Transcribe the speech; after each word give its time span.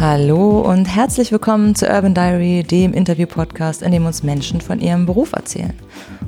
Hallo 0.00 0.62
und 0.62 0.86
herzlich 0.86 1.30
willkommen 1.30 1.74
zu 1.74 1.86
Urban 1.86 2.14
Diary, 2.14 2.62
dem 2.62 2.94
Interview-Podcast, 2.94 3.82
in 3.82 3.92
dem 3.92 4.06
uns 4.06 4.22
Menschen 4.22 4.62
von 4.62 4.80
ihrem 4.80 5.04
Beruf 5.04 5.32
erzählen. 5.32 5.74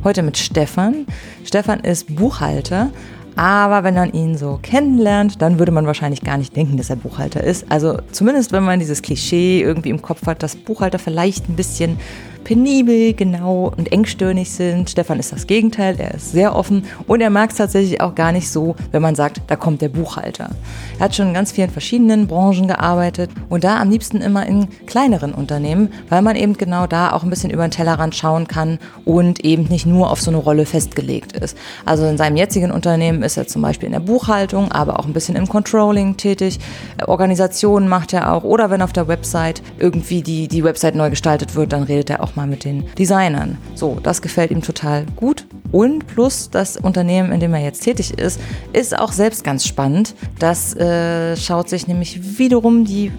Heute 0.04 0.22
mit 0.22 0.36
Stefan. 0.36 1.06
Stefan 1.42 1.80
ist 1.80 2.14
Buchhalter, 2.14 2.90
aber 3.34 3.82
wenn 3.82 3.94
man 3.94 4.12
ihn 4.12 4.36
so 4.36 4.58
kennenlernt, 4.60 5.40
dann 5.40 5.58
würde 5.58 5.72
man 5.72 5.86
wahrscheinlich 5.86 6.20
gar 6.20 6.36
nicht 6.36 6.54
denken, 6.54 6.76
dass 6.76 6.90
er 6.90 6.96
Buchhalter 6.96 7.42
ist. 7.42 7.64
Also 7.72 7.96
zumindest 8.10 8.52
wenn 8.52 8.62
man 8.62 8.78
dieses 8.78 9.00
Klischee 9.00 9.62
irgendwie 9.62 9.88
im 9.88 10.02
Kopf 10.02 10.26
hat, 10.26 10.42
dass 10.42 10.54
Buchhalter 10.54 10.98
vielleicht 10.98 11.48
ein 11.48 11.56
bisschen 11.56 11.98
penibel, 12.44 13.14
genau 13.14 13.72
und 13.76 13.92
engstirnig 13.92 14.50
sind. 14.50 14.90
Stefan 14.90 15.18
ist 15.18 15.32
das 15.32 15.46
Gegenteil, 15.46 15.96
er 15.98 16.14
ist 16.14 16.32
sehr 16.32 16.54
offen 16.54 16.84
und 17.06 17.20
er 17.20 17.30
mag 17.30 17.50
es 17.50 17.56
tatsächlich 17.56 18.00
auch 18.00 18.14
gar 18.14 18.32
nicht 18.32 18.50
so, 18.50 18.76
wenn 18.90 19.02
man 19.02 19.14
sagt, 19.14 19.40
da 19.46 19.56
kommt 19.56 19.82
der 19.82 19.88
Buchhalter. 19.88 20.50
Er 20.98 21.04
hat 21.04 21.14
schon 21.14 21.28
in 21.28 21.34
ganz 21.34 21.52
vielen 21.52 21.70
verschiedenen 21.70 22.26
Branchen 22.26 22.66
gearbeitet 22.66 23.30
und 23.48 23.64
da 23.64 23.80
am 23.80 23.90
liebsten 23.90 24.20
immer 24.20 24.46
in 24.46 24.68
kleineren 24.86 25.34
Unternehmen, 25.34 25.92
weil 26.08 26.22
man 26.22 26.36
eben 26.36 26.56
genau 26.56 26.86
da 26.86 27.12
auch 27.12 27.22
ein 27.22 27.30
bisschen 27.30 27.50
über 27.50 27.66
den 27.66 27.70
Tellerrand 27.70 28.14
schauen 28.14 28.46
kann 28.46 28.78
und 29.04 29.44
eben 29.44 29.64
nicht 29.64 29.86
nur 29.86 30.10
auf 30.10 30.20
so 30.20 30.30
eine 30.30 30.38
Rolle 30.38 30.66
festgelegt 30.66 31.32
ist. 31.32 31.56
Also 31.84 32.06
in 32.06 32.16
seinem 32.16 32.36
jetzigen 32.36 32.70
Unternehmen 32.70 33.22
ist 33.22 33.36
er 33.36 33.46
zum 33.46 33.62
Beispiel 33.62 33.86
in 33.86 33.92
der 33.92 34.00
Buchhaltung, 34.00 34.72
aber 34.72 34.98
auch 34.98 35.06
ein 35.06 35.12
bisschen 35.12 35.36
im 35.36 35.48
Controlling 35.48 36.16
tätig. 36.16 36.58
Organisationen 37.06 37.88
macht 37.88 38.12
er 38.12 38.32
auch 38.32 38.44
oder 38.44 38.70
wenn 38.70 38.82
auf 38.82 38.92
der 38.92 39.08
Website 39.08 39.62
irgendwie 39.78 40.22
die, 40.22 40.48
die 40.48 40.64
Website 40.64 40.94
neu 40.94 41.10
gestaltet 41.10 41.54
wird, 41.54 41.72
dann 41.72 41.82
redet 41.82 42.10
er 42.10 42.22
auch 42.22 42.31
mal 42.36 42.46
mit 42.46 42.64
den 42.64 42.84
Designern. 42.98 43.58
So, 43.74 43.98
das 44.02 44.22
gefällt 44.22 44.50
ihm 44.50 44.62
total 44.62 45.06
gut. 45.16 45.46
Und 45.70 46.06
plus 46.06 46.50
das 46.50 46.76
Unternehmen, 46.76 47.32
in 47.32 47.40
dem 47.40 47.54
er 47.54 47.62
jetzt 47.62 47.82
tätig 47.82 48.18
ist, 48.18 48.40
ist 48.72 48.96
auch 48.98 49.12
selbst 49.12 49.42
ganz 49.42 49.66
spannend. 49.66 50.14
Das 50.38 50.74
äh, 50.76 51.36
schaut 51.36 51.68
sich 51.68 51.88
nämlich 51.88 52.38
wiederum 52.38 52.84
die 52.84 53.10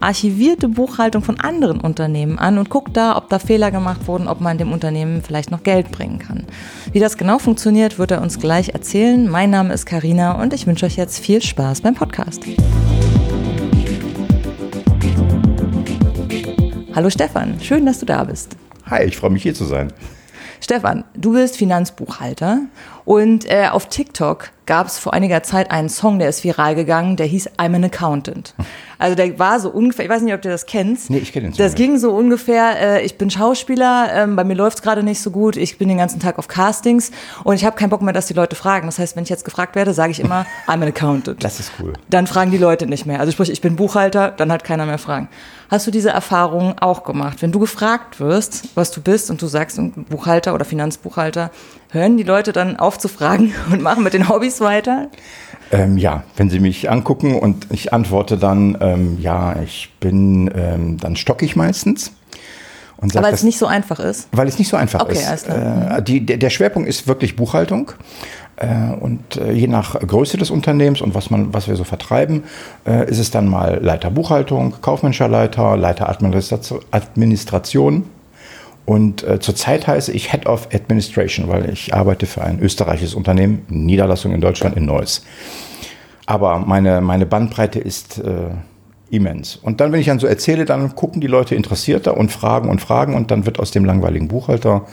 archivierte 0.00 0.68
Buchhaltung 0.68 1.22
von 1.22 1.40
anderen 1.40 1.80
Unternehmen 1.80 2.38
an 2.38 2.58
und 2.58 2.70
guckt 2.70 2.96
da, 2.96 3.16
ob 3.16 3.28
da 3.28 3.38
Fehler 3.38 3.70
gemacht 3.70 4.06
wurden, 4.06 4.28
ob 4.28 4.40
man 4.40 4.58
dem 4.58 4.72
Unternehmen 4.72 5.22
vielleicht 5.22 5.50
noch 5.50 5.62
Geld 5.62 5.90
bringen 5.90 6.18
kann. 6.18 6.44
Wie 6.92 7.00
das 7.00 7.16
genau 7.16 7.38
funktioniert, 7.38 7.98
wird 7.98 8.10
er 8.10 8.22
uns 8.22 8.38
gleich 8.38 8.70
erzählen. 8.70 9.28
Mein 9.28 9.50
Name 9.50 9.74
ist 9.74 9.86
Karina 9.86 10.40
und 10.40 10.52
ich 10.52 10.66
wünsche 10.66 10.86
euch 10.86 10.96
jetzt 10.96 11.18
viel 11.18 11.42
Spaß 11.42 11.80
beim 11.80 11.94
Podcast. 11.94 12.44
Hallo 16.94 17.10
Stefan, 17.10 17.60
schön, 17.60 17.84
dass 17.84 18.00
du 18.00 18.06
da 18.06 18.24
bist. 18.24 18.56
Hi, 18.86 19.04
ich 19.04 19.16
freue 19.16 19.30
mich 19.30 19.42
hier 19.42 19.54
zu 19.54 19.64
sein. 19.64 19.92
Stefan, 20.60 21.04
du 21.14 21.34
bist 21.34 21.56
Finanzbuchhalter 21.58 22.62
und 23.04 23.44
äh, 23.50 23.68
auf 23.70 23.88
TikTok 23.90 24.48
gab 24.68 24.86
es 24.86 24.98
vor 24.98 25.14
einiger 25.14 25.42
Zeit 25.42 25.72
einen 25.72 25.88
Song, 25.88 26.20
der 26.20 26.28
ist 26.28 26.44
viral 26.44 26.76
gegangen, 26.76 27.16
der 27.16 27.26
hieß 27.26 27.56
I'm 27.58 27.74
an 27.74 27.84
Accountant. 27.84 28.54
Also 28.98 29.16
der 29.16 29.38
war 29.38 29.58
so 29.58 29.70
ungefähr, 29.70 30.04
ich 30.04 30.10
weiß 30.10 30.22
nicht, 30.22 30.34
ob 30.34 30.42
du 30.42 30.50
das 30.50 30.66
kennst. 30.66 31.08
Nee, 31.08 31.18
ich 31.18 31.32
kenne 31.32 31.48
den 31.48 31.54
Song. 31.54 31.64
Das 31.64 31.74
ging 31.74 31.98
so 31.98 32.12
ungefähr, 32.12 32.78
äh, 32.78 33.04
ich 33.04 33.16
bin 33.16 33.30
Schauspieler, 33.30 34.10
ähm, 34.12 34.36
bei 34.36 34.44
mir 34.44 34.54
läuft's 34.54 34.82
gerade 34.82 35.02
nicht 35.02 35.20
so 35.20 35.30
gut, 35.30 35.56
ich 35.56 35.78
bin 35.78 35.88
den 35.88 35.96
ganzen 35.96 36.20
Tag 36.20 36.38
auf 36.38 36.48
Castings 36.48 37.10
und 37.44 37.54
ich 37.54 37.64
habe 37.64 37.76
keinen 37.76 37.88
Bock 37.88 38.02
mehr, 38.02 38.12
dass 38.12 38.26
die 38.26 38.34
Leute 38.34 38.56
fragen. 38.56 38.86
Das 38.86 38.98
heißt, 38.98 39.16
wenn 39.16 39.22
ich 39.22 39.30
jetzt 39.30 39.44
gefragt 39.44 39.74
werde, 39.74 39.94
sage 39.94 40.12
ich 40.12 40.20
immer, 40.20 40.46
I'm 40.66 40.74
an 40.74 40.82
Accountant. 40.84 41.42
Das 41.42 41.58
ist 41.58 41.72
cool. 41.80 41.94
Dann 42.10 42.26
fragen 42.26 42.50
die 42.50 42.58
Leute 42.58 42.86
nicht 42.86 43.06
mehr. 43.06 43.20
Also 43.20 43.32
sprich, 43.32 43.50
ich 43.50 43.62
bin 43.62 43.76
Buchhalter, 43.76 44.32
dann 44.32 44.52
hat 44.52 44.64
keiner 44.64 44.84
mehr 44.84 44.98
Fragen. 44.98 45.28
Hast 45.70 45.86
du 45.86 45.90
diese 45.90 46.10
Erfahrung 46.10 46.78
auch 46.78 47.04
gemacht? 47.04 47.40
Wenn 47.40 47.52
du 47.52 47.58
gefragt 47.58 48.20
wirst, 48.20 48.70
was 48.74 48.90
du 48.90 49.00
bist 49.00 49.30
und 49.30 49.40
du 49.40 49.46
sagst 49.46 49.80
Buchhalter 50.08 50.54
oder 50.54 50.64
Finanzbuchhalter, 50.64 51.50
hören 51.90 52.16
die 52.16 52.22
Leute 52.22 52.52
dann 52.52 52.76
auf 52.76 52.98
zu 52.98 53.08
fragen 53.08 53.54
und 53.72 53.82
machen 53.82 54.04
mit 54.04 54.14
den 54.14 54.28
Hobbys 54.28 54.60
weiter? 54.60 55.08
Ähm, 55.70 55.98
ja, 55.98 56.24
wenn 56.36 56.48
sie 56.48 56.60
mich 56.60 56.90
angucken 56.90 57.38
und 57.38 57.66
ich 57.70 57.92
antworte 57.92 58.38
dann, 58.38 58.78
ähm, 58.80 59.18
ja, 59.20 59.60
ich 59.60 59.92
bin, 60.00 60.50
ähm, 60.54 60.96
dann 60.98 61.16
stocke 61.16 61.44
ich 61.44 61.56
meistens. 61.56 62.12
Und 62.96 63.12
sag, 63.12 63.22
weil 63.22 63.34
es 63.34 63.44
nicht 63.44 63.58
so 63.58 63.66
einfach 63.66 64.00
ist? 64.00 64.28
Weil 64.32 64.48
es 64.48 64.58
nicht 64.58 64.68
so 64.68 64.76
einfach 64.76 65.02
okay, 65.02 65.12
ist. 65.12 65.28
Alles 65.28 65.44
klar. 65.44 65.98
Äh, 65.98 66.02
die, 66.02 66.24
der 66.24 66.50
Schwerpunkt 66.50 66.88
ist 66.88 67.06
wirklich 67.06 67.36
Buchhaltung. 67.36 67.92
Äh, 68.56 68.92
und 68.98 69.36
äh, 69.36 69.52
je 69.52 69.68
nach 69.68 70.00
Größe 70.00 70.36
des 70.36 70.50
Unternehmens 70.50 71.00
und 71.00 71.14
was, 71.14 71.30
man, 71.30 71.54
was 71.54 71.68
wir 71.68 71.76
so 71.76 71.84
vertreiben, 71.84 72.42
äh, 72.86 73.08
ist 73.08 73.18
es 73.18 73.30
dann 73.30 73.46
mal 73.46 73.78
Leiter 73.80 74.10
Buchhaltung, 74.10 74.74
kaufmännischer 74.80 75.28
Leiter, 75.28 75.76
Leiter 75.76 76.08
Administration 76.08 78.04
und 78.88 79.22
äh, 79.22 79.38
zurzeit 79.38 79.86
heiße 79.86 80.12
ich 80.12 80.32
Head 80.32 80.46
of 80.46 80.68
Administration, 80.72 81.46
weil 81.48 81.68
ich 81.68 81.92
arbeite 81.92 82.24
für 82.24 82.42
ein 82.42 82.58
österreichisches 82.58 83.12
Unternehmen, 83.12 83.66
Niederlassung 83.68 84.32
in 84.32 84.40
Deutschland 84.40 84.78
in 84.78 84.86
Neuss. 84.86 85.26
Aber 86.24 86.60
meine, 86.60 87.02
meine 87.02 87.26
Bandbreite 87.26 87.80
ist 87.80 88.16
äh, 88.16 88.48
immens. 89.10 89.56
Und 89.56 89.82
dann, 89.82 89.92
wenn 89.92 90.00
ich 90.00 90.06
dann 90.06 90.18
so 90.18 90.26
erzähle, 90.26 90.64
dann 90.64 90.96
gucken 90.96 91.20
die 91.20 91.26
Leute 91.26 91.54
interessierter 91.54 92.16
und 92.16 92.32
fragen 92.32 92.70
und 92.70 92.80
fragen 92.80 93.14
und 93.14 93.30
dann 93.30 93.44
wird 93.44 93.60
aus 93.60 93.72
dem 93.72 93.84
langweiligen 93.84 94.28
Buchhalter 94.28 94.86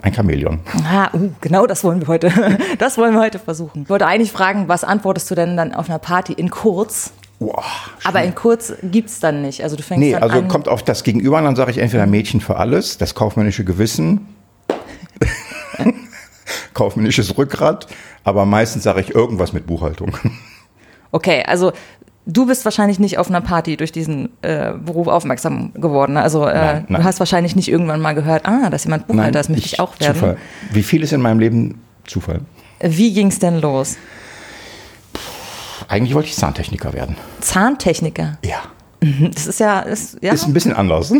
ein 0.00 0.14
Chamäleon. 0.14 0.60
Ah, 0.88 1.08
uh, 1.12 1.30
genau 1.40 1.66
das 1.66 1.82
wollen 1.82 2.02
wir 2.02 2.06
heute. 2.06 2.30
Das 2.78 2.98
wollen 2.98 3.14
wir 3.14 3.20
heute 3.20 3.40
versuchen. 3.40 3.82
Ich 3.82 3.90
wollte 3.90 4.06
eigentlich 4.06 4.30
fragen, 4.30 4.68
was 4.68 4.84
antwortest 4.84 5.28
du 5.28 5.34
denn 5.34 5.56
dann 5.56 5.74
auf 5.74 5.88
einer 5.88 5.98
Party 5.98 6.34
in 6.34 6.50
kurz? 6.50 7.12
Boah, 7.42 7.64
Aber 8.04 8.22
in 8.22 8.34
kurz 8.34 8.72
gibt 8.82 9.08
es 9.08 9.18
dann 9.20 9.42
nicht. 9.42 9.62
Also 9.64 9.76
du 9.76 9.82
fängst 9.82 10.00
nee, 10.00 10.12
dann 10.12 10.22
also 10.22 10.38
an. 10.38 10.48
kommt 10.48 10.68
auf 10.68 10.82
das 10.82 11.02
Gegenüber 11.02 11.38
an, 11.38 11.44
dann 11.44 11.56
sage 11.56 11.72
ich 11.72 11.78
entweder 11.78 12.06
Mädchen 12.06 12.40
für 12.40 12.56
alles, 12.56 12.98
das 12.98 13.14
kaufmännische 13.14 13.64
Gewissen, 13.64 14.28
kaufmännisches 16.74 17.36
Rückgrat, 17.36 17.88
aber 18.22 18.46
meistens 18.46 18.84
sage 18.84 19.00
ich 19.00 19.14
irgendwas 19.14 19.52
mit 19.52 19.66
Buchhaltung. 19.66 20.16
Okay, 21.10 21.42
also 21.46 21.72
du 22.26 22.46
bist 22.46 22.64
wahrscheinlich 22.64 22.98
nicht 22.98 23.18
auf 23.18 23.28
einer 23.28 23.40
Party 23.40 23.76
durch 23.76 23.92
diesen 23.92 24.30
äh, 24.42 24.72
Beruf 24.72 25.08
aufmerksam 25.08 25.72
geworden. 25.74 26.16
Also 26.16 26.46
äh, 26.46 26.54
nein, 26.54 26.86
nein. 26.88 27.00
du 27.00 27.04
hast 27.04 27.18
wahrscheinlich 27.18 27.56
nicht 27.56 27.68
irgendwann 27.68 28.00
mal 28.00 28.14
gehört, 28.14 28.46
ah, 28.46 28.70
dass 28.70 28.84
jemand 28.84 29.08
Buchhalter 29.08 29.40
ist, 29.40 29.50
möchte 29.50 29.66
ich, 29.66 29.74
ich 29.74 29.80
auch 29.80 29.98
werden. 30.00 30.14
Zufall. 30.14 30.36
Wie 30.72 30.82
viel 30.82 31.02
ist 31.02 31.12
in 31.12 31.20
meinem 31.20 31.40
Leben 31.40 31.82
Zufall? 32.06 32.40
Wie 32.80 33.12
ging 33.12 33.26
es 33.26 33.38
denn 33.38 33.60
los? 33.60 33.96
Eigentlich 35.92 36.14
wollte 36.14 36.30
ich 36.30 36.36
Zahntechniker 36.36 36.94
werden. 36.94 37.16
Zahntechniker? 37.40 38.38
Ja. 38.42 38.62
Mhm, 39.02 39.30
das 39.34 39.46
ist 39.46 39.60
ja. 39.60 39.80
Ist, 39.80 40.16
ja. 40.22 40.32
ist 40.32 40.46
ein 40.46 40.54
bisschen 40.54 40.72
anders. 40.72 41.12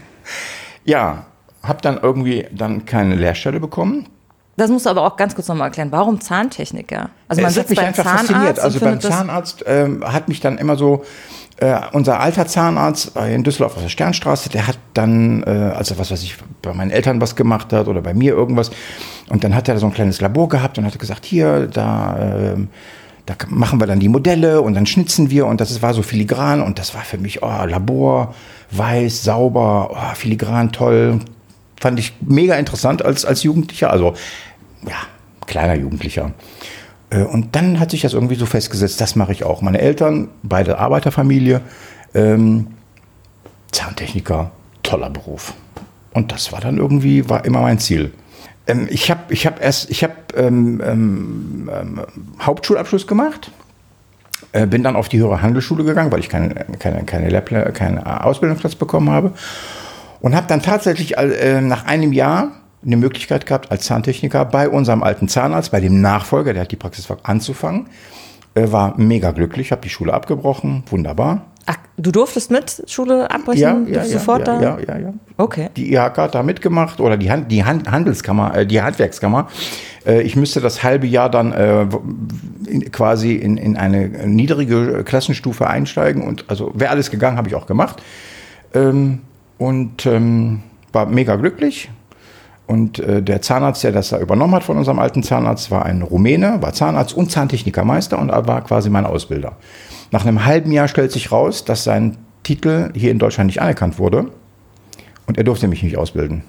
ja, 0.86 1.26
habe 1.62 1.82
dann 1.82 1.98
irgendwie 2.02 2.46
dann 2.50 2.86
keine 2.86 3.14
Lehrstelle 3.14 3.60
bekommen. 3.60 4.08
Das 4.56 4.70
musst 4.70 4.86
du 4.86 4.90
aber 4.90 5.02
auch 5.02 5.16
ganz 5.16 5.34
kurz 5.34 5.48
nochmal 5.48 5.66
erklären. 5.66 5.92
Warum 5.92 6.18
Zahntechniker? 6.18 7.10
Also 7.28 7.42
man 7.42 7.50
es 7.50 7.58
hat 7.58 7.68
mich 7.68 7.78
einfach 7.78 8.04
Zahnarzt 8.04 8.30
fasziniert. 8.30 8.58
Also 8.60 8.80
beim 8.80 9.00
Zahnarzt 9.02 9.64
ähm, 9.66 10.02
hat 10.02 10.28
mich 10.28 10.40
dann 10.40 10.56
immer 10.56 10.76
so 10.76 11.04
äh, 11.58 11.78
unser 11.92 12.20
alter 12.20 12.46
Zahnarzt 12.46 13.14
in 13.16 13.44
Düsseldorf 13.44 13.76
auf 13.76 13.82
der 13.82 13.90
Sternstraße, 13.90 14.48
der 14.48 14.66
hat 14.66 14.78
dann, 14.94 15.42
äh, 15.42 15.74
also 15.76 15.98
was 15.98 16.10
weiß 16.10 16.22
ich, 16.22 16.38
bei 16.62 16.72
meinen 16.72 16.90
Eltern 16.90 17.20
was 17.20 17.36
gemacht 17.36 17.70
hat 17.74 17.86
oder 17.86 18.00
bei 18.00 18.14
mir 18.14 18.32
irgendwas. 18.32 18.70
Und 19.28 19.44
dann 19.44 19.54
hat 19.54 19.68
er 19.68 19.78
so 19.78 19.84
ein 19.84 19.92
kleines 19.92 20.22
Labor 20.22 20.48
gehabt 20.48 20.78
und 20.78 20.86
hat 20.86 20.98
gesagt, 20.98 21.26
hier, 21.26 21.66
da 21.66 22.16
äh, 22.18 22.56
da 23.26 23.34
machen 23.48 23.80
wir 23.80 23.86
dann 23.86 24.00
die 24.00 24.08
Modelle 24.08 24.60
und 24.60 24.74
dann 24.74 24.86
schnitzen 24.86 25.30
wir 25.30 25.46
und 25.46 25.60
das 25.60 25.82
war 25.82 25.94
so 25.94 26.02
filigran 26.02 26.62
und 26.62 26.78
das 26.78 26.94
war 26.94 27.02
für 27.02 27.18
mich, 27.18 27.42
oh, 27.42 27.64
Labor, 27.66 28.34
weiß, 28.70 29.22
sauber, 29.22 29.90
oh, 29.92 30.14
filigran, 30.14 30.72
toll. 30.72 31.20
Fand 31.80 31.98
ich 31.98 32.14
mega 32.20 32.56
interessant 32.56 33.04
als, 33.04 33.24
als 33.24 33.42
Jugendlicher, 33.42 33.90
also 33.90 34.14
ja, 34.86 34.96
kleiner 35.46 35.74
Jugendlicher. 35.74 36.32
Äh, 37.10 37.22
und 37.22 37.54
dann 37.56 37.78
hat 37.78 37.90
sich 37.90 38.02
das 38.02 38.14
irgendwie 38.14 38.36
so 38.36 38.46
festgesetzt, 38.46 39.00
das 39.00 39.16
mache 39.16 39.32
ich 39.32 39.44
auch. 39.44 39.62
Meine 39.62 39.80
Eltern, 39.80 40.28
beide 40.42 40.78
Arbeiterfamilie, 40.78 41.60
ähm, 42.14 42.68
Zahntechniker, 43.72 44.50
toller 44.82 45.10
Beruf. 45.10 45.54
Und 46.12 46.32
das 46.32 46.52
war 46.52 46.60
dann 46.60 46.78
irgendwie, 46.78 47.28
war 47.28 47.44
immer 47.44 47.60
mein 47.60 47.78
Ziel. 47.78 48.12
Ähm, 48.70 48.86
ich 48.90 49.10
habe 49.10 49.32
ich 49.32 49.46
hab 49.46 49.62
erst, 49.62 49.90
ich 49.90 50.02
habe 50.02 50.14
ähm, 50.36 50.80
ähm, 50.84 51.70
ähm, 51.72 52.00
Hauptschulabschluss 52.40 53.06
gemacht, 53.06 53.50
äh, 54.52 54.66
bin 54.66 54.82
dann 54.82 54.96
auf 54.96 55.08
die 55.08 55.18
höhere 55.18 55.42
Handelsschule 55.42 55.84
gegangen, 55.84 56.12
weil 56.12 56.20
ich 56.20 56.28
keine, 56.28 56.54
keine, 56.78 57.04
keine, 57.04 57.72
keinen 57.72 57.98
Ausbildungsplatz 57.98 58.74
bekommen 58.74 59.10
habe 59.10 59.32
und 60.20 60.34
habe 60.34 60.46
dann 60.46 60.62
tatsächlich 60.62 61.16
äh, 61.16 61.60
nach 61.60 61.86
einem 61.86 62.12
Jahr 62.12 62.52
eine 62.84 62.96
Möglichkeit 62.96 63.46
gehabt, 63.46 63.70
als 63.70 63.84
Zahntechniker 63.84 64.44
bei 64.44 64.68
unserem 64.68 65.02
alten 65.02 65.28
Zahnarzt, 65.28 65.70
bei 65.70 65.80
dem 65.80 66.00
Nachfolger, 66.00 66.54
der 66.54 66.62
hat 66.62 66.72
die 66.72 66.76
Praxis 66.76 67.06
anzufangen. 67.22 67.88
Äh, 68.54 68.72
war 68.72 68.94
mega 68.98 69.30
glücklich, 69.32 69.70
habe 69.72 69.82
die 69.82 69.90
Schule 69.90 70.14
abgebrochen, 70.14 70.84
wunderbar. 70.90 71.49
Ach, 71.70 71.76
du 71.96 72.10
durftest 72.10 72.50
mit 72.50 72.82
Schule 72.88 73.30
abbrechen? 73.30 73.86
Ja, 73.86 74.02
ja, 74.02 74.02
ja, 74.02 74.04
sofort 74.04 74.48
ja, 74.48 74.58
da? 74.58 74.60
ja, 74.60 74.78
ja, 74.88 74.98
ja. 74.98 75.14
Okay. 75.36 75.68
Die 75.76 75.92
IHK 75.92 76.16
hat 76.16 76.34
da 76.34 76.42
mitgemacht 76.42 76.98
oder 76.98 77.16
die, 77.16 77.30
Hand, 77.30 77.52
die 77.52 77.64
Hand, 77.64 77.88
Handelskammer, 77.88 78.56
äh, 78.56 78.66
die 78.66 78.82
Handwerkskammer. 78.82 79.46
Äh, 80.04 80.22
ich 80.22 80.34
müsste 80.34 80.60
das 80.60 80.82
halbe 80.82 81.06
Jahr 81.06 81.30
dann 81.30 81.52
äh, 81.52 81.86
in, 82.66 82.90
quasi 82.90 83.36
in, 83.36 83.56
in 83.56 83.76
eine 83.76 84.08
niedrige 84.26 85.04
Klassenstufe 85.04 85.68
einsteigen 85.68 86.26
und 86.26 86.44
also 86.48 86.72
wäre 86.74 86.90
alles 86.90 87.12
gegangen, 87.12 87.36
habe 87.36 87.46
ich 87.46 87.54
auch 87.54 87.66
gemacht. 87.66 88.02
Ähm, 88.74 89.20
und 89.56 90.06
ähm, 90.06 90.64
war 90.92 91.06
mega 91.06 91.36
glücklich. 91.36 91.88
Und 92.66 92.98
äh, 92.98 93.22
der 93.22 93.42
Zahnarzt, 93.42 93.84
der 93.84 93.92
das 93.92 94.08
da 94.08 94.18
übernommen 94.18 94.56
hat 94.56 94.64
von 94.64 94.76
unserem 94.76 94.98
alten 94.98 95.22
Zahnarzt, 95.22 95.70
war 95.70 95.86
ein 95.86 96.02
Rumäne, 96.02 96.60
war 96.62 96.72
Zahnarzt 96.72 97.14
und 97.14 97.30
Zahntechnikermeister 97.30 98.18
und 98.18 98.30
war 98.30 98.64
quasi 98.64 98.90
mein 98.90 99.06
Ausbilder. 99.06 99.52
Nach 100.10 100.24
einem 100.24 100.44
halben 100.44 100.72
Jahr 100.72 100.88
stellt 100.88 101.12
sich 101.12 101.30
raus, 101.30 101.64
dass 101.64 101.84
sein 101.84 102.16
Titel 102.42 102.90
hier 102.94 103.10
in 103.10 103.18
Deutschland 103.18 103.46
nicht 103.46 103.60
anerkannt 103.60 103.98
wurde 103.98 104.30
und 105.26 105.38
er 105.38 105.44
durfte 105.44 105.68
mich 105.68 105.82
nicht 105.82 105.96
ausbilden. 105.96 106.42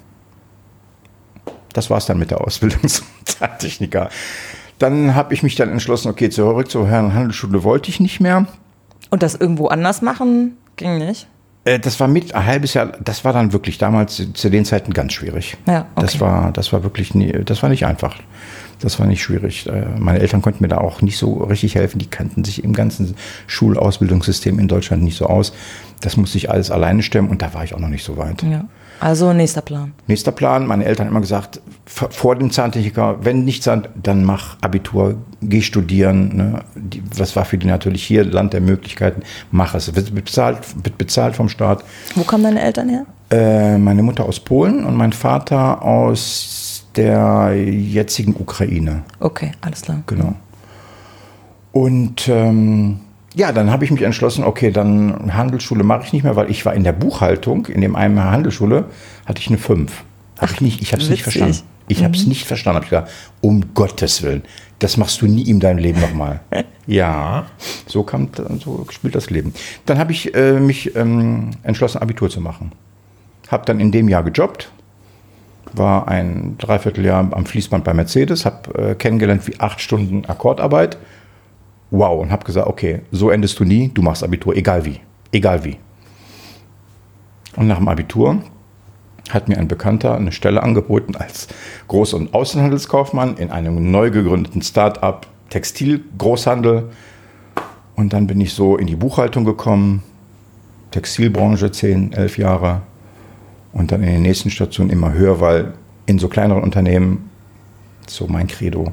Das 1.73 1.89
war 1.89 1.97
es 1.97 2.05
dann 2.05 2.19
mit 2.19 2.31
der 2.31 2.41
Ausbildung 2.41 2.81
zum 2.87 3.05
Zahntechniker. 3.25 4.09
Dann 4.79 5.13
habe 5.13 5.33
ich 5.33 5.43
mich 5.43 5.55
dann 5.55 5.69
entschlossen, 5.69 6.09
okay, 6.09 6.29
zurück 6.29 6.71
zur 6.71 6.87
Herren 6.87 7.13
Handelsschule 7.13 7.63
wollte 7.63 7.89
ich 7.89 7.99
nicht 7.99 8.19
mehr. 8.19 8.47
Und 9.09 9.21
das 9.21 9.35
irgendwo 9.35 9.67
anders 9.67 10.01
machen 10.01 10.57
ging 10.75 10.97
nicht? 10.97 11.27
Äh, 11.63 11.79
das 11.79 11.99
war 11.99 12.07
mit 12.07 12.33
ein 12.33 12.45
halbes 12.45 12.73
Jahr, 12.73 12.87
das 13.03 13.23
war 13.23 13.33
dann 13.33 13.53
wirklich 13.53 13.77
damals 13.77 14.23
zu 14.33 14.49
den 14.49 14.65
Zeiten 14.65 14.93
ganz 14.93 15.13
schwierig. 15.13 15.57
Ja, 15.67 15.85
okay. 15.95 16.05
Das 16.05 16.19
war, 16.19 16.51
das 16.51 16.73
war 16.73 16.83
wirklich 16.83 17.13
nie, 17.13 17.31
das 17.31 17.61
war 17.61 17.69
nicht 17.69 17.85
einfach. 17.85 18.15
Das 18.81 18.99
war 18.99 19.05
nicht 19.05 19.21
schwierig. 19.21 19.67
Äh, 19.67 19.85
meine 19.97 20.19
Eltern 20.19 20.41
konnten 20.41 20.63
mir 20.63 20.67
da 20.67 20.79
auch 20.79 21.01
nicht 21.01 21.17
so 21.17 21.43
richtig 21.43 21.75
helfen. 21.75 21.99
Die 21.99 22.07
kannten 22.07 22.43
sich 22.43 22.63
im 22.63 22.73
ganzen 22.73 23.15
Schulausbildungssystem 23.47 24.59
in 24.59 24.67
Deutschland 24.67 25.03
nicht 25.03 25.17
so 25.17 25.27
aus. 25.27 25.53
Das 26.01 26.17
musste 26.17 26.37
ich 26.37 26.49
alles 26.49 26.71
alleine 26.71 27.03
stemmen 27.03 27.29
und 27.29 27.41
da 27.41 27.53
war 27.53 27.63
ich 27.63 27.73
auch 27.73 27.79
noch 27.79 27.89
nicht 27.89 28.03
so 28.03 28.17
weit. 28.17 28.41
Ja. 28.43 28.65
Also 28.99 29.33
nächster 29.33 29.61
Plan. 29.61 29.93
Nächster 30.05 30.31
Plan. 30.31 30.67
Meine 30.67 30.85
Eltern 30.85 31.07
haben 31.07 31.13
immer 31.13 31.21
gesagt, 31.21 31.59
vor 31.87 32.35
dem 32.35 32.51
Zahntechniker, 32.51 33.17
wenn 33.23 33.45
nicht 33.45 33.63
Zahn, 33.63 33.87
dann 34.01 34.23
mach 34.23 34.57
Abitur, 34.61 35.15
geh 35.41 35.61
studieren. 35.61 36.35
Ne? 36.37 36.63
Die, 36.75 37.01
das 37.17 37.35
war 37.35 37.45
für 37.45 37.57
die 37.57 37.65
natürlich 37.65 38.03
hier 38.03 38.23
Land 38.23 38.53
der 38.53 38.61
Möglichkeiten. 38.61 39.23
Mach 39.49 39.73
es. 39.73 39.95
Wird 39.95 40.13
bezahlt, 40.13 40.59
wird 40.83 40.99
bezahlt 40.99 41.35
vom 41.35 41.49
Staat. 41.49 41.83
Wo 42.13 42.23
kommen 42.23 42.43
deine 42.43 42.61
Eltern 42.61 42.89
her? 42.89 43.05
Äh, 43.31 43.79
meine 43.79 44.03
Mutter 44.03 44.25
aus 44.25 44.39
Polen 44.39 44.85
und 44.85 44.95
mein 44.95 45.13
Vater 45.13 45.81
aus 45.81 46.60
der 46.95 47.53
jetzigen 47.55 48.35
Ukraine. 48.35 49.03
Okay, 49.19 49.51
alles 49.61 49.81
klar. 49.81 50.03
Genau. 50.07 50.35
Und 51.71 52.27
ähm, 52.27 52.99
ja, 53.33 53.51
dann 53.51 53.71
habe 53.71 53.85
ich 53.85 53.91
mich 53.91 54.01
entschlossen, 54.01 54.43
okay, 54.43 54.71
dann 54.71 55.33
Handelsschule 55.33 55.83
mache 55.83 56.03
ich 56.05 56.13
nicht 56.13 56.23
mehr, 56.23 56.35
weil 56.35 56.51
ich 56.51 56.65
war 56.65 56.73
in 56.73 56.83
der 56.83 56.91
Buchhaltung, 56.91 57.67
in 57.67 57.81
dem 57.81 57.95
einen 57.95 58.21
Handelsschule, 58.21 58.85
hatte 59.25 59.39
ich 59.39 59.47
eine 59.47 59.57
5. 59.57 60.03
Hab 60.39 60.51
ich 60.51 60.61
nicht, 60.61 60.81
ich 60.81 60.91
habe 60.91 61.01
es 61.01 61.09
nicht 61.09 61.23
verstanden. 61.23 61.59
Ich 61.87 61.99
mhm. 61.99 62.05
habe 62.05 62.15
es 62.15 62.25
nicht 62.25 62.45
verstanden. 62.45 62.75
Habe 62.77 62.85
ich 62.85 62.89
gesagt, 62.89 63.11
um 63.41 63.73
Gottes 63.73 64.23
Willen, 64.23 64.43
das 64.79 64.97
machst 64.97 65.21
du 65.21 65.27
nie 65.27 65.43
in 65.43 65.59
deinem 65.59 65.77
Leben 65.77 65.99
nochmal. 66.01 66.41
ja, 66.87 67.45
so, 67.85 68.03
kam, 68.03 68.29
so 68.63 68.85
spielt 68.89 69.15
das 69.15 69.29
Leben. 69.29 69.53
Dann 69.85 69.97
habe 69.97 70.11
ich 70.11 70.33
äh, 70.33 70.59
mich 70.59 70.95
ähm, 70.95 71.51
entschlossen, 71.63 71.99
Abitur 71.99 72.29
zu 72.29 72.41
machen. 72.41 72.71
Habe 73.49 73.65
dann 73.65 73.79
in 73.79 73.91
dem 73.91 74.09
Jahr 74.09 74.23
gejobbt, 74.23 74.71
war 75.73 76.07
ein 76.07 76.55
Dreivierteljahr 76.57 77.29
am 77.31 77.45
Fließband 77.45 77.83
bei 77.83 77.93
Mercedes, 77.93 78.45
habe 78.45 78.91
äh, 78.91 78.95
kennengelernt 78.95 79.47
wie 79.47 79.59
acht 79.59 79.79
Stunden 79.79 80.25
Akkordarbeit 80.25 80.97
wow 81.91 82.21
und 82.21 82.31
habe 82.31 82.45
gesagt, 82.45 82.67
okay, 82.67 83.01
so 83.11 83.29
endest 83.29 83.59
du 83.59 83.65
nie, 83.65 83.91
du 83.93 84.01
machst 84.01 84.23
Abitur, 84.23 84.55
egal 84.55 84.85
wie, 84.85 84.99
egal 85.31 85.63
wie. 85.63 85.77
Und 87.55 87.67
nach 87.67 87.77
dem 87.77 87.87
Abitur 87.87 88.41
hat 89.29 89.47
mir 89.47 89.57
ein 89.57 89.67
Bekannter 89.67 90.15
eine 90.15 90.31
Stelle 90.31 90.63
angeboten 90.63 91.15
als 91.15 91.47
Groß- 91.89 92.15
und 92.15 92.33
Außenhandelskaufmann 92.33 93.37
in 93.37 93.51
einem 93.51 93.91
neu 93.91 94.09
gegründeten 94.09 94.61
Start-up 94.61 95.27
Textilgroßhandel. 95.49 96.89
Und 97.95 98.13
dann 98.13 98.27
bin 98.27 98.41
ich 98.41 98.53
so 98.53 98.77
in 98.77 98.87
die 98.87 98.95
Buchhaltung 98.95 99.45
gekommen, 99.45 100.01
Textilbranche 100.91 101.71
10, 101.71 102.13
11 102.13 102.37
Jahre 102.37 102.81
und 103.73 103.91
dann 103.91 104.03
in 104.03 104.09
den 104.09 104.21
nächsten 104.21 104.49
Stationen 104.49 104.89
immer 104.89 105.13
höher, 105.13 105.39
weil 105.39 105.73
in 106.05 106.19
so 106.19 106.27
kleineren 106.27 106.63
Unternehmen, 106.63 107.29
so 108.07 108.27
mein 108.27 108.47
Credo, 108.47 108.91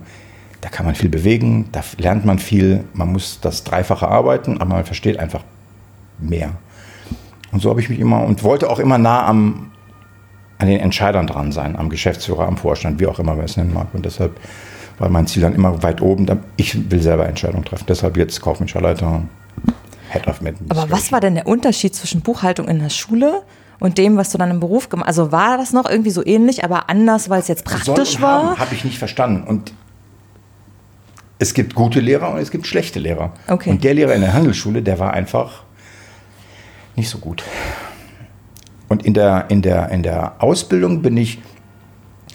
da 0.60 0.68
kann 0.68 0.86
man 0.86 0.94
viel 0.94 1.08
bewegen, 1.08 1.68
da 1.72 1.82
lernt 1.98 2.24
man 2.24 2.38
viel, 2.38 2.84
man 2.92 3.12
muss 3.12 3.40
das 3.40 3.64
Dreifache 3.64 4.08
arbeiten, 4.08 4.60
aber 4.60 4.74
man 4.74 4.84
versteht 4.84 5.18
einfach 5.18 5.44
mehr. 6.18 6.52
Und 7.52 7.62
so 7.62 7.70
habe 7.70 7.80
ich 7.80 7.88
mich 7.88 8.00
immer 8.00 8.24
und 8.24 8.42
wollte 8.42 8.68
auch 8.68 8.78
immer 8.78 8.98
nah 8.98 9.26
am, 9.26 9.70
an 10.58 10.68
den 10.68 10.80
Entscheidern 10.80 11.26
dran 11.26 11.52
sein, 11.52 11.76
am 11.76 11.88
Geschäftsführer, 11.88 12.46
am 12.46 12.56
Vorstand, 12.56 13.00
wie 13.00 13.06
auch 13.06 13.18
immer 13.18 13.34
man 13.34 13.44
es 13.44 13.56
nennen 13.56 13.72
mag. 13.72 13.88
Und 13.92 14.04
deshalb 14.04 14.38
war 14.98 15.08
mein 15.08 15.26
Ziel 15.26 15.42
dann 15.42 15.54
immer 15.54 15.82
weit 15.82 16.02
oben. 16.02 16.26
Ich 16.56 16.90
will 16.90 17.00
selber 17.00 17.26
Entscheidungen 17.26 17.64
treffen. 17.64 17.84
Deshalb 17.88 18.16
jetzt 18.16 18.40
kaufmännischer 18.40 18.80
Leiter, 18.80 19.22
Head 20.10 20.26
of 20.26 20.40
Medicine. 20.40 20.70
Aber 20.70 20.90
was 20.90 21.12
war 21.12 21.20
denn 21.20 21.36
der 21.36 21.46
Unterschied 21.46 21.94
zwischen 21.94 22.20
Buchhaltung 22.20 22.68
in 22.68 22.80
der 22.80 22.90
Schule 22.90 23.42
und 23.80 23.98
dem, 23.98 24.16
was 24.16 24.30
du 24.30 24.38
dann 24.38 24.50
im 24.50 24.60
Beruf 24.60 24.88
gemacht 24.88 25.08
hast? 25.08 25.18
Also 25.18 25.32
war 25.32 25.56
das 25.56 25.72
noch 25.72 25.88
irgendwie 25.88 26.10
so 26.10 26.24
ähnlich, 26.24 26.64
aber 26.64 26.90
anders, 26.90 27.30
weil 27.30 27.40
es 27.40 27.48
jetzt 27.48 27.64
praktisch 27.64 28.20
war? 28.20 28.58
Habe 28.58 28.74
ich 28.74 28.84
nicht 28.84 28.98
verstanden. 28.98 29.46
Und 29.46 29.72
es 31.38 31.54
gibt 31.54 31.74
gute 31.74 32.00
Lehrer 32.00 32.32
und 32.32 32.38
es 32.38 32.50
gibt 32.50 32.66
schlechte 32.66 32.98
Lehrer. 32.98 33.32
Okay. 33.46 33.70
Und 33.70 33.84
der 33.84 33.94
Lehrer 33.94 34.14
in 34.14 34.20
der 34.20 34.34
Handelsschule, 34.34 34.82
der 34.82 34.98
war 34.98 35.12
einfach 35.12 35.62
nicht 36.96 37.08
so 37.08 37.18
gut. 37.18 37.44
Und 38.88 39.04
in 39.04 39.14
der, 39.14 39.46
in 39.48 39.62
der, 39.62 39.90
in 39.90 40.02
der 40.02 40.42
Ausbildung 40.42 41.02
bin 41.02 41.16
ich 41.16 41.38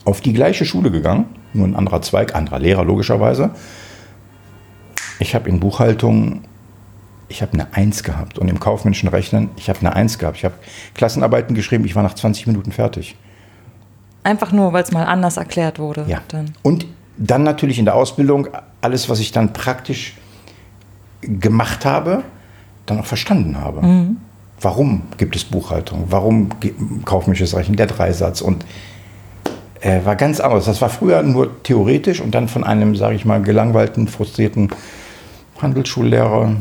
auf 0.05 0.21
die 0.21 0.33
gleiche 0.33 0.65
Schule 0.65 0.91
gegangen, 0.91 1.25
nur 1.53 1.67
ein 1.67 1.75
anderer 1.75 2.01
Zweig, 2.01 2.35
anderer 2.35 2.59
Lehrer 2.59 2.85
logischerweise. 2.85 3.51
Ich 5.19 5.35
habe 5.35 5.49
in 5.49 5.59
Buchhaltung, 5.59 6.41
ich 7.27 7.41
habe 7.41 7.53
eine 7.53 7.73
Eins 7.73 8.03
gehabt 8.03 8.37
und 8.37 8.47
im 8.47 8.59
kaufmännischen 8.59 9.09
Rechnen, 9.09 9.49
ich 9.55 9.69
habe 9.69 9.79
eine 9.79 9.95
Eins 9.95 10.19
gehabt. 10.19 10.37
Ich 10.37 10.45
habe 10.45 10.55
Klassenarbeiten 10.93 11.55
geschrieben, 11.55 11.85
ich 11.85 11.95
war 11.95 12.03
nach 12.03 12.13
20 12.13 12.47
Minuten 12.47 12.71
fertig. 12.71 13.15
Einfach 14.23 14.51
nur, 14.51 14.73
weil 14.73 14.83
es 14.83 14.91
mal 14.91 15.05
anders 15.05 15.37
erklärt 15.37 15.79
wurde. 15.79 16.05
Ja. 16.07 16.21
Dann. 16.29 16.53
Und 16.61 16.85
dann 17.17 17.43
natürlich 17.43 17.79
in 17.79 17.85
der 17.85 17.95
Ausbildung 17.95 18.47
alles, 18.81 19.09
was 19.09 19.19
ich 19.19 19.31
dann 19.31 19.53
praktisch 19.53 20.15
gemacht 21.21 21.85
habe, 21.85 22.23
dann 22.85 22.99
auch 22.99 23.05
verstanden 23.05 23.59
habe. 23.59 23.85
Mhm. 23.85 24.17
Warum 24.59 25.03
gibt 25.17 25.35
es 25.35 25.43
Buchhaltung? 25.43 26.05
Warum 26.09 26.49
kaufmännisches 27.05 27.55
Rechnen, 27.55 27.75
der 27.75 27.87
Dreisatz? 27.87 28.41
Und 28.41 28.65
äh, 29.81 30.05
war 30.05 30.15
ganz 30.15 30.39
anders. 30.39 30.65
Das 30.65 30.81
war 30.81 30.89
früher 30.89 31.21
nur 31.21 31.63
theoretisch 31.63 32.21
und 32.21 32.33
dann 32.33 32.47
von 32.47 32.63
einem, 32.63 32.95
sage 32.95 33.15
ich 33.15 33.25
mal, 33.25 33.41
gelangweilten, 33.41 34.07
frustrierten 34.07 34.69
Handelsschullehrer, 35.61 36.55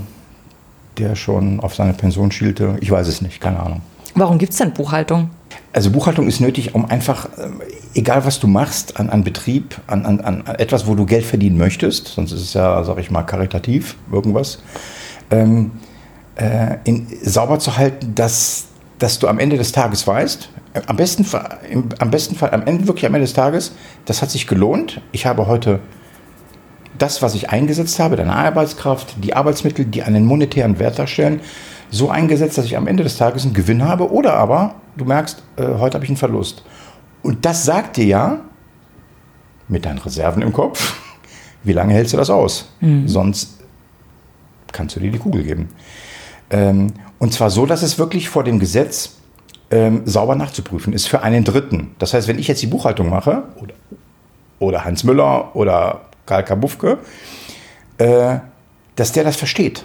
der 0.98 1.16
schon 1.16 1.60
auf 1.60 1.74
seine 1.74 1.92
Pension 1.92 2.30
schielte. 2.30 2.76
Ich 2.80 2.90
weiß 2.90 3.08
es 3.08 3.22
nicht, 3.22 3.40
keine 3.40 3.60
Ahnung. 3.60 3.82
Warum 4.14 4.38
gibt 4.38 4.52
es 4.52 4.58
denn 4.58 4.72
Buchhaltung? 4.72 5.30
Also 5.72 5.90
Buchhaltung 5.90 6.28
ist 6.28 6.40
nötig, 6.40 6.74
um 6.74 6.84
einfach, 6.84 7.28
ähm, 7.42 7.62
egal 7.94 8.24
was 8.26 8.40
du 8.40 8.46
machst, 8.46 9.00
an, 9.00 9.08
an 9.08 9.24
Betrieb, 9.24 9.80
an, 9.86 10.04
an, 10.04 10.20
an 10.20 10.46
etwas, 10.58 10.86
wo 10.86 10.94
du 10.94 11.06
Geld 11.06 11.24
verdienen 11.24 11.56
möchtest, 11.56 12.08
sonst 12.08 12.32
ist 12.32 12.42
es 12.42 12.54
ja, 12.54 12.84
sag 12.84 12.98
ich 12.98 13.10
mal, 13.10 13.22
karitativ, 13.22 13.96
irgendwas, 14.10 14.58
ähm, 15.30 15.72
äh, 16.36 16.76
in, 16.84 17.06
sauber 17.22 17.58
zu 17.58 17.76
halten, 17.76 18.14
dass, 18.14 18.66
dass 18.98 19.18
du 19.18 19.28
am 19.28 19.38
Ende 19.38 19.56
des 19.56 19.72
Tages 19.72 20.06
weißt, 20.06 20.50
äh, 20.74 20.82
am 20.86 20.96
besten, 20.96 21.26
im, 21.70 21.88
am 21.98 22.10
besten 22.10 22.34
Fall, 22.36 22.50
am 22.50 22.66
Ende, 22.66 22.86
wirklich 22.86 23.06
am 23.06 23.14
Ende 23.14 23.26
des 23.26 23.34
Tages, 23.34 23.72
das 24.04 24.20
hat 24.20 24.30
sich 24.30 24.46
gelohnt. 24.46 25.00
Ich 25.12 25.24
habe 25.24 25.46
heute 25.46 25.80
das, 27.02 27.20
was 27.20 27.34
ich 27.34 27.50
eingesetzt 27.50 27.98
habe, 27.98 28.14
deine 28.14 28.34
Arbeitskraft, 28.34 29.16
die 29.22 29.34
Arbeitsmittel, 29.34 29.84
die 29.84 30.04
einen 30.04 30.24
monetären 30.24 30.78
Wert 30.78 30.98
darstellen, 30.98 31.40
so 31.90 32.08
eingesetzt, 32.08 32.56
dass 32.56 32.64
ich 32.64 32.76
am 32.76 32.86
Ende 32.86 33.02
des 33.02 33.16
Tages 33.16 33.44
einen 33.44 33.54
Gewinn 33.54 33.84
habe 33.84 34.10
oder 34.12 34.34
aber 34.34 34.76
du 34.96 35.04
merkst, 35.04 35.42
äh, 35.56 35.64
heute 35.64 35.96
habe 35.96 36.04
ich 36.04 36.10
einen 36.10 36.16
Verlust. 36.16 36.64
Und 37.22 37.44
das 37.44 37.64
sagt 37.64 37.96
dir 37.96 38.06
ja, 38.06 38.40
mit 39.68 39.84
deinen 39.84 39.98
Reserven 39.98 40.42
im 40.42 40.52
Kopf, 40.52 40.96
wie 41.64 41.72
lange 41.72 41.92
hältst 41.92 42.12
du 42.12 42.16
das 42.16 42.30
aus? 42.30 42.72
Mhm. 42.80 43.08
Sonst 43.08 43.58
kannst 44.70 44.94
du 44.96 45.00
dir 45.00 45.10
die 45.10 45.18
Kugel 45.18 45.42
geben. 45.42 45.68
Ähm, 46.50 46.92
und 47.18 47.32
zwar 47.34 47.50
so, 47.50 47.66
dass 47.66 47.82
es 47.82 47.98
wirklich 47.98 48.28
vor 48.28 48.44
dem 48.44 48.58
Gesetz 48.58 49.16
ähm, 49.70 50.02
sauber 50.04 50.36
nachzuprüfen 50.36 50.92
ist 50.92 51.08
für 51.08 51.22
einen 51.22 51.42
Dritten. 51.42 51.94
Das 51.98 52.14
heißt, 52.14 52.28
wenn 52.28 52.38
ich 52.38 52.46
jetzt 52.46 52.62
die 52.62 52.66
Buchhaltung 52.66 53.10
mache, 53.10 53.42
oder, 53.60 53.74
oder 54.60 54.84
Hans 54.84 55.02
Müller 55.02 55.54
oder 55.56 56.02
Karl 56.26 56.44
Kabufke, 56.44 56.98
äh, 57.98 58.38
dass 58.96 59.12
der 59.12 59.24
das 59.24 59.36
versteht. 59.36 59.84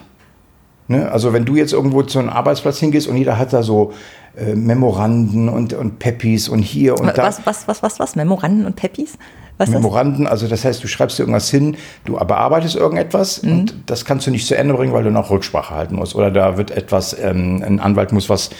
Ne? 0.88 1.12
Also 1.12 1.34
wenn 1.34 1.46
du 1.46 1.56
jetzt 1.56 1.74
irgendwo 1.74 2.04
zu 2.04 2.20
einem 2.20 2.30
Arbeitsplatz 2.30 2.80
hingehst 2.80 3.08
und 3.08 3.18
jeder 3.18 3.38
hat 3.38 3.54
da 3.54 3.64
so 3.64 3.94
äh, 4.38 4.56
Memoranden 4.56 5.50
und, 5.50 5.74
und 5.74 6.00
Peppis 6.00 6.48
und 6.48 6.60
hier 6.60 6.94
und 6.94 7.08
was, 7.08 7.16
da. 7.16 7.24
Was, 7.24 7.46
was, 7.46 7.68
was, 7.68 7.84
was, 7.84 8.00
was? 8.00 8.16
Memoranden 8.16 8.66
und 8.66 8.76
Peppis? 8.76 9.18
Was 9.58 9.70
Memoranden, 9.70 10.26
das? 10.26 10.32
also 10.32 10.48
das 10.48 10.64
heißt, 10.64 10.84
du 10.84 10.88
schreibst 10.88 11.18
dir 11.18 11.24
irgendwas 11.24 11.50
hin, 11.50 11.78
du 12.06 12.14
bearbeitest 12.14 12.76
irgendetwas 12.76 13.42
mhm. 13.42 13.52
und 13.52 13.76
das 13.88 14.06
kannst 14.06 14.28
du 14.28 14.32
nicht 14.32 14.46
zu 14.48 14.56
Ende 14.56 14.76
bringen, 14.76 14.94
weil 14.94 15.04
du 15.04 15.12
noch 15.12 15.32
Rücksprache 15.32 15.74
halten 15.74 15.96
musst. 15.96 16.16
Oder 16.16 16.30
da 16.30 16.58
wird 16.58 16.72
etwas, 16.72 17.18
ähm, 17.20 17.64
ein 17.66 17.80
Anwalt 17.80 18.12
muss 18.12 18.30
was 18.30 18.52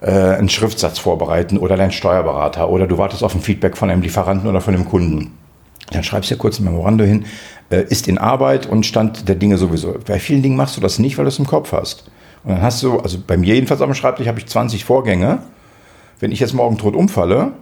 äh, 0.00 0.10
einen 0.10 0.48
Schriftsatz 0.50 0.98
vorbereiten 0.98 1.58
oder 1.58 1.76
dein 1.76 1.90
Steuerberater 1.90 2.68
oder 2.68 2.86
du 2.86 2.98
wartest 2.98 3.24
auf 3.24 3.34
ein 3.34 3.40
Feedback 3.40 3.76
von 3.76 3.90
einem 3.90 4.02
Lieferanten 4.02 4.48
oder 4.48 4.60
von 4.60 4.74
einem 4.74 4.84
Kunden. 4.84 5.32
Dann 5.90 6.04
schreibst 6.04 6.30
du 6.30 6.34
dir 6.34 6.38
kurz 6.38 6.58
ein 6.58 6.64
Memorando 6.64 7.04
hin, 7.04 7.24
äh, 7.70 7.84
ist 7.88 8.08
in 8.08 8.18
Arbeit 8.18 8.66
und 8.66 8.84
Stand 8.84 9.28
der 9.28 9.36
Dinge 9.36 9.56
sowieso. 9.58 9.96
Bei 10.06 10.18
vielen 10.18 10.42
Dingen 10.42 10.56
machst 10.56 10.76
du 10.76 10.80
das 10.80 10.98
nicht, 10.98 11.16
weil 11.18 11.24
du 11.24 11.28
es 11.28 11.38
im 11.38 11.46
Kopf 11.46 11.72
hast. 11.72 12.04
Und 12.44 12.52
dann 12.52 12.62
hast 12.62 12.82
du, 12.82 12.98
also 12.98 13.18
bei 13.26 13.36
mir 13.36 13.54
jedenfalls 13.54 13.80
am 13.80 13.94
Schreibtisch 13.94 14.26
habe 14.26 14.38
ich 14.38 14.46
20 14.46 14.84
Vorgänge. 14.84 15.42
Wenn 16.20 16.32
ich 16.32 16.40
jetzt 16.40 16.52
morgen 16.52 16.78
tot 16.78 16.94
umfalle, 16.94 17.52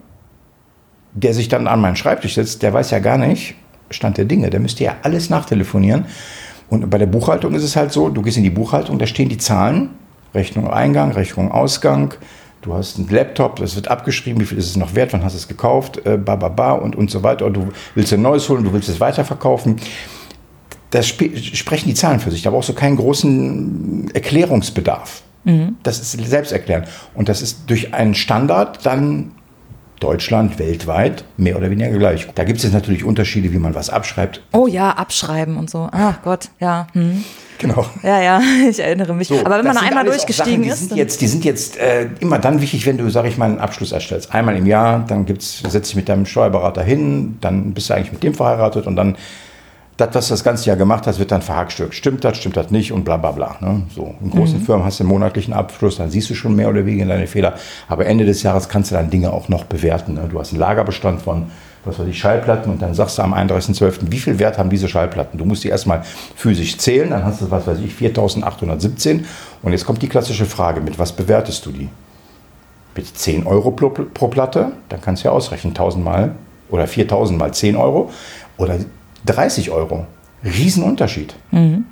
der 1.12 1.34
sich 1.34 1.48
dann 1.48 1.66
an 1.66 1.80
meinen 1.80 1.96
Schreibtisch 1.96 2.34
setzt, 2.34 2.62
der 2.62 2.72
weiß 2.72 2.90
ja 2.90 2.98
gar 2.98 3.18
nicht, 3.18 3.54
Stand 3.90 4.18
der 4.18 4.24
Dinge, 4.24 4.50
der 4.50 4.60
müsste 4.60 4.84
ja 4.84 4.96
alles 5.02 5.30
nachtelefonieren. 5.30 6.06
Und 6.68 6.90
bei 6.90 6.98
der 6.98 7.06
Buchhaltung 7.06 7.54
ist 7.54 7.62
es 7.62 7.76
halt 7.76 7.92
so, 7.92 8.08
du 8.08 8.22
gehst 8.22 8.36
in 8.36 8.42
die 8.42 8.50
Buchhaltung, 8.50 8.98
da 8.98 9.06
stehen 9.06 9.28
die 9.28 9.38
Zahlen, 9.38 9.90
Rechnung 10.34 10.68
Eingang, 10.68 11.12
Rechnung 11.12 11.52
Ausgang, 11.52 12.14
du 12.66 12.74
hast 12.74 12.98
einen 12.98 13.08
Laptop, 13.08 13.56
das 13.56 13.76
wird 13.76 13.88
abgeschrieben, 13.88 14.40
wie 14.40 14.44
viel 14.44 14.58
ist 14.58 14.66
es 14.66 14.76
noch 14.76 14.94
wert, 14.94 15.12
wann 15.12 15.24
hast 15.24 15.34
du 15.34 15.38
es 15.38 15.48
gekauft, 15.48 16.04
äh, 16.04 16.18
ba, 16.18 16.36
ba, 16.36 16.48
ba 16.48 16.72
und, 16.72 16.96
und 16.96 17.10
so 17.10 17.22
weiter. 17.22 17.46
Und 17.46 17.54
du 17.54 17.68
willst 17.94 18.12
ein 18.12 18.22
neues 18.22 18.48
holen, 18.48 18.64
du 18.64 18.72
willst 18.72 18.88
es 18.88 19.00
weiterverkaufen. 19.00 19.76
Das 20.90 21.06
sprechen 21.06 21.88
die 21.88 21.94
Zahlen 21.94 22.20
für 22.20 22.30
sich. 22.30 22.42
Da 22.42 22.50
brauchst 22.50 22.68
du 22.68 22.74
keinen 22.74 22.96
großen 22.96 24.10
Erklärungsbedarf. 24.14 25.22
Mhm. 25.44 25.76
Das 25.82 26.00
ist 26.00 26.12
selbsterklärend. 26.12 26.88
Und 27.14 27.28
das 27.28 27.42
ist 27.42 27.70
durch 27.70 27.94
einen 27.94 28.14
Standard 28.14 28.84
dann 28.84 29.32
Deutschland, 30.00 30.58
weltweit, 30.58 31.24
mehr 31.36 31.56
oder 31.56 31.70
weniger 31.70 31.90
gleich. 31.90 32.26
Da 32.34 32.44
gibt 32.44 32.58
es 32.58 32.64
jetzt 32.64 32.72
natürlich 32.72 33.04
Unterschiede, 33.04 33.52
wie 33.52 33.58
man 33.58 33.74
was 33.74 33.90
abschreibt. 33.90 34.42
Oh 34.52 34.66
ja, 34.66 34.90
abschreiben 34.90 35.56
und 35.56 35.70
so. 35.70 35.88
Ach 35.92 36.22
Gott, 36.22 36.48
ja. 36.60 36.86
Hm. 36.92 37.24
Genau. 37.58 37.86
Ja, 38.02 38.20
ja, 38.20 38.40
ich 38.70 38.78
erinnere 38.78 39.14
mich. 39.14 39.28
So, 39.28 39.40
Aber 39.44 39.58
wenn 39.58 39.64
man 39.64 39.78
einmal 39.78 40.04
durchgestiegen 40.04 40.44
Sachen, 40.44 40.62
die 40.64 40.68
ist. 40.68 40.88
Sind 40.88 40.96
jetzt, 40.96 41.20
die 41.20 41.26
sind 41.26 41.44
jetzt 41.44 41.78
äh, 41.78 42.08
immer 42.20 42.38
dann 42.38 42.60
wichtig, 42.60 42.86
wenn 42.86 42.98
du, 42.98 43.08
sag 43.10 43.24
ich 43.26 43.38
mal, 43.38 43.46
einen 43.46 43.58
Abschluss 43.58 43.92
erstellst. 43.92 44.34
Einmal 44.34 44.56
im 44.56 44.66
Jahr, 44.66 45.04
dann 45.06 45.26
gibt's, 45.26 45.62
setzt 45.66 45.90
dich 45.90 45.96
mit 45.96 46.08
deinem 46.08 46.26
Steuerberater 46.26 46.82
hin, 46.82 47.38
dann 47.40 47.72
bist 47.72 47.88
du 47.88 47.94
eigentlich 47.94 48.12
mit 48.12 48.22
dem 48.22 48.34
verheiratet 48.34 48.86
und 48.86 48.96
dann 48.96 49.16
das, 49.96 50.14
was 50.14 50.28
du 50.28 50.34
das 50.34 50.44
ganze 50.44 50.66
Jahr 50.66 50.76
gemacht 50.76 51.06
hast, 51.06 51.18
wird 51.18 51.32
dann 51.32 51.42
verhackstückt. 51.42 51.94
Stimmt 51.94 52.24
das, 52.24 52.36
stimmt 52.36 52.56
das 52.56 52.70
nicht 52.70 52.92
und 52.92 53.04
bla 53.04 53.16
bla 53.16 53.32
bla. 53.32 53.56
Ne? 53.60 53.82
So, 53.94 54.14
in 54.20 54.30
großen 54.30 54.60
mhm. 54.60 54.64
Firmen 54.64 54.84
hast 54.84 55.00
du 55.00 55.04
einen 55.04 55.10
monatlichen 55.10 55.54
Abschluss, 55.54 55.96
dann 55.96 56.10
siehst 56.10 56.28
du 56.28 56.34
schon 56.34 56.54
mehr 56.54 56.68
oder 56.68 56.84
weniger 56.84 57.06
deine 57.06 57.26
Fehler. 57.26 57.54
Aber 57.88 58.06
Ende 58.06 58.26
des 58.26 58.42
Jahres 58.42 58.68
kannst 58.68 58.90
du 58.90 58.94
dann 58.94 59.10
Dinge 59.10 59.32
auch 59.32 59.48
noch 59.48 59.64
bewerten. 59.64 60.14
Ne? 60.14 60.28
Du 60.30 60.38
hast 60.38 60.52
einen 60.52 60.60
Lagerbestand 60.60 61.22
von 61.22 61.46
was 61.86 61.98
weiß 61.98 62.08
ich, 62.08 62.18
Schallplatten 62.18 62.70
und 62.72 62.82
dann 62.82 62.94
sagst 62.94 63.16
du 63.16 63.22
am 63.22 63.32
31.12., 63.32 64.10
wie 64.10 64.18
viel 64.18 64.38
Wert 64.38 64.58
haben 64.58 64.70
diese 64.70 64.88
Schallplatten? 64.88 65.38
Du 65.38 65.44
musst 65.44 65.64
die 65.64 65.68
erstmal 65.68 66.02
physisch 66.34 66.76
zählen, 66.78 67.10
dann 67.10 67.24
hast 67.24 67.40
du, 67.40 67.50
was 67.50 67.66
weiß 67.66 67.78
ich, 67.78 67.92
4.817 67.92 69.24
und 69.62 69.72
jetzt 69.72 69.86
kommt 69.86 70.02
die 70.02 70.08
klassische 70.08 70.46
Frage, 70.46 70.80
mit 70.80 70.98
was 70.98 71.12
bewertest 71.12 71.64
du 71.64 71.70
die? 71.70 71.88
Mit 72.96 73.06
10 73.16 73.46
Euro 73.46 73.70
pro, 73.70 73.90
pro 73.90 74.28
Platte, 74.28 74.72
dann 74.88 75.00
kannst 75.00 75.22
du 75.22 75.28
ja 75.28 75.32
ausrechnen, 75.32 75.74
1.000 75.74 75.98
mal 75.98 76.32
oder 76.70 76.84
4.000 76.84 77.36
mal 77.36 77.54
10 77.54 77.76
Euro 77.76 78.10
oder 78.56 78.78
30 79.24 79.70
Euro. 79.70 80.06
Riesenunterschied. 80.44 81.34
Mhm. 81.50 81.84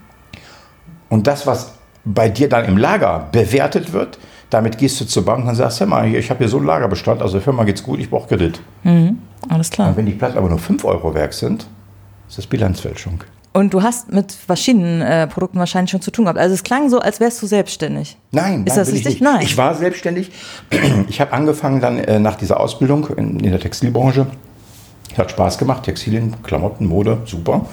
Und 1.09 1.26
das, 1.26 1.47
was 1.47 1.75
bei 2.04 2.28
dir 2.28 2.49
dann 2.49 2.64
im 2.66 2.76
Lager 2.76 3.28
bewertet 3.33 3.93
wird, 3.93 4.19
damit 4.50 4.78
gehst 4.78 5.00
du 5.00 5.04
zur 5.04 5.25
Bank 5.25 5.47
und 5.47 5.54
sagst, 5.54 5.81
hör 5.81 5.87
mal, 5.87 6.07
ich 6.14 6.31
habe 6.31 6.38
hier 6.38 6.49
so 6.49 6.59
einen 6.59 6.66
Lagerbestand, 6.66 7.23
also 7.23 7.35
der 7.35 7.43
Firma 7.43 7.64
geht's 7.64 7.83
gut, 7.83 7.99
ich 7.99 8.11
brauche 8.11 8.28
Kredit. 8.28 8.61
Mhm. 8.85 9.19
Alles 9.49 9.71
klar. 9.71 9.88
Und 9.88 9.97
wenn 9.97 10.07
die 10.07 10.12
Platten 10.12 10.38
aber 10.38 10.49
nur 10.49 10.59
5 10.59 10.85
Euro 10.85 11.14
wert 11.14 11.35
sind, 11.35 11.66
ist 12.28 12.38
das 12.38 12.47
Bilanzfälschung. 12.47 13.25
Und 13.52 13.73
du 13.73 13.83
hast 13.83 14.12
mit 14.12 14.33
verschiedenen 14.33 15.00
äh, 15.00 15.28
Produkten 15.28 15.61
wahrscheinlich 15.61 15.93
schon 15.93 16.00
zu 16.00 16.11
tun 16.11 16.25
gehabt. 16.25 16.40
Also 16.40 16.54
es 16.54 16.64
klang 16.64 16.90
so, 16.90 16.99
als 16.99 17.21
wärst 17.21 17.40
du 17.40 17.47
selbstständig. 17.47 18.19
Nein, 18.33 18.64
ist 18.64 18.71
nein, 18.71 18.78
das 18.78 18.93
richtig? 18.93 19.14
Ich, 19.14 19.21
nein. 19.21 19.43
ich 19.43 19.57
war 19.57 19.75
selbstständig. 19.75 20.33
Ich 21.09 21.21
habe 21.21 21.33
angefangen 21.33 21.81
dann 21.81 21.99
äh, 21.99 22.19
nach 22.19 22.35
dieser 22.35 22.59
Ausbildung 22.59 23.07
in, 23.16 23.38
in 23.38 23.50
der 23.50 23.61
Textilbranche 23.61 24.26
hat 25.16 25.30
Spaß 25.30 25.58
gemacht, 25.58 25.84
Textilien, 25.84 26.42
Klamotten, 26.42 26.87
Mode, 26.87 27.18
super. 27.25 27.66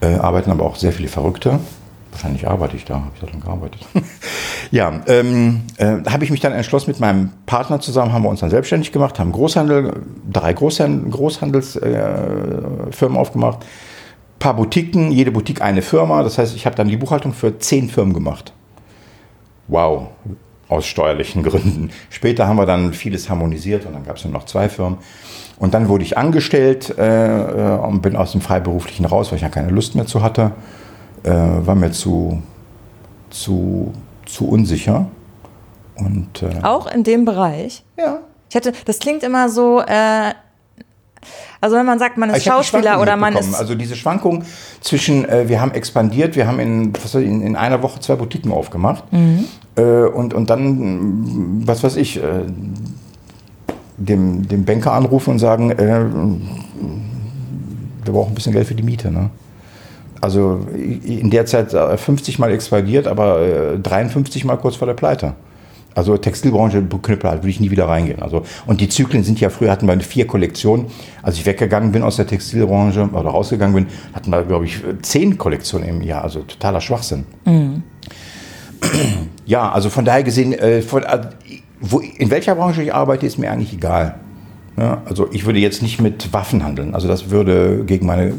Äh, 0.00 0.14
arbeiten 0.14 0.50
aber 0.50 0.64
auch 0.64 0.76
sehr 0.76 0.92
viele 0.92 1.08
Verrückte. 1.08 1.58
Wahrscheinlich 2.12 2.48
arbeite 2.48 2.76
ich 2.76 2.84
da, 2.84 2.94
habe 2.94 3.10
ich 3.14 3.20
da 3.20 3.26
dran 3.26 3.40
gearbeitet. 3.40 3.84
ja, 4.70 5.00
ähm, 5.06 5.62
äh, 5.76 5.98
habe 6.08 6.24
ich 6.24 6.30
mich 6.30 6.40
dann 6.40 6.52
entschlossen, 6.52 6.90
mit 6.90 7.00
meinem 7.00 7.30
Partner 7.46 7.80
zusammen 7.80 8.12
haben 8.12 8.22
wir 8.22 8.28
uns 8.28 8.40
dann 8.40 8.50
selbstständig 8.50 8.92
gemacht, 8.92 9.18
haben 9.18 9.30
Großhandel, 9.30 10.02
drei 10.30 10.52
Großhandel, 10.52 11.10
Großhandelsfirmen 11.10 13.16
äh, 13.16 13.18
aufgemacht, 13.18 13.64
paar 14.38 14.54
Boutiquen, 14.54 15.12
jede 15.12 15.30
Boutique 15.30 15.62
eine 15.62 15.82
Firma. 15.82 16.22
Das 16.22 16.38
heißt, 16.38 16.56
ich 16.56 16.66
habe 16.66 16.76
dann 16.76 16.88
die 16.88 16.96
Buchhaltung 16.96 17.34
für 17.34 17.58
zehn 17.58 17.88
Firmen 17.88 18.14
gemacht. 18.14 18.52
Wow, 19.68 20.08
aus 20.68 20.86
steuerlichen 20.86 21.42
Gründen. 21.44 21.90
Später 22.10 22.48
haben 22.48 22.56
wir 22.56 22.66
dann 22.66 22.94
vieles 22.94 23.30
harmonisiert 23.30 23.86
und 23.86 23.92
dann 23.92 24.04
gab 24.04 24.16
es 24.16 24.24
nur 24.24 24.32
noch 24.32 24.46
zwei 24.46 24.68
Firmen. 24.68 24.98
Und 25.58 25.74
dann 25.74 25.88
wurde 25.88 26.04
ich 26.04 26.16
angestellt 26.16 26.96
äh, 26.98 27.74
äh, 27.74 27.78
und 27.78 28.00
bin 28.00 28.16
aus 28.16 28.32
dem 28.32 28.40
Freiberuflichen 28.40 29.04
raus, 29.04 29.30
weil 29.30 29.36
ich 29.36 29.42
ja 29.42 29.48
keine 29.48 29.70
Lust 29.70 29.94
mehr 29.94 30.06
zu 30.06 30.22
hatte. 30.22 30.52
Äh, 31.24 31.30
war 31.30 31.74
mir 31.74 31.90
zu, 31.90 32.42
zu, 33.30 33.92
zu 34.24 34.48
unsicher. 34.48 35.06
Und, 35.96 36.42
äh, 36.42 36.62
Auch 36.62 36.86
in 36.86 37.02
dem 37.02 37.24
Bereich? 37.24 37.82
Ja. 37.98 38.20
Ich 38.48 38.54
hätte, 38.54 38.72
das 38.84 39.00
klingt 39.00 39.24
immer 39.24 39.48
so, 39.48 39.80
äh, 39.80 40.32
also 41.60 41.76
wenn 41.76 41.86
man 41.86 41.98
sagt, 41.98 42.16
man 42.18 42.30
ist 42.30 42.44
Schauspieler 42.44 43.00
oder 43.00 43.16
man 43.16 43.36
ist. 43.36 43.54
Also 43.54 43.74
diese 43.74 43.96
Schwankung 43.96 44.44
zwischen, 44.80 45.28
äh, 45.28 45.48
wir 45.48 45.60
haben 45.60 45.72
expandiert, 45.72 46.36
wir 46.36 46.46
haben 46.46 46.60
in, 46.60 46.92
was 47.02 47.14
ich, 47.16 47.26
in, 47.26 47.42
in 47.42 47.56
einer 47.56 47.82
Woche 47.82 48.00
zwei 48.00 48.14
Boutiquen 48.14 48.52
aufgemacht 48.52 49.12
mhm. 49.12 49.44
äh, 49.76 49.82
und, 49.82 50.34
und 50.34 50.50
dann, 50.50 51.62
was 51.66 51.82
weiß 51.82 51.96
ich, 51.96 52.22
äh, 52.22 52.44
dem, 53.98 54.46
dem 54.48 54.64
Banker 54.64 54.92
anrufen 54.92 55.32
und 55.32 55.38
sagen, 55.38 55.70
äh, 55.72 56.04
wir 58.04 58.12
brauchen 58.12 58.32
ein 58.32 58.34
bisschen 58.34 58.52
Geld 58.52 58.66
für 58.66 58.74
die 58.74 58.82
Miete. 58.82 59.10
Ne? 59.10 59.30
Also 60.20 60.66
in 60.74 61.30
der 61.30 61.46
Zeit 61.46 61.72
50 61.72 62.38
Mal 62.38 62.52
expandiert, 62.52 63.06
aber 63.06 63.78
53 63.82 64.44
Mal 64.44 64.56
kurz 64.56 64.76
vor 64.76 64.86
der 64.86 64.94
Pleite. 64.94 65.34
Also 65.94 66.16
Textilbranche, 66.16 66.82
Knüppel, 66.82 67.30
würde 67.32 67.48
ich 67.48 67.58
nie 67.58 67.72
wieder 67.72 67.88
reingehen. 67.88 68.22
Also, 68.22 68.42
und 68.66 68.80
die 68.80 68.88
Zyklen 68.88 69.24
sind 69.24 69.40
ja, 69.40 69.50
früher 69.50 69.72
hatten 69.72 69.88
wir 69.88 69.98
vier 70.00 70.28
Kollektionen. 70.28 70.86
Als 71.22 71.36
ich 71.36 71.46
weggegangen 71.46 71.90
bin 71.90 72.04
aus 72.04 72.16
der 72.16 72.26
Textilbranche 72.26 73.08
oder 73.12 73.30
rausgegangen 73.30 73.74
bin, 73.74 73.86
hatten 74.12 74.30
wir, 74.30 74.44
glaube 74.44 74.66
ich, 74.66 74.80
zehn 75.02 75.36
Kollektionen 75.38 75.88
im 75.88 76.02
Jahr. 76.02 76.22
Also 76.22 76.40
totaler 76.40 76.80
Schwachsinn. 76.80 77.24
Mhm. 77.44 77.82
Ja, 79.44 79.72
also 79.72 79.90
von 79.90 80.04
daher 80.04 80.22
gesehen, 80.22 80.52
äh, 80.52 80.82
von, 80.82 81.02
äh, 81.02 81.20
wo, 81.80 82.00
in 82.00 82.30
welcher 82.30 82.54
Branche 82.54 82.82
ich 82.82 82.94
arbeite, 82.94 83.26
ist 83.26 83.38
mir 83.38 83.50
eigentlich 83.50 83.72
egal. 83.72 84.16
Ja, 84.76 85.02
also 85.06 85.28
ich 85.32 85.44
würde 85.44 85.58
jetzt 85.58 85.82
nicht 85.82 86.00
mit 86.00 86.32
Waffen 86.32 86.64
handeln. 86.64 86.94
Also 86.94 87.08
das 87.08 87.30
würde 87.30 87.84
gegen 87.84 88.06
meine 88.06 88.32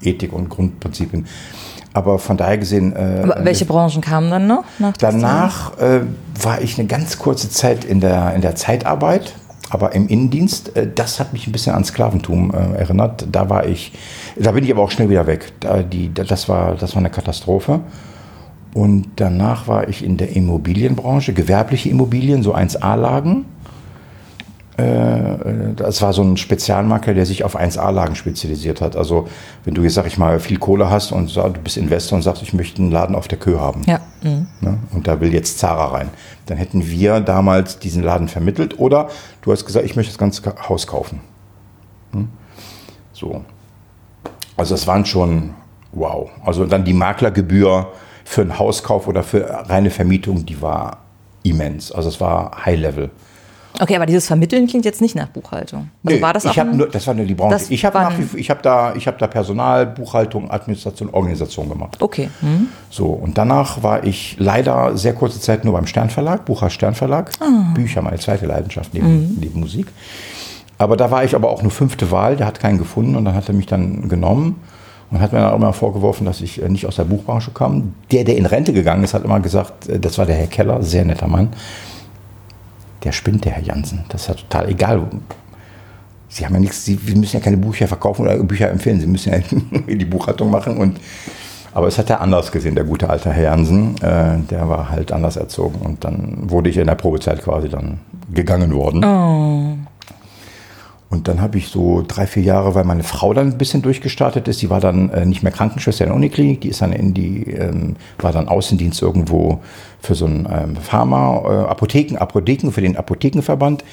Ethik 0.00 0.32
und 0.32 0.48
Grundprinzipien. 0.48 1.26
Aber 1.94 2.18
von 2.18 2.36
daher 2.36 2.56
gesehen. 2.56 2.96
Äh, 2.96 3.28
welche 3.44 3.66
Branchen 3.66 4.00
kamen 4.00 4.30
dann 4.30 4.46
noch? 4.46 4.64
danach 4.98 5.78
äh, 5.78 6.00
war 6.40 6.62
ich 6.62 6.78
eine 6.78 6.88
ganz 6.88 7.18
kurze 7.18 7.50
Zeit 7.50 7.84
in 7.84 8.00
der, 8.00 8.34
in 8.34 8.40
der 8.40 8.54
Zeitarbeit, 8.54 9.34
aber 9.68 9.94
im 9.94 10.08
Innendienst. 10.08 10.74
Äh, 10.74 10.88
das 10.94 11.20
hat 11.20 11.34
mich 11.34 11.46
ein 11.46 11.52
bisschen 11.52 11.74
an 11.74 11.84
Sklaventum 11.84 12.52
äh, 12.54 12.78
erinnert. 12.78 13.26
Da 13.30 13.50
war 13.50 13.66
ich, 13.66 13.92
da 14.36 14.52
bin 14.52 14.64
ich 14.64 14.72
aber 14.72 14.82
auch 14.82 14.90
schnell 14.90 15.10
wieder 15.10 15.26
weg. 15.26 15.52
Da, 15.60 15.82
die, 15.82 16.12
das, 16.14 16.48
war, 16.48 16.76
das 16.76 16.94
war 16.94 17.00
eine 17.00 17.10
Katastrophe. 17.10 17.80
Und 18.74 19.06
danach 19.16 19.68
war 19.68 19.88
ich 19.88 20.04
in 20.04 20.16
der 20.16 20.34
Immobilienbranche, 20.34 21.34
gewerbliche 21.34 21.90
Immobilien, 21.90 22.42
so 22.42 22.54
1A-Lagen. 22.54 23.44
Äh, 24.78 25.74
das 25.76 26.00
war 26.00 26.14
so 26.14 26.22
ein 26.22 26.38
Spezialmakler, 26.38 27.12
der 27.12 27.26
sich 27.26 27.44
auf 27.44 27.58
1A-Lagen 27.58 28.14
spezialisiert 28.14 28.80
hat. 28.80 28.96
Also 28.96 29.28
wenn 29.64 29.74
du 29.74 29.82
jetzt, 29.82 29.94
sag 29.94 30.06
ich 30.06 30.16
mal, 30.16 30.40
viel 30.40 30.58
Kohle 30.58 30.88
hast 30.88 31.12
und 31.12 31.34
du 31.36 31.52
bist 31.62 31.76
Investor 31.76 32.16
und 32.16 32.22
sagst, 32.22 32.42
ich 32.42 32.54
möchte 32.54 32.80
einen 32.80 32.90
Laden 32.90 33.14
auf 33.14 33.28
der 33.28 33.38
Kö 33.38 33.58
haben. 33.58 33.82
Ja. 33.86 34.00
Mhm. 34.22 34.46
Ne? 34.60 34.78
Und 34.92 35.06
da 35.06 35.20
will 35.20 35.34
jetzt 35.34 35.58
Zara 35.58 35.88
rein. 35.88 36.08
Dann 36.46 36.56
hätten 36.56 36.88
wir 36.88 37.20
damals 37.20 37.78
diesen 37.78 38.02
Laden 38.02 38.28
vermittelt 38.28 38.78
oder 38.78 39.08
du 39.42 39.52
hast 39.52 39.66
gesagt, 39.66 39.84
ich 39.84 39.96
möchte 39.96 40.12
das 40.12 40.18
ganze 40.18 40.42
Haus 40.68 40.86
kaufen. 40.86 41.20
Hm? 42.12 42.28
So. 43.12 43.42
Also 44.56 44.74
das 44.74 44.86
waren 44.86 45.04
schon, 45.04 45.50
wow. 45.92 46.30
Also 46.44 46.64
dann 46.64 46.84
die 46.84 46.92
Maklergebühr, 46.94 47.88
für 48.24 48.42
einen 48.42 48.58
Hauskauf 48.58 49.08
oder 49.08 49.22
für 49.22 49.48
reine 49.68 49.90
Vermietung, 49.90 50.46
die 50.46 50.60
war 50.60 50.98
immens. 51.42 51.92
Also 51.92 52.08
es 52.08 52.20
war 52.20 52.64
High 52.64 52.78
Level. 52.78 53.10
Okay, 53.80 53.96
aber 53.96 54.06
dieses 54.06 54.26
Vermitteln 54.26 54.66
klingt 54.66 54.84
jetzt 54.84 55.00
nicht 55.00 55.14
nach 55.14 55.28
Buchhaltung. 55.28 55.90
Also 56.04 56.16
nee, 56.16 56.22
war 56.22 56.34
das, 56.34 56.44
auch 56.44 56.54
ich 56.54 56.62
nur, 56.62 56.88
das 56.88 57.06
war 57.06 57.14
nur 57.14 57.24
die 57.24 57.34
Branche. 57.34 57.64
Ich 57.70 57.84
habe 57.84 57.98
hab 58.00 58.62
da, 58.62 58.94
hab 58.94 59.18
da 59.18 59.26
Personal, 59.26 59.86
Buchhaltung, 59.86 60.50
Administration, 60.50 61.08
Organisation 61.10 61.68
gemacht. 61.68 61.96
Okay. 62.00 62.28
Mhm. 62.42 62.68
So, 62.90 63.06
und 63.06 63.38
danach 63.38 63.82
war 63.82 64.04
ich 64.04 64.36
leider 64.38 64.96
sehr 64.96 65.14
kurze 65.14 65.40
Zeit 65.40 65.64
nur 65.64 65.72
beim 65.72 65.86
Sternverlag, 65.86 66.44
Bucher 66.44 66.68
Sternverlag. 66.68 67.30
Ah. 67.40 67.72
Bücher, 67.74 68.02
meine 68.02 68.18
zweite 68.18 68.46
Leidenschaft 68.46 68.92
neben, 68.92 69.30
mhm. 69.30 69.36
neben 69.40 69.60
Musik. 69.60 69.86
Aber 70.76 70.96
da 70.96 71.10
war 71.10 71.24
ich 71.24 71.34
aber 71.34 71.48
auch 71.48 71.62
nur 71.62 71.70
fünfte 71.70 72.10
Wahl, 72.10 72.36
der 72.36 72.46
hat 72.46 72.60
keinen 72.60 72.78
gefunden 72.78 73.16
und 73.16 73.24
dann 73.24 73.34
hat 73.34 73.48
er 73.48 73.54
mich 73.54 73.66
dann 73.66 74.08
genommen. 74.08 74.60
Und 75.12 75.20
hat 75.20 75.32
mir 75.32 75.40
dann 75.40 75.52
auch 75.52 75.56
immer 75.56 75.74
vorgeworfen, 75.74 76.24
dass 76.24 76.40
ich 76.40 76.62
äh, 76.62 76.68
nicht 76.68 76.86
aus 76.86 76.96
der 76.96 77.04
Buchbranche 77.04 77.50
kam. 77.50 77.94
Der, 78.10 78.24
der 78.24 78.36
in 78.36 78.46
Rente 78.46 78.72
gegangen 78.72 79.04
ist, 79.04 79.12
hat 79.12 79.24
immer 79.24 79.40
gesagt, 79.40 79.88
äh, 79.88 80.00
das 80.00 80.16
war 80.16 80.24
der 80.24 80.36
Herr 80.36 80.46
Keller, 80.46 80.82
sehr 80.82 81.04
netter 81.04 81.28
Mann. 81.28 81.50
Der 83.04 83.12
spinnt, 83.12 83.44
der 83.44 83.52
Herr 83.52 83.62
Jansen. 83.62 84.04
Das 84.08 84.22
ist 84.22 84.28
ja 84.28 84.34
total 84.34 84.70
egal. 84.70 85.06
Sie 86.28 86.46
haben 86.46 86.54
ja 86.54 86.60
nichts, 86.60 86.86
Sie 86.86 86.98
müssen 87.14 87.36
ja 87.36 87.40
keine 87.40 87.58
Bücher 87.58 87.86
verkaufen 87.86 88.22
oder 88.22 88.36
Bücher 88.38 88.70
empfehlen. 88.70 89.00
Sie 89.00 89.06
müssen 89.06 89.32
ja 89.32 89.40
die 89.94 90.04
Buchhaltung 90.06 90.50
machen. 90.50 90.78
Und, 90.78 90.98
aber 91.74 91.88
es 91.88 91.98
hat 91.98 92.08
er 92.08 92.22
anders 92.22 92.50
gesehen, 92.50 92.74
der 92.74 92.84
gute 92.84 93.10
alte 93.10 93.30
Herr 93.30 93.44
Jansen. 93.44 93.96
Äh, 93.96 94.38
der 94.50 94.66
war 94.66 94.88
halt 94.88 95.12
anders 95.12 95.36
erzogen. 95.36 95.80
Und 95.84 96.04
dann 96.04 96.50
wurde 96.50 96.70
ich 96.70 96.78
in 96.78 96.86
der 96.86 96.94
Probezeit 96.94 97.42
quasi 97.42 97.68
dann 97.68 97.98
gegangen 98.32 98.72
worden. 98.72 99.04
Oh. 99.04 99.76
Und 101.12 101.28
dann 101.28 101.42
habe 101.42 101.58
ich 101.58 101.68
so 101.68 102.02
drei, 102.08 102.26
vier 102.26 102.42
Jahre, 102.42 102.74
weil 102.74 102.84
meine 102.84 103.02
Frau 103.02 103.34
dann 103.34 103.48
ein 103.48 103.58
bisschen 103.58 103.82
durchgestartet 103.82 104.48
ist, 104.48 104.62
die 104.62 104.70
war 104.70 104.80
dann 104.80 105.10
äh, 105.10 105.26
nicht 105.26 105.42
mehr 105.42 105.52
Krankenschwester 105.52 106.04
in 106.04 106.08
der 106.08 106.16
Uniklinik, 106.16 106.62
die 106.62 106.68
ist 106.68 106.80
dann 106.80 106.94
in 106.94 107.12
die, 107.12 107.50
ähm, 107.50 107.96
war 108.18 108.32
dann 108.32 108.48
Außendienst 108.48 109.02
irgendwo 109.02 109.60
für 110.00 110.14
so 110.14 110.24
ein 110.24 110.48
ähm, 110.50 110.74
Pharma, 110.76 111.42
äh, 111.44 111.68
Apotheken, 111.68 112.16
Apotheken, 112.16 112.70
für 112.72 112.80
den 112.80 112.96
Apothekenverband. 112.96 113.84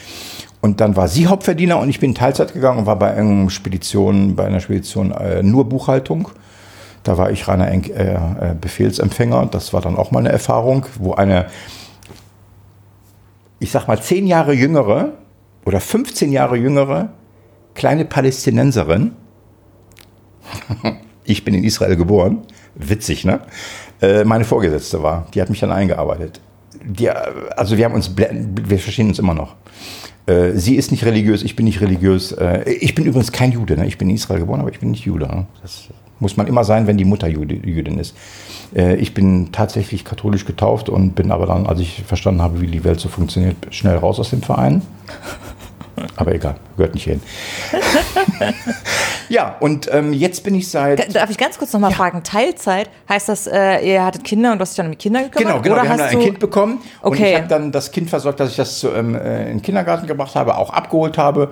Und 0.62 0.80
dann 0.80 0.96
war 0.96 1.10
sie 1.10 1.28
Hauptverdiener 1.28 1.78
und 1.78 1.90
ich 1.90 2.00
bin 2.00 2.12
in 2.12 2.16
Teilzeit 2.16 2.54
gegangen 2.54 2.80
und 2.80 2.86
war 2.86 2.98
bei 2.98 3.12
einer 3.14 3.50
Spedition, 3.50 4.38
bei 4.38 4.46
einer 4.46 4.62
Spedition 4.62 5.12
äh, 5.12 5.44
nur 5.44 5.68
Buchhaltung. 5.68 6.30
Da 7.04 7.18
war 7.18 7.32
ich 7.32 7.50
reiner 7.50 7.70
äh, 7.70 7.80
äh, 7.80 8.20
Befehlsempfänger. 8.62 9.46
Das 9.52 9.74
war 9.74 9.82
dann 9.82 9.98
auch 9.98 10.12
mal 10.12 10.20
eine 10.20 10.30
Erfahrung, 10.30 10.86
wo 10.98 11.16
eine, 11.16 11.48
ich 13.60 13.72
sag 13.72 13.90
mal, 13.90 14.02
zehn 14.02 14.26
Jahre 14.26 14.54
jüngere 14.54 15.12
oder 15.66 15.80
15 15.80 16.32
Jahre 16.32 16.58
jüngere 16.58 17.10
kleine 17.76 18.06
Palästinenserin, 18.06 19.12
ich 21.24 21.44
bin 21.46 21.54
in 21.54 21.64
Israel 21.64 21.96
geboren, 21.96 22.44
witzig, 22.76 23.26
ne? 23.26 23.42
Äh, 24.02 24.24
meine 24.24 24.46
Vorgesetzte 24.46 25.04
war, 25.04 25.28
die 25.34 25.42
hat 25.42 25.50
mich 25.50 25.60
dann 25.60 25.72
eingearbeitet. 25.72 26.42
Die, 26.84 27.10
also 27.10 27.78
wir 27.78 27.86
haben 27.86 27.94
uns, 27.94 28.16
wir 28.16 28.80
verstehen 28.80 29.10
uns 29.10 29.20
immer 29.20 29.34
noch. 29.34 29.56
Äh, 30.26 30.52
sie 30.54 30.76
ist 30.76 30.92
nicht 30.92 31.06
religiös, 31.06 31.44
ich 31.44 31.56
bin 31.56 31.66
nicht 31.66 31.82
religiös. 31.82 32.32
Äh, 32.32 32.70
ich 32.70 32.96
bin 32.96 33.06
übrigens 33.06 33.32
kein 33.32 33.52
Jude, 33.52 33.76
ne? 33.76 33.88
ich 33.88 33.98
bin 33.98 34.10
in 34.10 34.16
Israel 34.16 34.40
geboren, 34.40 34.62
aber 34.62 34.72
ich 34.72 34.80
bin 34.80 34.92
nicht 34.92 35.06
Jude. 35.06 35.28
Ne? 35.28 35.48
Das 35.62 35.90
muss 36.20 36.38
man 36.38 36.48
immer 36.48 36.64
sein, 36.64 36.88
wenn 36.88 36.98
die 36.98 37.06
Mutter 37.06 37.28
Jüdin 37.28 38.00
ist. 38.00 38.16
Ich 38.74 39.14
bin 39.14 39.52
tatsächlich 39.52 40.06
katholisch 40.06 40.46
getauft 40.46 40.90
und 40.90 41.16
bin 41.16 41.32
aber 41.32 41.48
dann, 41.48 41.66
als 41.66 41.80
ich 41.80 42.04
verstanden 42.06 42.42
habe, 42.42 42.62
wie 42.62 42.68
die 42.68 42.84
Welt 42.84 43.00
so 43.00 43.10
funktioniert, 43.10 43.56
schnell 43.72 43.98
raus 43.98 44.20
aus 44.20 44.30
dem 44.30 44.42
Verein. 44.42 44.82
Aber 46.16 46.34
egal, 46.34 46.56
gehört 46.78 46.94
nicht 46.94 47.06
hin. 47.06 47.22
ja, 49.30 49.56
und 49.60 49.90
ähm, 49.92 50.14
jetzt 50.14 50.44
bin 50.44 50.56
ich 50.56 50.70
seit. 50.70 51.14
Darf 51.16 51.30
ich 51.30 51.38
ganz 51.38 51.58
kurz 51.58 51.74
nochmal 51.74 51.92
ja. 51.92 51.98
fragen? 51.98 52.24
Teilzeit, 52.24 52.90
heißt 53.08 53.30
das, 53.30 53.48
äh, 53.48 53.80
ihr 53.86 54.06
hattet 54.06 54.24
Kinder 54.24 54.52
und 54.52 54.60
du 54.60 54.62
hast 54.62 54.72
dich 54.72 54.78
dann 54.78 54.88
um 54.88 54.92
die 54.92 54.98
Kinder 54.98 55.24
gekümmert? 55.24 55.48
Genau, 55.48 55.62
genau. 55.62 55.76
Oder 55.76 55.84
wir 55.84 55.90
haben 55.90 55.98
dann 55.98 56.10
ein 56.10 56.20
Kind 56.20 56.40
bekommen 56.40 56.80
okay. 57.02 57.10
und 57.10 57.28
ich 57.28 57.36
habe 57.36 57.48
dann 57.48 57.72
das 57.72 57.92
Kind 57.92 58.10
versorgt, 58.10 58.40
dass 58.40 58.52
ich 58.52 58.58
das 58.58 58.80
zu, 58.80 58.90
ähm, 58.92 59.16
äh, 59.16 59.44
in 59.44 59.58
den 59.58 59.62
Kindergarten 59.62 60.08
gebracht 60.08 60.36
habe, 60.36 60.58
auch 60.58 60.70
abgeholt 60.70 61.18
habe. 61.18 61.52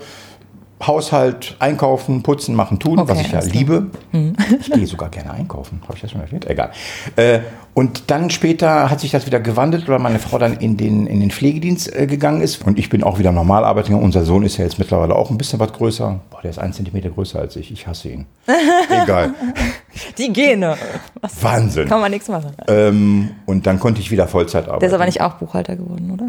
Haushalt, 0.85 1.55
einkaufen, 1.57 2.21
putzen, 2.21 2.53
machen, 2.53 2.77
tun, 2.77 2.99
okay, 2.99 3.09
was 3.09 3.21
ich 3.21 3.31
ja 3.31 3.39
liebe. 3.39 3.87
Mhm. 4.11 4.35
Ich 4.59 4.71
gehe 4.71 4.85
sogar 4.85 5.09
gerne 5.09 5.31
einkaufen, 5.31 5.81
habe 5.83 5.95
ich 5.95 6.01
das 6.01 6.11
schon 6.11 6.21
erwähnt? 6.21 6.47
Egal. 6.47 6.71
Äh, 7.15 7.39
und 7.73 8.09
dann 8.11 8.29
später 8.29 8.89
hat 8.89 8.99
sich 8.99 9.11
das 9.11 9.25
wieder 9.25 9.39
gewandelt, 9.39 9.87
weil 9.87 9.99
meine 9.99 10.19
Frau 10.19 10.37
dann 10.37 10.57
in 10.57 10.77
den, 10.77 11.07
in 11.07 11.19
den 11.19 11.31
Pflegedienst 11.31 11.95
äh, 11.95 12.05
gegangen 12.05 12.41
ist. 12.41 12.65
Und 12.65 12.77
ich 12.77 12.89
bin 12.89 13.03
auch 13.03 13.17
wieder 13.17 13.31
normal 13.31 13.63
arbeiten. 13.63 13.95
Unser 13.95 14.23
Sohn 14.23 14.43
ist 14.43 14.57
ja 14.57 14.65
jetzt 14.65 14.77
mittlerweile 14.77 15.15
auch 15.15 15.31
ein 15.31 15.37
bisschen 15.37 15.59
was 15.59 15.73
größer. 15.73 16.19
Boah, 16.29 16.41
der 16.41 16.51
ist 16.51 16.59
ein 16.59 16.73
Zentimeter 16.73 17.09
größer 17.09 17.39
als 17.39 17.55
ich. 17.55 17.71
Ich 17.71 17.87
hasse 17.87 18.09
ihn. 18.09 18.25
Egal. 19.03 19.33
Die 20.17 20.31
Gene. 20.31 20.75
Was 21.21 21.43
Wahnsinn. 21.43 21.87
Kann 21.87 22.01
man 22.01 22.11
nichts 22.11 22.27
machen. 22.29 22.51
Ähm, 22.67 23.31
und 23.45 23.65
dann 23.65 23.79
konnte 23.79 24.01
ich 24.01 24.11
wieder 24.11 24.27
Vollzeit 24.27 24.65
arbeiten. 24.65 24.79
Der 24.81 24.89
ist 24.89 24.95
aber 24.95 25.05
nicht 25.05 25.21
auch 25.21 25.33
Buchhalter 25.33 25.75
geworden, 25.75 26.11
oder? 26.11 26.27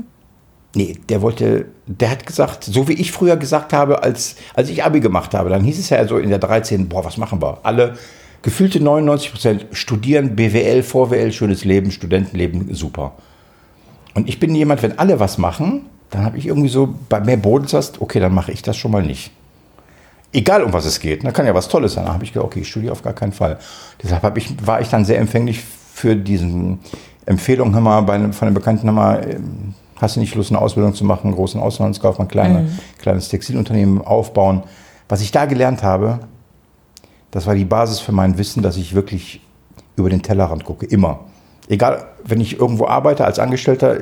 Nee, 0.74 0.96
der 1.08 1.22
wollte, 1.22 1.66
der 1.86 2.10
hat 2.10 2.26
gesagt, 2.26 2.64
so 2.64 2.88
wie 2.88 2.92
ich 2.92 3.10
früher 3.10 3.36
gesagt 3.36 3.72
habe, 3.72 4.02
als, 4.02 4.36
als 4.54 4.68
ich 4.68 4.84
Abi 4.84 5.00
gemacht 5.00 5.34
habe, 5.34 5.48
dann 5.48 5.64
hieß 5.64 5.78
es 5.78 5.88
ja 5.88 6.06
so 6.06 6.18
in 6.18 6.28
der 6.28 6.38
13, 6.38 6.88
boah, 6.88 7.04
was 7.04 7.16
machen 7.16 7.40
wir? 7.40 7.58
Alle 7.62 7.96
gefühlte 8.42 8.80
99 8.80 9.32
Prozent 9.32 9.66
studieren, 9.72 10.36
BWL, 10.36 10.82
VWL, 10.82 11.32
schönes 11.32 11.64
Leben, 11.64 11.90
Studentenleben, 11.90 12.74
super. 12.74 13.12
Und 14.14 14.28
ich 14.28 14.38
bin 14.38 14.54
jemand, 14.54 14.82
wenn 14.82 14.98
alle 14.98 15.20
was 15.20 15.38
machen, 15.38 15.86
dann 16.10 16.24
habe 16.24 16.38
ich 16.38 16.46
irgendwie 16.46 16.68
so 16.68 16.94
bei 17.08 17.20
mehr 17.20 17.36
Bodensast, 17.36 18.00
okay, 18.00 18.20
dann 18.20 18.34
mache 18.34 18.52
ich 18.52 18.62
das 18.62 18.76
schon 18.76 18.90
mal 18.90 19.02
nicht. 19.02 19.30
Egal 20.32 20.62
um 20.62 20.72
was 20.72 20.84
es 20.84 21.00
geht, 21.00 21.24
da 21.24 21.30
kann 21.30 21.46
ja 21.46 21.54
was 21.54 21.68
Tolles 21.68 21.94
sein. 21.94 22.04
Da 22.04 22.12
habe 22.12 22.24
ich 22.24 22.32
gedacht, 22.32 22.46
okay, 22.46 22.60
ich 22.60 22.68
studiere 22.68 22.92
auf 22.92 23.02
gar 23.02 23.14
keinen 23.14 23.32
Fall. 23.32 23.58
Deshalb 24.02 24.36
ich, 24.36 24.54
war 24.66 24.80
ich 24.80 24.88
dann 24.88 25.04
sehr 25.04 25.18
empfänglich 25.18 25.60
für 25.94 26.14
diesen 26.16 26.80
Empfehlungen, 27.24 27.74
hör 27.74 27.80
mal, 27.80 28.00
bei 28.02 28.14
einem, 28.14 28.32
von 28.32 28.46
einem 28.46 28.54
Bekannten, 28.54 28.92
mal, 28.92 29.26
ähm, 29.28 29.74
hast 30.00 30.16
du 30.16 30.20
nicht 30.20 30.34
Lust, 30.34 30.50
eine 30.50 30.60
Ausbildung 30.60 30.94
zu 30.94 31.04
machen, 31.04 31.28
einen 31.28 31.36
großen 31.36 31.60
Auslandskaufmann, 31.60 32.28
kleine, 32.28 32.60
mhm. 32.60 32.78
kleines 32.98 33.28
Textilunternehmen 33.28 34.02
aufbauen. 34.02 34.62
Was 35.08 35.20
ich 35.20 35.30
da 35.30 35.46
gelernt 35.46 35.82
habe, 35.82 36.20
das 37.30 37.46
war 37.46 37.54
die 37.54 37.64
Basis 37.64 38.00
für 38.00 38.12
mein 38.12 38.38
Wissen, 38.38 38.62
dass 38.62 38.76
ich 38.76 38.94
wirklich 38.94 39.40
über 39.96 40.10
den 40.10 40.22
Tellerrand 40.22 40.64
gucke, 40.64 40.86
immer. 40.86 41.20
Egal, 41.68 42.06
wenn 42.24 42.40
ich 42.40 42.58
irgendwo 42.58 42.86
arbeite 42.86 43.24
als 43.24 43.38
Angestellter, 43.38 43.98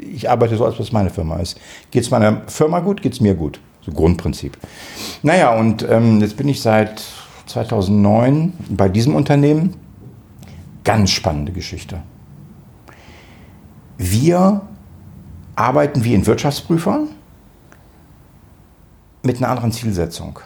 ich 0.00 0.28
arbeite 0.28 0.56
so, 0.56 0.64
als 0.64 0.78
was 0.80 0.90
meine 0.90 1.10
Firma 1.10 1.36
ist. 1.36 1.60
Geht 1.90 2.02
es 2.02 2.10
meiner 2.10 2.42
Firma 2.46 2.80
gut, 2.80 3.02
geht 3.02 3.12
es 3.12 3.20
mir 3.20 3.34
gut. 3.34 3.60
So 3.82 3.92
Grundprinzip. 3.92 4.56
Naja, 5.22 5.54
und 5.54 5.86
ähm, 5.88 6.20
jetzt 6.20 6.36
bin 6.36 6.48
ich 6.48 6.60
seit 6.60 7.04
2009 7.46 8.54
bei 8.70 8.88
diesem 8.88 9.14
Unternehmen. 9.14 9.76
Ganz 10.82 11.10
spannende 11.10 11.52
Geschichte. 11.52 12.02
Wir 13.96 14.62
arbeiten 15.56 16.04
wie 16.04 16.14
ein 16.14 16.26
Wirtschaftsprüfer 16.26 17.00
mit 19.22 19.38
einer 19.38 19.48
anderen 19.48 19.72
Zielsetzung. 19.72 20.40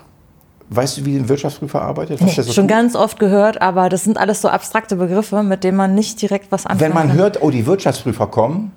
Weißt 0.71 0.99
du, 0.99 1.05
wie 1.07 1.16
ein 1.16 1.29
Wirtschaftsprüfer 1.29 1.81
arbeitet? 1.81 2.21
Nee, 2.21 2.31
schon 2.31 2.44
tut? 2.44 2.68
ganz 2.68 2.94
oft 2.94 3.18
gehört, 3.18 3.62
aber 3.62 3.88
das 3.88 4.05
sind 4.05 4.18
alles 4.18 4.42
so 4.42 4.49
abstrakte 4.49 4.97
Begriffe, 4.97 5.42
mit 5.42 5.64
denen 5.64 5.79
man 5.79 5.94
nicht 5.94 6.21
direkt 6.21 6.53
was 6.53 6.66
anfangen 6.66 6.81
Wenn 6.81 6.92
man 6.92 7.09
kann. 7.09 7.16
hört, 7.16 7.42
oh, 7.42 7.51
die 7.51 7.64
Wirtschaftsprüfer 7.64 8.27
kommen, 8.27 8.73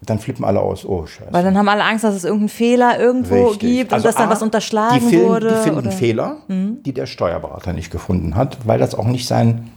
dann 0.00 0.18
flippen 0.18 0.46
alle 0.46 0.60
aus. 0.60 0.86
Oh, 0.86 1.04
scheiße. 1.04 1.30
Weil 1.30 1.44
dann 1.44 1.58
haben 1.58 1.68
alle 1.68 1.84
Angst, 1.84 2.04
dass 2.04 2.14
es 2.14 2.24
irgendeinen 2.24 2.48
Fehler 2.48 2.98
irgendwo 2.98 3.48
Richtig. 3.48 3.60
gibt 3.60 3.92
also 3.92 4.02
und 4.02 4.08
dass 4.08 4.16
dann 4.16 4.28
A, 4.28 4.32
was 4.32 4.42
unterschlagen 4.42 5.00
die 5.00 5.10
finden, 5.10 5.28
wurde. 5.28 5.48
Die 5.48 5.62
finden 5.62 5.78
oder? 5.78 5.92
Fehler, 5.92 6.36
mhm. 6.48 6.82
die 6.84 6.94
der 6.94 7.04
Steuerberater 7.04 7.74
nicht 7.74 7.90
gefunden 7.90 8.34
hat, 8.34 8.66
weil 8.66 8.78
das 8.78 8.94
auch 8.94 9.06
nicht 9.06 9.28
sein 9.28 9.70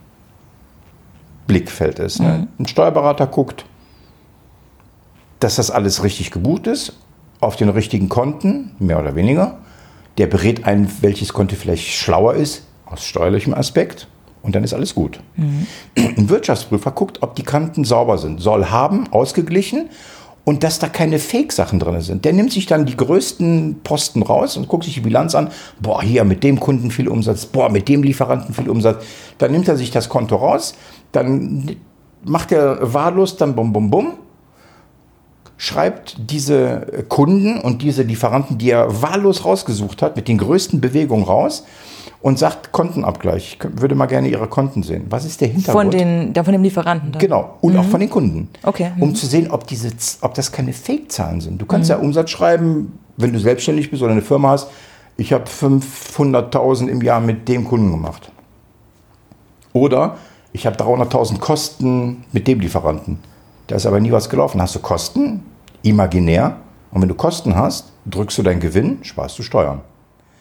Blickfeld 1.45 1.99
ist. 1.99 2.21
Ne? 2.21 2.47
Mhm. 2.57 2.63
Ein 2.63 2.67
Steuerberater 2.67 3.27
guckt, 3.27 3.65
dass 5.43 5.55
das 5.55 5.69
alles 5.69 6.03
richtig 6.03 6.31
gebucht 6.31 6.67
ist, 6.67 6.93
auf 7.41 7.55
den 7.57 7.69
richtigen 7.69 8.09
Konten, 8.09 8.71
mehr 8.79 8.99
oder 8.99 9.15
weniger. 9.15 9.59
Der 10.17 10.27
berät 10.27 10.65
einen, 10.65 10.89
welches 11.01 11.33
Konto 11.33 11.55
vielleicht 11.55 11.89
schlauer 11.89 12.35
ist, 12.35 12.63
aus 12.85 13.03
steuerlichem 13.03 13.53
Aspekt. 13.53 14.07
Und 14.41 14.55
dann 14.55 14.63
ist 14.63 14.73
alles 14.73 14.93
gut. 14.93 15.19
Mhm. 15.35 15.67
Ein 15.97 16.29
Wirtschaftsprüfer 16.29 16.91
guckt, 16.91 17.21
ob 17.21 17.35
die 17.35 17.43
Kanten 17.43 17.83
sauber 17.83 18.17
sind, 18.17 18.41
soll 18.41 18.65
haben, 18.65 19.11
ausgeglichen 19.11 19.89
und 20.45 20.63
dass 20.63 20.79
da 20.79 20.87
keine 20.87 21.19
Fake-Sachen 21.19 21.79
drin 21.79 22.01
sind. 22.01 22.25
Der 22.25 22.33
nimmt 22.33 22.51
sich 22.51 22.65
dann 22.65 22.85
die 22.85 22.97
größten 22.97 23.81
Posten 23.83 24.21
raus 24.21 24.57
und 24.57 24.67
guckt 24.67 24.83
sich 24.83 24.95
die 24.95 24.99
Bilanz 24.99 25.33
an. 25.35 25.49
Boah, 25.81 26.01
hier 26.01 26.25
mit 26.25 26.43
dem 26.43 26.59
Kunden 26.59 26.91
viel 26.91 27.07
Umsatz, 27.07 27.45
boah, 27.45 27.69
mit 27.69 27.87
dem 27.87 28.03
Lieferanten 28.03 28.53
viel 28.53 28.69
Umsatz. 28.69 29.03
Dann 29.37 29.51
nimmt 29.51 29.67
er 29.67 29.77
sich 29.77 29.91
das 29.91 30.09
Konto 30.09 30.35
raus, 30.35 30.75
dann 31.13 31.77
macht 32.25 32.51
er 32.51 32.93
wahllos, 32.93 33.37
dann 33.37 33.55
bum, 33.55 33.71
bum, 33.71 33.89
bum 33.89 34.13
schreibt 35.63 36.17
diese 36.17 37.05
Kunden 37.07 37.57
und 37.57 37.81
diese 37.81 38.03
Lieferanten, 38.03 38.57
die 38.57 38.71
er 38.71 39.01
wahllos 39.01 39.45
rausgesucht 39.45 40.01
hat, 40.01 40.17
mit 40.17 40.27
den 40.27 40.37
größten 40.37 40.81
Bewegungen 40.81 41.23
raus 41.23 41.63
und 42.21 42.37
sagt 42.37 42.73
Kontenabgleich. 42.73 43.57
Ich 43.61 43.81
würde 43.81 43.95
mal 43.95 44.07
gerne 44.07 44.27
Ihre 44.27 44.47
Konten 44.47 44.83
sehen. 44.83 45.05
Was 45.09 45.23
ist 45.23 45.39
der 45.39 45.47
Hintergrund? 45.47 45.93
Von, 45.93 45.99
den, 45.99 46.35
von 46.35 46.51
dem 46.51 46.63
Lieferanten. 46.63 47.13
Dann. 47.13 47.21
Genau. 47.21 47.59
Und 47.61 47.73
mhm. 47.73 47.79
auch 47.79 47.85
von 47.85 48.01
den 48.01 48.09
Kunden. 48.09 48.49
Okay. 48.61 48.91
Mhm. 48.93 49.03
Um 49.03 49.15
zu 49.15 49.25
sehen, 49.25 49.49
ob, 49.51 49.65
diese, 49.65 49.89
ob 50.19 50.33
das 50.33 50.51
keine 50.51 50.73
Fake-Zahlen 50.73 51.39
sind. 51.39 51.61
Du 51.61 51.65
kannst 51.65 51.89
mhm. 51.89 51.95
ja 51.95 52.01
Umsatz 52.01 52.31
schreiben, 52.31 52.99
wenn 53.15 53.31
du 53.31 53.39
selbstständig 53.39 53.89
bist 53.89 54.03
oder 54.03 54.11
eine 54.11 54.21
Firma 54.21 54.49
hast. 54.49 54.69
Ich 55.15 55.31
habe 55.31 55.45
500.000 55.45 56.89
im 56.89 57.01
Jahr 57.01 57.21
mit 57.21 57.47
dem 57.47 57.63
Kunden 57.63 57.89
gemacht. 57.89 58.33
Oder 59.71 60.17
ich 60.51 60.65
habe 60.65 60.75
300.000 60.75 61.39
Kosten 61.39 62.25
mit 62.33 62.49
dem 62.49 62.59
Lieferanten. 62.59 63.19
Da 63.67 63.77
ist 63.77 63.85
aber 63.85 64.01
nie 64.01 64.11
was 64.11 64.29
gelaufen. 64.29 64.61
Hast 64.61 64.75
du 64.75 64.79
Kosten? 64.79 65.52
Imaginär. 65.83 66.57
Und 66.91 67.01
wenn 67.01 67.09
du 67.09 67.15
Kosten 67.15 67.55
hast, 67.55 67.91
drückst 68.05 68.37
du 68.37 68.43
deinen 68.43 68.59
Gewinn, 68.59 68.99
sparst 69.03 69.37
du 69.37 69.43
Steuern. 69.43 69.81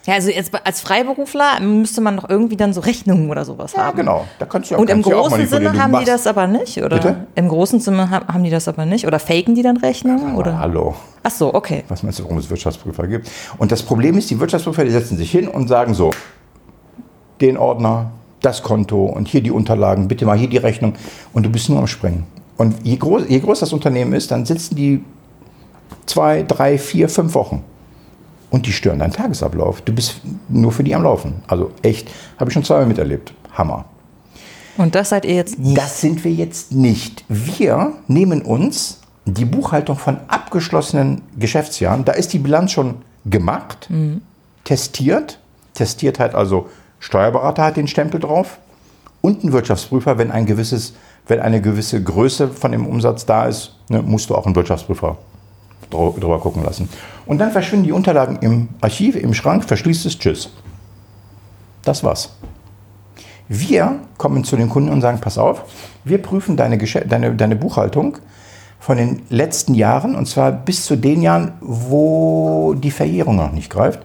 Ja, 0.05 0.15
also 0.15 0.31
jetzt 0.31 0.53
als 0.67 0.81
Freiberufler 0.81 1.61
müsste 1.61 2.01
man 2.01 2.17
doch 2.17 2.29
irgendwie 2.29 2.57
dann 2.57 2.73
so 2.73 2.81
Rechnungen 2.81 3.31
oder 3.31 3.45
sowas 3.45 3.73
ja, 3.75 3.85
haben. 3.85 3.97
genau. 3.97 4.27
Da 4.41 4.47
kannst 4.47 4.71
du 4.71 4.75
ja, 4.75 4.81
Und 4.81 4.91
im 4.91 5.01
großen 5.01 5.47
Sinne 5.47 5.81
haben 5.81 5.97
die 5.97 6.05
das 6.05 6.27
aber 6.27 6.49
nicht, 6.49 6.79
oder? 6.79 6.97
Bitte? 6.97 7.27
Im 7.37 7.49
großen 7.49 7.79
Sinne 7.79 8.11
haben 8.11 8.43
die 8.43 8.51
das 8.51 8.67
aber 8.67 8.85
nicht, 8.85 9.07
oder 9.07 9.21
faken 9.21 9.55
die 9.55 9.63
dann 9.63 9.77
Rechnungen, 9.77 10.35
oder? 10.35 10.59
Hallo. 10.59 10.97
Ach 11.23 11.31
so, 11.31 11.55
okay. 11.55 11.85
Was 11.87 12.03
meinst 12.03 12.19
du, 12.19 12.25
warum 12.25 12.39
es 12.39 12.51
Wirtschaftsprüfer 12.51 13.07
gibt? 13.07 13.31
Und 13.59 13.71
das 13.71 13.85
Problem 13.85 14.19
ist, 14.19 14.29
die 14.29 14.41
Wirtschaftsprüfer, 14.41 14.85
die 14.85 14.91
setzen 14.91 15.17
sich 15.17 15.31
hin 15.31 15.47
und 15.47 15.69
sagen 15.69 15.95
so, 15.95 16.11
den 17.41 17.57
Ordner, 17.57 18.11
das 18.41 18.65
Konto 18.65 19.05
und 19.05 19.29
hier 19.29 19.41
die 19.41 19.53
Unterlagen, 19.53 20.09
bitte 20.09 20.27
mal 20.27 20.37
hier 20.37 20.49
die 20.49 20.57
Rechnung 20.57 20.95
und 21.33 21.45
du 21.45 21.51
bist 21.51 21.69
nur 21.69 21.79
am 21.79 21.87
Springen. 21.87 22.27
Und 22.57 22.85
je, 22.85 22.97
groß, 22.97 23.23
je 23.29 23.39
größer 23.39 23.61
das 23.61 23.73
Unternehmen 23.73 24.13
ist, 24.15 24.33
dann 24.33 24.45
sitzen 24.45 24.75
die 24.75 25.05
zwei, 26.07 26.43
drei, 26.43 26.79
vier, 26.79 27.09
fünf 27.09 27.35
Wochen. 27.35 27.65
Und 28.51 28.67
die 28.67 28.73
stören 28.73 28.99
deinen 28.99 29.13
Tagesablauf. 29.13 29.81
Du 29.81 29.95
bist 29.95 30.21
nur 30.49 30.73
für 30.73 30.85
die 30.85 30.95
am 30.95 31.03
Laufen. 31.03 31.43
Also 31.47 31.71
echt, 31.83 32.11
habe 32.39 32.51
ich 32.51 32.55
schon 32.55 32.65
zweimal 32.65 32.87
miterlebt. 32.87 33.33
Hammer. 33.53 33.87
Und 34.77 34.95
das 34.95 35.11
seid 35.11 35.25
ihr 35.25 35.35
jetzt 35.35 35.59
nicht? 35.59 35.77
Das 35.77 36.01
sind 36.01 36.25
wir 36.25 36.33
jetzt 36.33 36.73
nicht. 36.73 37.25
Wir 37.29 37.93
nehmen 38.09 38.43
uns 38.43 39.01
die 39.25 39.45
Buchhaltung 39.45 39.97
von 39.97 40.19
abgeschlossenen 40.29 41.23
Geschäftsjahren, 41.39 42.05
da 42.05 42.13
ist 42.13 42.33
die 42.33 42.39
Bilanz 42.39 42.73
schon 42.73 42.97
gemacht, 43.25 43.89
mhm. 43.89 44.23
testiert. 44.65 45.39
Testiert 45.75 46.19
halt 46.19 46.35
also 46.35 46.69
Steuerberater 46.99 47.65
hat 47.65 47.77
den 47.77 47.89
Stempel 47.89 48.21
drauf 48.21 48.59
und 49.23 49.43
ein 49.43 49.53
Wirtschaftsprüfer, 49.53 50.19
wenn 50.19 50.31
ein 50.31 50.45
gewisses, 50.45 50.95
wenn 51.27 51.41
eine 51.41 51.61
gewisse 51.61 52.03
Größe 52.03 52.49
von 52.49 52.73
dem 52.73 52.87
Umsatz 52.87 53.25
da 53.25 53.47
ist, 53.47 53.77
ne, 53.89 54.03
musst 54.03 54.29
du 54.29 54.35
auch 54.35 54.45
einen 54.45 54.55
Wirtschaftsprüfer 54.55 55.17
drüber 55.91 56.39
gucken 56.39 56.65
lassen. 56.65 56.89
Und 57.27 57.39
dann 57.39 57.51
verschwinden 57.51 57.85
die 57.85 57.93
Unterlagen 57.93 58.39
im 58.41 58.69
Archiv, 58.81 59.17
im 59.17 59.35
Schrank, 59.35 59.65
verschließt 59.65 60.07
es, 60.07 60.19
tschüss. 60.19 60.51
Das 61.83 62.03
war's. 62.05 62.35
Wir 63.49 64.01
kommen 64.19 64.45
zu 64.45 64.57
den 64.57 64.69
Kunden 64.69 64.91
und 64.91 65.01
sagen, 65.01 65.21
pass 65.21 65.37
auf, 65.39 65.65
wir 66.05 66.23
prüfen 66.23 66.57
deine, 66.57 66.79
deine, 66.79 67.35
deine 67.35 67.57
Buchhaltung 67.57 68.19
von 68.81 68.97
den 68.97 69.23
letzten 69.29 69.75
Jahren, 69.75 70.15
und 70.17 70.27
zwar 70.27 70.51
bis 70.53 70.85
zu 70.85 70.97
den 70.97 71.23
Jahren, 71.23 71.53
wo 71.61 72.75
die 72.75 72.91
Verjährung 72.91 73.37
noch 73.37 73.53
nicht 73.53 73.71
greift, 73.71 74.01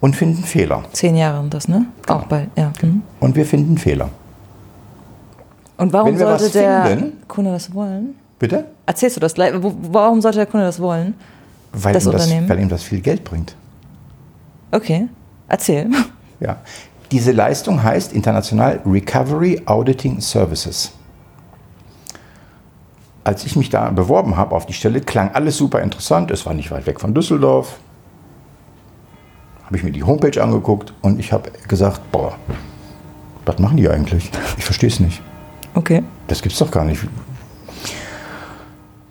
und 0.00 0.16
finden 0.16 0.44
Fehler. 0.44 0.84
Zehn 0.92 1.16
Jahre 1.16 1.46
das, 1.48 1.68
ne? 1.68 1.86
Genau. 2.06 2.18
Auch 2.18 2.24
bei, 2.24 2.48
ja. 2.56 2.72
Mhm. 2.82 3.02
Und 3.20 3.36
wir 3.36 3.46
finden 3.46 3.78
Fehler. 3.78 4.10
Und 5.76 5.92
warum 5.92 6.16
sollte 6.16 6.50
der 6.50 6.86
finden, 6.86 7.22
Kunde 7.28 7.52
das 7.52 7.74
wollen? 7.74 8.14
Bitte? 8.38 8.66
Erzählst 8.84 9.16
du 9.16 9.20
das 9.20 9.34
gleich? 9.34 9.52
Warum 9.54 10.20
sollte 10.20 10.38
der 10.38 10.46
Kunde 10.46 10.66
das 10.66 10.80
wollen? 10.80 11.14
Weil, 11.72 11.94
das 11.94 12.06
ihm, 12.06 12.12
das, 12.12 12.30
weil 12.48 12.60
ihm 12.60 12.68
das 12.68 12.82
viel 12.82 13.00
Geld 13.00 13.24
bringt. 13.24 13.54
Okay, 14.72 15.08
erzähl. 15.48 15.88
Ja, 16.38 16.58
diese 17.12 17.32
Leistung 17.32 17.82
heißt 17.82 18.12
international 18.12 18.80
Recovery 18.84 19.62
Auditing 19.64 20.20
Services. 20.20 20.92
Als 23.24 23.46
ich 23.46 23.56
mich 23.56 23.70
da 23.70 23.88
beworben 23.88 24.36
habe 24.36 24.54
auf 24.54 24.66
die 24.66 24.74
Stelle, 24.74 25.00
klang 25.00 25.30
alles 25.32 25.56
super 25.56 25.80
interessant. 25.80 26.30
Es 26.30 26.44
war 26.44 26.52
nicht 26.52 26.70
weit 26.70 26.84
weg 26.84 27.00
von 27.00 27.14
Düsseldorf. 27.14 27.78
Habe 29.64 29.78
ich 29.78 29.82
mir 29.82 29.92
die 29.92 30.02
Homepage 30.02 30.42
angeguckt 30.42 30.92
und 31.00 31.18
ich 31.18 31.32
habe 31.32 31.50
gesagt, 31.68 32.02
boah, 32.12 32.36
was 33.46 33.58
machen 33.58 33.78
die 33.78 33.88
eigentlich? 33.88 34.30
Ich 34.58 34.64
verstehe 34.66 34.90
es 34.90 35.00
nicht. 35.00 35.22
Okay. 35.72 36.02
Das 36.26 36.42
gibt's 36.42 36.58
doch 36.58 36.70
gar 36.70 36.84
nicht. 36.84 37.00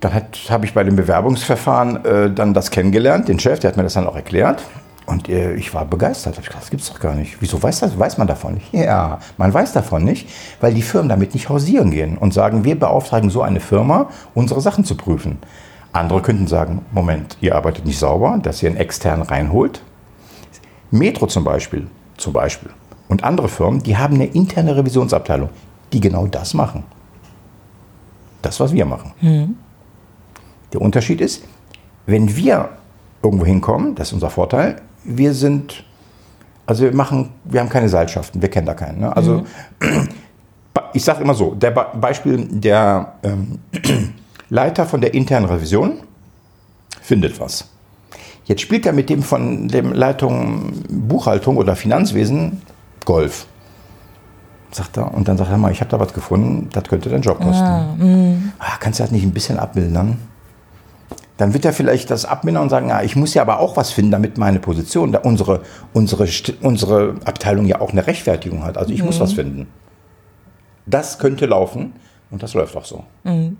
Dann 0.06 0.22
habe 0.50 0.65
ich 0.65 0.74
bei 0.76 0.84
dem 0.84 0.96
Bewerbungsverfahren 0.96 2.06
äh, 2.06 2.32
dann 2.32 2.54
das 2.54 2.70
kennengelernt, 2.70 3.28
den 3.28 3.39
Chef, 3.39 3.60
der 3.60 3.70
hat 3.70 3.78
mir 3.78 3.82
das 3.82 3.94
dann 3.94 4.06
auch 4.06 4.15
erklärt. 4.15 4.62
Und 5.08 5.30
äh, 5.30 5.56
ich 5.56 5.74
war 5.74 5.86
begeistert. 5.86 6.38
Ich 6.38 6.46
dachte, 6.46 6.60
das 6.60 6.70
gibt's 6.70 6.91
doch 6.91 7.00
gar 7.00 7.15
nicht. 7.15 7.38
Wieso 7.39 7.62
weiß, 7.62 7.80
das, 7.80 7.98
weiß 7.98 8.20
man 8.20 8.28
davon 8.28 8.54
nicht? 8.54 8.72
Ja, 8.72 9.20
man 9.38 9.52
weiß 9.52 9.74
davon 9.74 10.04
nicht, 10.04 10.30
weil 10.62 10.76
die 10.76 10.84
Firmen 10.84 11.10
damit 11.10 11.34
nicht 11.34 11.50
hausieren 11.50 11.89
gehen 11.89 12.20
und 12.20 12.36
sagen, 12.36 12.63
wir 12.63 12.80
beauftragen 12.80 13.32
so 13.32 13.41
eine 13.41 13.60
Firma, 13.60 14.10
unsere 14.36 14.62
Sachen 14.62 14.86
zu 14.86 14.96
prüfen. 14.96 15.39
Andere 15.91 16.22
könnten 16.22 16.46
sagen, 16.46 16.86
Moment, 16.91 17.38
ihr 17.41 17.56
arbeitet 17.56 17.86
nicht 17.86 17.98
sauber, 17.98 18.38
dass 18.41 18.62
ihr 18.62 18.70
einen 18.70 18.78
externen 18.78 19.24
reinholt. 19.24 19.82
Metro 20.91 21.26
zum 21.26 21.44
Beispiel, 21.44 21.88
zum 22.18 22.34
Beispiel 22.34 22.70
und 23.08 23.24
andere 23.24 23.50
Firmen, 23.50 23.82
die 23.82 23.98
haben 23.98 24.15
eine 24.15 24.26
interne 24.26 24.76
Revisionsabteilung, 24.76 25.50
die 25.94 26.00
genau 26.00 26.28
das 26.28 26.54
machen. 26.54 26.84
Das, 28.41 28.60
was 28.60 28.72
wir 28.72 28.86
machen. 28.86 29.12
Mhm. 29.22 29.56
Der 30.76 30.82
Unterschied 30.82 31.22
ist, 31.22 31.42
wenn 32.06 32.36
wir 32.36 32.68
irgendwo 33.24 33.46
hinkommen, 33.46 33.96
das 33.96 34.10
ist 34.10 34.14
unser 34.14 34.30
Vorteil, 34.30 34.82
wir 35.06 35.34
sind, 35.34 35.86
also 36.66 36.84
wir 36.84 36.94
machen, 36.94 37.30
wir 37.46 37.62
haben 37.62 37.70
keine 37.70 37.88
Seilschaften, 37.88 38.42
wir 38.42 38.50
kennen 38.50 38.68
da 38.68 38.74
keinen. 38.74 39.00
Ne? 39.00 39.16
Also 39.16 39.46
mhm. 39.82 40.10
ich 40.94 41.02
sage 41.02 41.24
immer 41.24 41.34
so, 41.34 41.56
der 41.56 41.72
Be 41.72 41.86
Beispiel 41.94 42.46
der 42.46 43.14
ähm, 43.24 43.60
Leiter 44.50 44.86
von 44.86 45.00
der 45.00 45.14
internen 45.14 45.46
Revision 45.46 45.94
findet 47.02 47.40
was. 47.40 47.70
Jetzt 48.44 48.60
spielt 48.60 48.86
er 48.86 48.92
mit 48.92 49.10
dem 49.10 49.24
von 49.24 49.70
dem 49.70 49.94
Leitung 49.94 50.74
Buchhaltung 50.90 51.56
oder 51.56 51.78
Finanzwesen 51.78 52.62
Golf. 53.06 53.48
Sagt 54.72 54.98
er. 54.98 55.14
Und 55.14 55.30
dann 55.30 55.38
sagt 55.38 55.52
er 55.52 55.58
mal, 55.58 55.72
ich 55.72 55.80
habe 55.80 55.90
da 55.90 56.02
was 56.02 56.14
gefunden, 56.14 56.68
das 56.74 56.84
könnte 56.84 57.08
dein 57.10 57.22
Job 57.22 57.40
kosten. 57.40 57.64
Ah, 57.64 57.96
mhm. 57.98 58.52
ah, 58.60 58.76
kannst 58.82 59.00
du 59.00 59.04
das 59.04 59.12
nicht 59.12 59.24
ein 59.24 59.32
bisschen 59.32 59.58
abmildern? 59.58 60.20
Dann 61.38 61.54
wird 61.54 61.65
er 61.65 61.74
vielleicht 61.74 62.12
das 62.12 62.26
abmindern 62.26 62.63
und 62.63 62.69
sagen, 62.69 62.89
ja, 62.89 63.02
ich 63.02 63.15
muss 63.15 63.34
ja 63.34 63.41
aber 63.41 63.60
auch 63.60 63.76
was 63.76 63.91
finden, 63.91 64.12
damit 64.12 64.38
meine 64.38 64.60
Position, 64.60 65.12
da 65.12 65.19
unsere, 65.19 65.62
unsere, 65.93 66.28
unsere 66.62 67.15
Abteilung 67.26 67.65
ja 67.65 67.82
auch 67.82 67.91
eine 67.91 68.08
Rechtfertigung 68.08 68.63
hat. 68.63 68.78
Also 68.78 68.93
ich 68.93 69.02
mhm. 69.02 69.08
muss 69.08 69.19
was 69.19 69.34
finden. 69.34 69.67
Das 70.86 71.19
könnte 71.19 71.45
laufen 71.45 71.93
und 72.32 72.41
das 72.41 72.54
läuft 72.54 72.76
auch 72.78 72.86
so. 72.86 73.04
Mhm. 73.24 73.58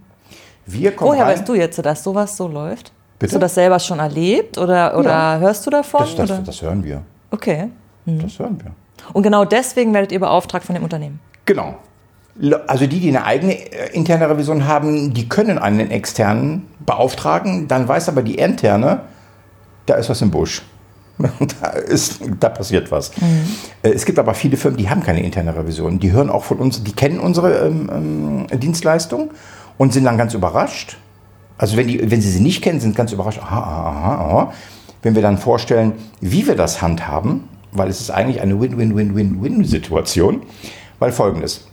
Wir 0.66 0.96
kommen 0.96 1.12
Woher 1.12 1.26
rein, 1.26 1.34
weißt 1.38 1.48
du 1.48 1.56
jetzt, 1.56 1.86
dass 1.86 2.04
sowas 2.04 2.38
so 2.38 2.48
läuft? 2.48 2.92
Bitte? 3.20 3.32
Hast 3.32 3.36
du 3.36 3.40
das 3.40 3.56
selber 3.56 3.80
schon 3.80 4.00
erlebt 4.00 4.58
oder, 4.58 4.98
oder 4.98 5.10
ja. 5.10 5.38
hörst 5.40 5.66
du 5.66 5.70
davon? 5.70 6.06
Das, 6.16 6.28
das, 6.28 6.44
das 6.44 6.62
hören 6.62 6.84
wir. 6.84 7.02
Okay. 7.32 7.70
Mhm. 8.06 8.20
Das 8.20 8.40
hören 8.40 8.58
wir. 8.62 8.72
Und 9.14 9.24
genau 9.24 9.46
deswegen 9.46 9.94
werdet 9.94 10.12
ihr 10.12 10.20
beauftragt 10.20 10.66
von 10.66 10.76
dem 10.76 10.84
Unternehmen? 10.84 11.20
Genau. 11.46 11.76
Also 12.68 12.86
die, 12.86 13.00
die 13.00 13.10
eine 13.10 13.24
eigene 13.24 13.54
äh, 13.54 13.94
interne 13.94 14.30
Revision 14.30 14.68
haben, 14.68 15.14
die 15.14 15.30
können 15.30 15.58
einen 15.58 15.90
externen 15.90 16.68
beauftragen. 16.86 17.68
Dann 17.68 17.88
weiß 17.88 18.10
aber 18.10 18.24
die 18.24 18.36
interne, 18.36 19.02
da 19.86 19.96
ist 19.96 20.10
was 20.10 20.22
im 20.22 20.32
Busch. 20.32 20.62
Da, 21.62 21.70
ist, 21.70 22.20
da 22.42 22.50
passiert 22.50 22.92
was. 22.92 23.16
Mhm. 23.16 23.46
Äh, 23.84 23.92
es 23.92 24.04
gibt 24.04 24.20
aber 24.20 24.34
viele 24.34 24.58
Firmen, 24.58 24.78
die 24.78 24.90
haben 24.90 25.02
keine 25.02 25.24
interne 25.24 25.56
Revision. 25.56 25.98
Die 25.98 26.12
hören 26.12 26.30
auch 26.30 26.44
von 26.44 26.58
uns, 26.58 26.84
die 26.84 26.92
kennen 26.92 27.20
unsere 27.22 27.68
ähm, 27.68 28.48
ähm, 28.52 28.60
Dienstleistung 28.60 29.32
und 29.78 29.94
sind 29.94 30.04
dann 30.04 30.18
ganz 30.18 30.34
überrascht. 30.34 30.98
Also 31.58 31.78
wenn, 31.78 31.88
die, 31.88 32.12
wenn 32.12 32.22
sie 32.22 32.30
sie 32.30 32.42
nicht 32.42 32.62
kennen, 32.62 32.82
sind 32.82 32.98
ganz 32.98 33.14
überrascht. 33.14 33.40
Aha, 33.40 33.60
aha, 33.60 34.16
aha. 34.16 34.54
Wenn 35.04 35.16
wir 35.16 35.22
dann 35.22 35.38
vorstellen, 35.38 35.94
wie 36.20 36.46
wir 36.48 36.56
das 36.56 36.82
handhaben, 36.82 37.46
weil 37.72 37.88
es 37.88 38.02
ist 38.02 38.12
eigentlich 38.12 38.42
eine 38.42 38.60
Win-Win-Win-Win-Win-Situation, 38.60 40.42
weil 41.00 41.14
folgendes 41.14 41.66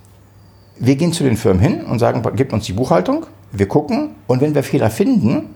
wir 0.82 0.96
gehen 0.96 1.12
zu 1.12 1.22
den 1.22 1.36
Firmen 1.36 1.62
hin 1.62 1.84
und 1.84 2.00
sagen, 2.00 2.22
gebt 2.34 2.52
uns 2.52 2.66
die 2.66 2.72
Buchhaltung, 2.72 3.26
wir 3.52 3.68
gucken 3.68 4.16
und 4.26 4.40
wenn 4.40 4.56
wir 4.56 4.64
Fehler 4.64 4.90
finden, 4.90 5.54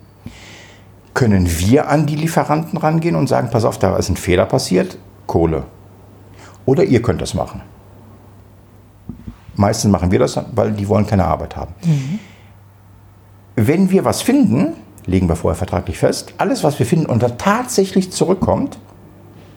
können 1.15 1.49
wir 1.59 1.89
an 1.89 2.07
die 2.07 2.15
Lieferanten 2.15 2.79
rangehen 2.79 3.17
und 3.17 3.27
sagen, 3.27 3.49
pass 3.51 3.65
auf, 3.65 3.77
da 3.79 3.97
ist 3.97 4.09
ein 4.09 4.17
Fehler 4.17 4.47
passiert, 4.47 4.99
Kohle. 5.27 5.65
Oder 6.65 6.85
ihr 6.85 7.03
könnt 7.03 7.21
das 7.21 7.35
machen. 7.35 7.63
Meistens 9.57 9.91
machen 9.91 10.13
wir 10.13 10.21
das, 10.21 10.39
weil 10.55 10.71
die 10.73 10.89
wollen 10.89 11.07
keine 11.07 11.25
Arbeit 11.25 11.57
haben. 11.57 11.75
Mhm. 11.83 12.19
Wenn 13.57 13.91
wir 13.91 14.05
was 14.05 14.23
finden, 14.23 14.75
legen 15.07 15.29
wir 15.29 15.35
vorher 15.35 15.57
vertraglich 15.57 15.99
fest, 15.99 16.35
alles, 16.39 16.63
was 16.63 16.79
wir 16.79 16.87
finden 16.87 17.07
und 17.07 17.23
da 17.23 17.31
tatsächlich 17.31 18.13
zurückkommt, 18.13 18.79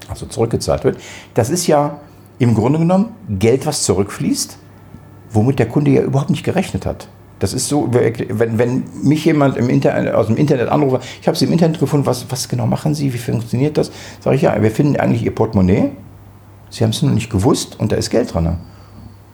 also 0.08 0.26
zurückgezahlt 0.26 0.84
wird, 0.84 1.00
das 1.36 1.52
ist 1.52 1.68
ja 1.68 2.00
im 2.40 2.56
Grunde 2.56 2.80
genommen 2.80 3.12
Geld, 3.28 3.68
was 3.68 3.84
zurückfließt, 3.84 4.59
womit 5.32 5.60
der 5.60 5.68
Kunde 5.68 5.92
ja 5.92 6.02
überhaupt 6.02 6.30
nicht 6.30 6.44
gerechnet 6.44 6.86
hat. 6.86 7.08
Das 7.40 7.54
ist 7.54 7.70
so, 7.70 7.90
wenn, 7.92 8.58
wenn 8.58 8.84
mich 9.02 9.24
jemand 9.24 9.56
im 9.56 9.70
Internet, 9.70 10.14
aus 10.14 10.28
dem 10.28 10.36
Internet 10.36 10.68
anruft, 10.68 11.06
ich 11.22 11.28
habe 11.28 11.38
Sie 11.38 11.46
im 11.46 11.54
Internet 11.54 11.80
gefunden, 11.80 12.06
was, 12.06 12.30
was 12.30 12.50
genau 12.50 12.68
machen 12.68 12.94
Sie, 12.94 13.14
wie 13.14 13.18
funktioniert 13.18 13.78
das? 13.78 13.92
Sage 14.20 14.36
ich, 14.36 14.42
ja, 14.42 14.62
wir 14.62 14.72
finden 14.72 14.98
eigentlich 14.98 15.24
Ihr 15.24 15.34
Portemonnaie, 15.34 15.92
Sie 16.70 16.84
haben 16.84 16.92
es 16.92 17.02
nur 17.02 17.12
nicht 17.12 17.30
gewusst 17.30 17.80
und 17.80 17.92
da 17.92 17.96
ist 17.96 18.10
Geld 18.10 18.34
dran. 18.34 18.58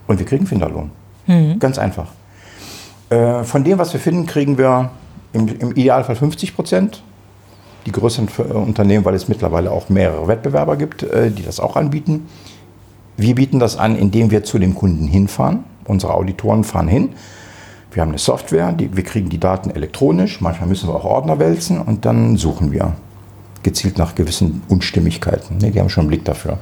Und 0.07 0.19
wir 0.19 0.25
kriegen 0.25 0.45
Finderlohn. 0.45 0.91
Mhm. 1.25 1.57
Ganz 1.57 1.79
einfach. 1.79 2.09
Äh, 3.09 3.43
von 3.43 3.63
dem, 3.63 3.79
was 3.79 3.91
wir 3.91 3.99
finden, 3.99 4.27
kriegen 4.27 4.57
wir 4.59 4.91
im, 5.33 5.47
im 5.47 5.71
Idealfall 5.71 6.15
50 6.15 6.55
Prozent. 6.55 7.01
Die 7.87 7.91
größeren 7.91 8.27
Unternehmen, 8.51 9.03
weil 9.05 9.15
es 9.15 9.27
mittlerweile 9.27 9.71
auch 9.71 9.89
mehrere 9.89 10.27
Wettbewerber 10.27 10.75
gibt, 10.75 11.03
äh, 11.03 11.31
die 11.31 11.43
das 11.43 11.59
auch 11.59 11.75
anbieten. 11.75 12.27
Wir 13.17 13.35
bieten 13.35 13.59
das 13.59 13.77
an, 13.77 13.95
indem 13.95 14.29
wir 14.29 14.43
zu 14.43 14.59
dem 14.59 14.75
Kunden 14.75 15.07
hinfahren 15.07 15.63
Unsere 15.85 16.13
Auditoren 16.13 16.63
fahren 16.63 16.87
hin. 16.87 17.09
Wir 17.91 18.01
haben 18.01 18.09
eine 18.09 18.17
Software, 18.17 18.73
die, 18.73 18.95
wir 18.95 19.03
kriegen 19.03 19.29
die 19.29 19.39
Daten 19.39 19.69
elektronisch. 19.69 20.41
Manchmal 20.41 20.67
müssen 20.67 20.89
wir 20.89 20.95
auch 20.95 21.05
Ordner 21.05 21.39
wälzen 21.39 21.79
und 21.79 22.05
dann 22.05 22.35
suchen 22.35 22.71
wir 22.71 22.93
gezielt 23.63 23.97
nach 23.97 24.15
gewissen 24.15 24.63
Unstimmigkeiten. 24.67 25.57
Ne, 25.57 25.71
die 25.71 25.79
haben 25.79 25.89
schon 25.89 26.01
einen 26.01 26.09
Blick 26.09 26.25
dafür. 26.25 26.59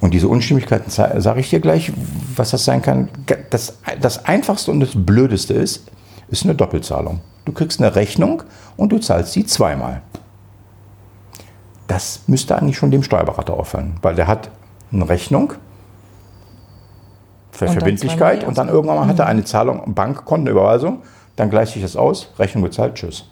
Und 0.00 0.12
diese 0.12 0.28
Unstimmigkeiten 0.28 0.90
sage 0.90 1.40
ich 1.40 1.50
dir 1.50 1.60
gleich, 1.60 1.92
was 2.36 2.50
das 2.50 2.64
sein 2.64 2.82
kann. 2.82 3.08
Das, 3.50 3.78
das 4.00 4.24
Einfachste 4.26 4.70
und 4.70 4.80
das 4.80 4.90
Blödeste 4.94 5.54
ist, 5.54 5.90
ist 6.28 6.44
eine 6.44 6.54
Doppelzahlung. 6.54 7.20
Du 7.44 7.52
kriegst 7.52 7.80
eine 7.80 7.94
Rechnung 7.94 8.42
und 8.76 8.92
du 8.92 8.98
zahlst 8.98 9.32
sie 9.32 9.46
zweimal. 9.46 10.02
Das 11.86 12.22
müsste 12.26 12.56
eigentlich 12.56 12.76
schon 12.76 12.90
dem 12.90 13.02
Steuerberater 13.02 13.54
auffallen, 13.54 13.94
weil 14.02 14.16
der 14.16 14.26
hat 14.26 14.50
eine 14.92 15.08
Rechnung 15.08 15.54
für 17.56 17.68
Verbindlichkeit 17.68 18.44
und 18.44 18.58
dann 18.58 18.68
irgendwann 18.68 18.96
mal 18.96 19.06
hat 19.06 19.18
er 19.18 19.24
mhm. 19.24 19.30
eine 19.30 19.44
Zahlung, 19.44 19.94
Bankkontenüberweisung, 19.94 21.02
dann 21.36 21.50
gleicht 21.50 21.72
sich 21.72 21.82
das 21.82 21.96
aus, 21.96 22.30
Rechnung 22.38 22.62
bezahlt, 22.62 22.94
tschüss. 22.94 23.28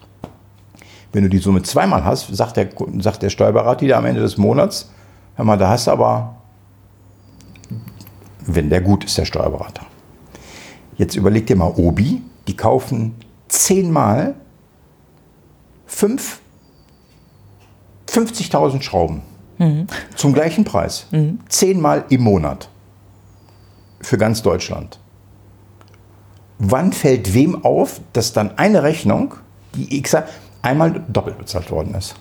Wenn 1.13 1.23
du 1.23 1.29
die 1.29 1.39
Summe 1.39 1.63
zweimal 1.63 2.05
hast, 2.05 2.35
sagt 2.35 2.57
der, 2.57 2.69
sagt 2.99 3.23
der 3.23 3.31
Steuerberater 3.31 3.85
dir 3.85 3.99
am 3.99 4.05
Ende 4.05 4.21
des 4.21 4.37
Monats, 4.37 4.91
hör 5.37 5.45
mal, 5.45 5.57
da 5.57 5.69
hast 5.69 5.87
du 5.87 5.91
aber, 5.91 6.37
wenn 8.41 8.71
der 8.71 8.81
gut 8.81 9.05
ist, 9.05 9.17
der 9.17 9.25
Steuerberater. 9.25 9.87
Jetzt 10.97 11.17
überleg 11.17 11.47
dir 11.47 11.57
mal 11.57 11.73
Obi, 11.77 12.23
die 12.47 12.57
kaufen 12.57 13.15
zehnmal 13.49 14.35
fünf 15.87 16.41
50.000 18.09 18.83
Schrauben 18.83 19.23
mhm. 19.59 19.87
zum 20.15 20.33
gleichen 20.33 20.65
Preis. 20.65 21.07
Mhm. 21.11 21.41
Zehnmal 21.49 22.05
im 22.11 22.23
Monat. 22.23 22.69
Für 24.05 24.19
ganz 24.19 24.43
Deutschland. 24.43 25.01
Wann 26.59 26.93
fällt 26.93 27.33
wem 27.33 27.65
auf, 27.65 28.03
dass 28.13 28.35
dann 28.35 28.59
eine 28.59 28.83
Rechnung, 28.83 29.35
die 29.75 29.97
X 29.97 30.15
einmal 30.61 31.03
doppelt 31.09 31.39
bezahlt 31.39 31.71
worden 31.71 31.95
ist? 31.95 32.15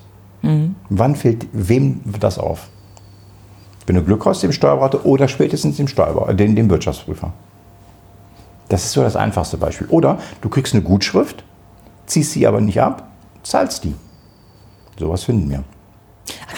Mhm. 0.44 0.76
Wann 0.88 1.18
fällt 1.18 1.46
wem 1.52 2.00
das 2.22 2.40
auf? 2.40 2.70
Wenn 3.86 3.98
du 3.98 4.04
Glück 4.04 4.26
hast, 4.26 4.44
dem 4.44 4.54
Steuerberater 4.54 5.06
oder 5.06 5.28
spätestens 5.28 5.76
dem 5.76 5.90
Steuerberater, 5.90 6.34
dem, 6.34 6.56
dem 6.56 6.70
Wirtschaftsprüfer. 6.70 7.34
Das 8.70 8.86
ist 8.86 8.94
so 8.94 9.04
das 9.04 9.18
einfachste 9.18 9.58
Beispiel. 9.58 9.88
Oder 9.88 10.20
du 10.40 10.48
kriegst 10.48 10.74
eine 10.74 10.84
Gutschrift, 10.84 11.44
ziehst 12.06 12.32
sie 12.32 12.48
aber 12.48 12.62
nicht 12.62 12.80
ab, 12.80 13.10
zahlst 13.44 13.84
die. 13.84 13.94
Sowas 14.98 15.26
finden 15.26 15.50
wir. 15.50 15.66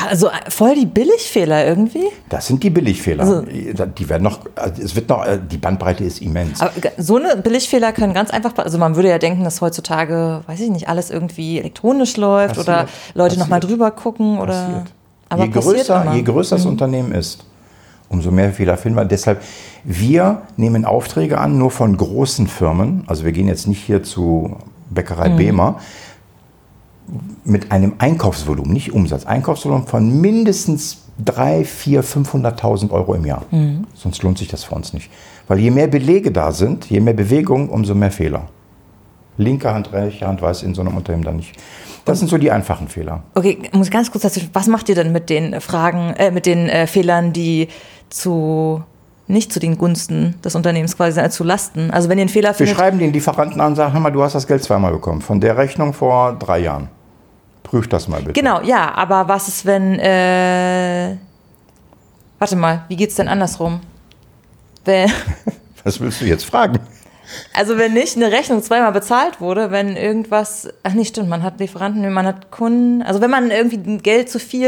Also 0.09 0.29
voll 0.49 0.75
die 0.75 0.85
Billigfehler 0.85 1.65
irgendwie? 1.65 2.07
Das 2.29 2.47
sind 2.47 2.61
die 2.61 2.69
Billigfehler. 2.69 3.23
Also, 3.23 3.41
die 3.41 4.09
werden 4.09 4.23
noch, 4.23 4.41
also 4.55 4.81
es 4.81 4.95
wird 4.95 5.09
noch, 5.09 5.25
äh, 5.25 5.39
die 5.39 5.57
Bandbreite 5.57 6.03
ist 6.03 6.21
immens. 6.21 6.61
Aber 6.61 6.71
so 6.97 7.15
eine 7.15 7.37
Billigfehler 7.37 7.91
können 7.91 8.13
ganz 8.13 8.29
einfach, 8.29 8.55
also 8.57 8.77
man 8.77 8.95
würde 8.95 9.09
ja 9.09 9.17
denken, 9.17 9.43
dass 9.43 9.61
heutzutage, 9.61 10.41
weiß 10.47 10.59
ich 10.59 10.69
nicht, 10.69 10.87
alles 10.87 11.09
irgendwie 11.09 11.59
elektronisch 11.59 12.17
läuft 12.17 12.55
passiert, 12.55 12.67
oder 12.67 12.87
Leute 13.13 13.39
nochmal 13.39 13.59
drüber 13.59 13.91
gucken 13.91 14.37
oder. 14.37 14.53
Passiert. 14.53 14.93
Aber 15.29 15.45
je 15.45 15.49
größer, 15.49 16.13
je 16.13 16.21
größer 16.21 16.55
das 16.57 16.65
mhm. 16.65 16.71
Unternehmen 16.71 17.11
ist, 17.11 17.43
umso 18.09 18.29
mehr 18.29 18.51
Fehler 18.51 18.77
finden 18.77 18.97
wir. 18.97 19.05
Deshalb, 19.05 19.41
wir 19.83 20.43
nehmen 20.57 20.85
Aufträge 20.85 21.39
an, 21.39 21.57
nur 21.57 21.71
von 21.71 21.97
großen 21.97 22.47
Firmen. 22.47 23.03
Also 23.07 23.25
wir 23.25 23.31
gehen 23.31 23.47
jetzt 23.47 23.67
nicht 23.67 23.83
hier 23.83 24.03
zu 24.03 24.57
Bäckerei 24.91 25.29
mhm. 25.29 25.37
Behmer 25.37 25.79
mit 27.43 27.71
einem 27.71 27.93
Einkaufsvolumen, 27.99 28.73
nicht 28.73 28.93
Umsatz, 28.93 29.25
Einkaufsvolumen 29.25 29.87
von 29.87 30.21
mindestens 30.21 31.03
3, 31.23 31.63
4, 31.63 32.03
500.000 32.03 32.91
Euro 32.91 33.13
im 33.13 33.25
Jahr. 33.25 33.43
Mhm. 33.51 33.85
Sonst 33.93 34.23
lohnt 34.23 34.37
sich 34.37 34.47
das 34.47 34.63
für 34.63 34.75
uns 34.75 34.93
nicht. 34.93 35.09
Weil 35.47 35.59
je 35.59 35.71
mehr 35.71 35.87
Belege 35.87 36.31
da 36.31 36.51
sind, 36.51 36.89
je 36.89 36.99
mehr 36.99 37.13
Bewegung, 37.13 37.69
umso 37.69 37.95
mehr 37.95 38.11
Fehler. 38.11 38.47
Linke 39.37 39.73
Hand, 39.73 39.91
rechte 39.93 40.27
Hand 40.27 40.41
weiß 40.41 40.63
in 40.63 40.73
so 40.73 40.81
einem 40.81 40.95
Unternehmen 40.95 41.23
dann 41.23 41.37
nicht. 41.37 41.55
Das 42.05 42.19
sind 42.19 42.29
so 42.29 42.37
die 42.37 42.51
einfachen 42.51 42.87
Fehler. 42.87 43.23
Okay, 43.33 43.57
muss 43.73 43.89
ganz 43.89 44.11
kurz 44.11 44.23
dazu. 44.23 44.41
Was 44.53 44.67
macht 44.67 44.89
ihr 44.89 44.95
denn 44.95 45.11
mit 45.11 45.29
den 45.29 45.59
Fragen, 45.59 46.13
äh, 46.17 46.31
mit 46.31 46.45
den 46.45 46.69
äh, 46.69 46.87
Fehlern, 46.87 47.33
die 47.33 47.67
zu 48.09 48.83
nicht 49.27 49.51
zu 49.51 49.59
den 49.59 49.77
Gunsten 49.77 50.35
des 50.43 50.55
Unternehmens 50.55 50.95
quasi, 50.95 51.13
sondern 51.13 51.31
zu 51.31 51.43
Lasten. 51.43 51.91
Also 51.91 52.09
wenn 52.09 52.17
ihr 52.17 52.23
einen 52.23 52.29
Fehler 52.29 52.53
findet. 52.53 52.75
Wir 52.75 52.79
schreiben 52.79 52.99
den 52.99 53.11
Lieferanten 53.11 53.59
an, 53.59 53.75
sagen, 53.75 53.93
hör 53.93 53.99
mal, 53.99 54.11
du 54.11 54.21
hast 54.21 54.33
das 54.33 54.45
Geld 54.45 54.63
zweimal 54.63 54.91
bekommen. 54.91 55.21
Von 55.21 55.41
der 55.41 55.57
Rechnung 55.57 55.93
vor 55.93 56.33
drei 56.33 56.59
Jahren. 56.59 56.89
Prüf 57.63 57.87
das 57.87 58.07
mal 58.07 58.19
bitte. 58.19 58.33
Genau, 58.33 58.61
ja, 58.61 58.93
aber 58.93 59.27
was 59.27 59.47
ist, 59.47 59.65
wenn. 59.65 59.99
Äh, 59.99 61.17
warte 62.37 62.55
mal, 62.55 62.85
wie 62.87 62.95
geht's 62.95 63.15
denn 63.15 63.27
andersrum? 63.27 63.79
was 65.83 65.99
willst 65.99 66.21
du 66.21 66.25
jetzt 66.25 66.45
fragen? 66.45 66.79
Also 67.53 67.77
wenn 67.77 67.93
nicht 67.93 68.15
eine 68.15 68.31
Rechnung 68.31 68.61
zweimal 68.61 68.91
bezahlt 68.91 69.41
wurde, 69.41 69.71
wenn 69.71 69.95
irgendwas, 69.95 70.67
ach 70.83 70.93
nicht 70.93 71.09
stimmt, 71.09 71.29
man 71.29 71.43
hat 71.43 71.59
Lieferanten, 71.59 72.11
man 72.11 72.25
hat 72.25 72.51
Kunden, 72.51 73.01
also 73.01 73.21
wenn 73.21 73.29
man 73.29 73.51
irgendwie 73.51 73.97
Geld 73.97 74.29
zu 74.29 74.39
viel 74.39 74.67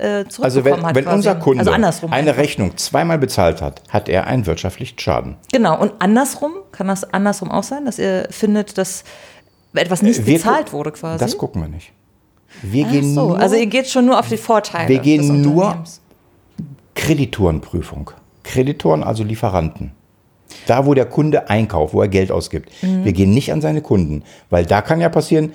äh, 0.00 0.28
zurückbekommen 0.28 0.44
also 0.44 0.64
wenn, 0.64 0.82
hat. 0.82 0.94
Wenn 0.94 1.04
quasi. 1.04 1.16
unser 1.16 1.34
Kunde 1.36 1.60
also 1.60 2.08
eine 2.10 2.36
Rechnung 2.36 2.76
zweimal 2.76 3.18
bezahlt 3.18 3.60
hat, 3.60 3.82
hat 3.88 4.08
er 4.08 4.26
einen 4.26 4.46
wirtschaftlichen 4.46 4.98
Schaden. 4.98 5.36
Genau, 5.52 5.78
und 5.80 5.92
andersrum, 5.98 6.52
kann 6.72 6.88
das 6.88 7.04
andersrum 7.12 7.50
auch 7.50 7.64
sein, 7.64 7.84
dass 7.84 7.98
ihr 7.98 8.28
findet, 8.30 8.78
dass 8.78 9.04
etwas 9.74 10.02
nicht 10.02 10.26
wir 10.26 10.34
bezahlt 10.34 10.72
wurde 10.72 10.92
quasi? 10.92 11.18
Das 11.18 11.36
gucken 11.36 11.62
wir 11.62 11.68
nicht. 11.68 11.92
Wir 12.62 12.84
gehen 12.84 13.14
so, 13.14 13.28
nur, 13.28 13.38
also 13.38 13.56
ihr 13.56 13.66
geht 13.66 13.88
schon 13.88 14.06
nur 14.06 14.18
auf 14.18 14.28
die 14.28 14.36
Vorteile. 14.36 14.88
Wir 14.88 14.98
gehen 14.98 15.40
nur 15.40 15.82
Kreditorenprüfung. 16.94 18.10
Kreditoren, 18.44 19.02
also 19.02 19.24
Lieferanten. 19.24 19.92
Da, 20.66 20.86
wo 20.86 20.94
der 20.94 21.06
Kunde 21.06 21.48
einkauft, 21.48 21.94
wo 21.94 22.02
er 22.02 22.08
Geld 22.08 22.30
ausgibt. 22.30 22.70
Mhm. 22.82 23.04
Wir 23.04 23.12
gehen 23.12 23.32
nicht 23.34 23.52
an 23.52 23.60
seine 23.60 23.80
Kunden, 23.80 24.22
weil 24.50 24.66
da 24.66 24.82
kann 24.82 25.00
ja 25.00 25.08
passieren, 25.08 25.52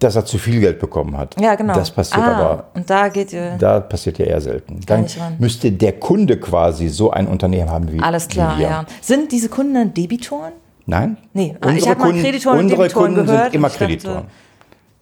dass 0.00 0.16
er 0.16 0.24
zu 0.24 0.38
viel 0.38 0.60
Geld 0.60 0.78
bekommen 0.78 1.16
hat. 1.16 1.40
Ja, 1.40 1.54
genau. 1.54 1.74
Das 1.74 1.90
passiert 1.90 2.22
ah, 2.22 2.36
aber. 2.36 2.64
Und 2.74 2.88
da 2.88 3.08
geht 3.08 3.32
ihr. 3.32 3.56
Da 3.58 3.80
passiert 3.80 4.18
ja 4.18 4.26
eher 4.26 4.40
selten. 4.40 4.80
Dann 4.86 5.06
müsste 5.38 5.70
der 5.70 5.92
Kunde 5.92 6.38
quasi 6.38 6.88
so 6.88 7.10
ein 7.10 7.28
Unternehmen 7.28 7.70
haben 7.70 7.92
wie 7.92 8.00
Alles 8.00 8.26
klar, 8.28 8.56
wie 8.56 8.60
wir. 8.60 8.68
ja. 8.68 8.84
Sind 9.02 9.30
diese 9.30 9.48
Kunden 9.48 9.92
Debitoren? 9.92 10.52
Nein. 10.86 11.18
Nee, 11.34 11.54
unsere 11.60 11.78
ich 11.78 11.88
habe 11.88 12.00
mal 12.00 12.12
Kreditoren 12.12 12.58
unsere 12.60 12.80
und 12.80 12.88
Debitoren 12.88 13.14
Kunden 13.14 13.26
gehört. 13.26 13.44
sind 13.44 13.54
immer 13.54 13.70
Kreditoren. 13.70 14.14
Dachte, 14.14 14.30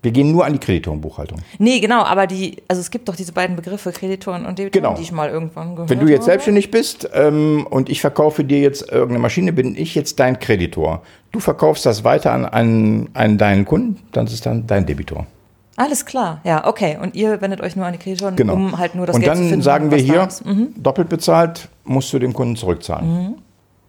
wir 0.00 0.12
gehen 0.12 0.30
nur 0.30 0.44
an 0.44 0.52
die 0.52 0.60
Kreditorenbuchhaltung. 0.60 1.40
Nee, 1.58 1.80
genau, 1.80 2.02
aber 2.02 2.28
die, 2.28 2.62
also 2.68 2.80
es 2.80 2.90
gibt 2.90 3.08
doch 3.08 3.16
diese 3.16 3.32
beiden 3.32 3.56
Begriffe, 3.56 3.90
Kreditoren 3.90 4.46
und 4.46 4.58
Debitoren, 4.58 4.84
genau. 4.84 4.94
die 4.94 5.02
ich 5.02 5.10
mal 5.10 5.28
irgendwann 5.28 5.74
gehört 5.74 5.90
habe. 5.90 5.90
Wenn 5.90 6.06
du 6.06 6.10
jetzt 6.10 6.22
habe. 6.22 6.32
selbstständig 6.32 6.70
bist 6.70 7.08
ähm, 7.14 7.66
und 7.68 7.88
ich 7.88 8.00
verkaufe 8.00 8.44
dir 8.44 8.60
jetzt 8.60 8.92
irgendeine 8.92 9.18
Maschine, 9.18 9.52
bin 9.52 9.76
ich 9.76 9.96
jetzt 9.96 10.20
dein 10.20 10.38
Kreditor. 10.38 11.02
Du 11.32 11.40
verkaufst 11.40 11.84
das 11.84 12.04
weiter 12.04 12.32
an, 12.32 12.44
an, 12.44 13.08
an 13.14 13.38
deinen 13.38 13.64
Kunden, 13.64 14.00
dann 14.12 14.26
ist 14.26 14.34
es 14.34 14.40
dann 14.40 14.66
dein 14.68 14.86
Debitor. 14.86 15.26
Alles 15.74 16.06
klar, 16.06 16.40
ja, 16.44 16.66
okay. 16.66 16.98
Und 17.00 17.14
ihr 17.14 17.40
wendet 17.40 17.60
euch 17.60 17.74
nur 17.74 17.86
an 17.86 17.92
die 17.92 17.98
Kreditoren, 17.98 18.36
genau. 18.36 18.54
um 18.54 18.78
halt 18.78 18.94
nur 18.94 19.06
das 19.06 19.16
und 19.16 19.22
Geld 19.22 19.32
zu 19.32 19.38
finden. 19.38 19.54
Und 19.54 19.58
dann 19.58 19.62
sagen 19.62 19.90
wir 19.90 19.98
hier, 19.98 20.28
mhm. 20.44 20.74
doppelt 20.76 21.08
bezahlt, 21.08 21.68
musst 21.84 22.12
du 22.12 22.18
dem 22.18 22.34
Kunden 22.34 22.56
zurückzahlen. 22.56 23.08
Mhm. 23.08 23.34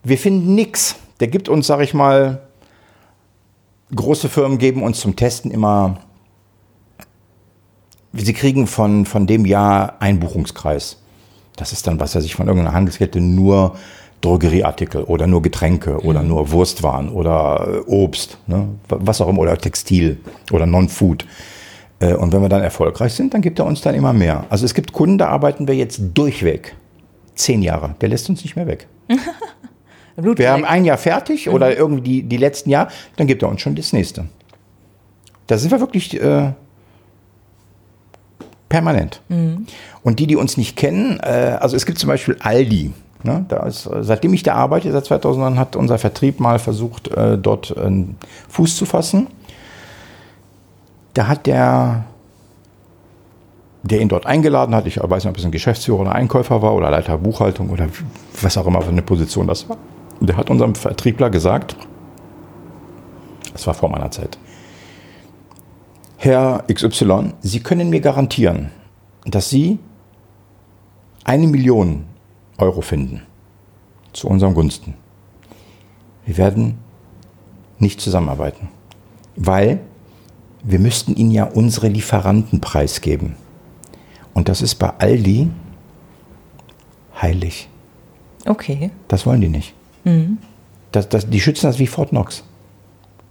Wir 0.03 0.17
finden 0.17 0.55
nichts. 0.55 0.95
Der 1.19 1.27
gibt 1.27 1.49
uns, 1.49 1.67
sag 1.67 1.81
ich 1.81 1.93
mal, 1.93 2.41
große 3.95 4.29
Firmen 4.29 4.57
geben 4.57 4.83
uns 4.83 4.99
zum 4.99 5.15
Testen 5.15 5.51
immer 5.51 5.99
Sie 8.13 8.33
kriegen 8.33 8.65
von, 8.67 9.05
von 9.05 9.27
dem 9.27 9.45
Jahr 9.45 10.01
einen 10.01 10.19
Buchungskreis. 10.19 10.97
Das 11.55 11.73
ist 11.73 11.85
dann, 11.85 11.99
was 11.99 12.15
er 12.15 12.21
sich 12.21 12.35
von 12.35 12.47
irgendeiner 12.47 12.75
Handelskette 12.75 13.21
nur 13.21 13.75
Drogerieartikel 14.21 15.03
oder 15.03 15.27
nur 15.27 15.41
Getränke 15.41 15.91
mhm. 15.91 16.09
oder 16.09 16.23
nur 16.23 16.51
Wurstwaren 16.51 17.09
oder 17.09 17.83
äh, 17.87 17.89
Obst, 17.89 18.37
ne? 18.47 18.67
was 18.87 19.21
auch 19.21 19.29
immer, 19.29 19.39
oder 19.39 19.57
Textil 19.57 20.19
oder 20.51 20.65
Non-Food. 20.65 21.25
Äh, 21.99 22.15
und 22.15 22.33
wenn 22.33 22.41
wir 22.41 22.49
dann 22.49 22.61
erfolgreich 22.61 23.13
sind, 23.13 23.33
dann 23.33 23.41
gibt 23.41 23.59
er 23.59 23.65
uns 23.65 23.81
dann 23.81 23.95
immer 23.95 24.13
mehr. 24.13 24.45
Also 24.49 24.65
es 24.65 24.73
gibt 24.73 24.91
Kunden, 24.91 25.17
da 25.17 25.27
arbeiten 25.27 25.67
wir 25.67 25.75
jetzt 25.75 26.01
durchweg. 26.13 26.75
Zehn 27.35 27.61
Jahre. 27.61 27.95
Der 28.01 28.09
lässt 28.09 28.29
uns 28.29 28.43
nicht 28.43 28.55
mehr 28.55 28.67
weg. 28.67 28.87
wir 30.23 30.51
haben 30.51 30.65
ein 30.65 30.85
Jahr 30.85 30.97
fertig 30.97 31.47
mhm. 31.47 31.53
oder 31.53 31.77
irgendwie 31.77 32.01
die, 32.01 32.23
die 32.23 32.37
letzten 32.37 32.69
Jahr, 32.69 32.89
dann 33.15 33.27
gibt 33.27 33.41
er 33.41 33.49
uns 33.49 33.61
schon 33.61 33.75
das 33.75 33.93
nächste. 33.93 34.25
Da 35.47 35.57
sind 35.57 35.71
wir 35.71 35.79
wirklich 35.79 36.19
äh, 36.21 36.51
Permanent. 38.69 39.21
Mhm. 39.29 39.65
Und 40.03 40.19
die, 40.19 40.27
die 40.27 40.35
uns 40.35 40.55
nicht 40.55 40.77
kennen, 40.77 41.19
äh, 41.21 41.57
also 41.59 41.75
es 41.75 41.85
gibt 41.85 41.97
zum 41.97 42.07
Beispiel 42.07 42.37
Aldi. 42.39 42.93
Ne, 43.21 43.43
da 43.49 43.65
ist, 43.65 43.89
seitdem 43.99 44.33
ich 44.33 44.43
da 44.43 44.55
arbeite, 44.55 44.89
seit 44.93 45.03
2009, 45.03 45.59
hat 45.59 45.75
unser 45.75 45.97
Vertrieb 45.97 46.39
mal 46.39 46.57
versucht, 46.57 47.09
äh, 47.09 47.37
dort 47.37 47.77
einen 47.77 48.15
Fuß 48.47 48.77
zu 48.77 48.85
fassen. 48.85 49.27
Da 51.15 51.27
hat 51.27 51.45
der, 51.45 52.05
der 53.83 53.99
ihn 53.99 54.07
dort 54.07 54.25
eingeladen 54.25 54.73
hat, 54.73 54.85
ich 54.85 55.01
weiß 55.03 55.25
nicht, 55.25 55.31
ob 55.31 55.37
es 55.37 55.43
ein 55.43 55.51
Geschäftsführer 55.51 55.99
oder 55.99 56.15
Einkäufer 56.15 56.61
war 56.61 56.73
oder 56.73 56.89
Leiter 56.91 57.17
Buchhaltung 57.17 57.71
oder 57.71 57.87
was 58.41 58.57
auch 58.57 58.67
immer 58.67 58.81
für 58.81 58.91
eine 58.91 59.01
Position 59.01 59.47
das 59.47 59.67
war. 59.67 59.75
Der 60.21 60.37
hat 60.37 60.49
unserem 60.49 60.75
Vertriebler 60.75 61.29
gesagt, 61.29 61.77
das 63.53 63.65
war 63.67 63.73
vor 63.73 63.89
meiner 63.89 64.11
Zeit, 64.11 64.37
Herr 66.17 66.65
XY, 66.71 67.33
Sie 67.41 67.61
können 67.61 67.89
mir 67.89 68.01
garantieren, 68.01 68.71
dass 69.25 69.49
Sie 69.49 69.79
eine 71.23 71.47
Million 71.47 72.05
Euro 72.57 72.81
finden 72.81 73.21
zu 74.11 74.27
unserem 74.27 74.53
Gunsten. 74.53 74.95
Wir 76.25 76.37
werden 76.37 76.79
nicht 77.77 78.01
zusammenarbeiten, 78.01 78.67
weil 79.35 79.79
wir 80.63 80.79
müssten 80.79 81.15
Ihnen 81.15 81.31
ja 81.31 81.45
unsere 81.45 81.87
Lieferanten 81.87 82.59
preisgeben. 82.59 83.35
Und 84.33 84.49
das 84.49 84.61
ist 84.61 84.75
bei 84.75 84.89
Aldi 84.97 85.49
heilig. 87.21 87.69
Okay. 88.45 88.91
Das 89.07 89.25
wollen 89.25 89.41
die 89.41 89.49
nicht. 89.49 89.73
Mhm. 90.03 90.37
Das, 90.91 91.09
das, 91.09 91.29
die 91.29 91.39
schützen 91.39 91.67
das 91.67 91.79
wie 91.79 91.87
Fort 91.87 92.09
Knox. 92.09 92.43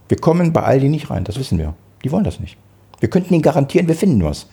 Wir 0.07 0.17
kommen 0.17 0.53
bei 0.53 0.63
Aldi 0.63 0.89
nicht 0.89 1.09
rein, 1.09 1.23
das 1.23 1.37
wissen 1.37 1.57
wir. 1.57 1.73
Die 2.03 2.11
wollen 2.11 2.23
das 2.23 2.39
nicht. 2.39 2.57
Wir 2.99 3.09
könnten 3.09 3.33
Ihnen 3.33 3.43
garantieren, 3.43 3.87
wir 3.87 3.95
finden 3.95 4.23
was. 4.23 4.47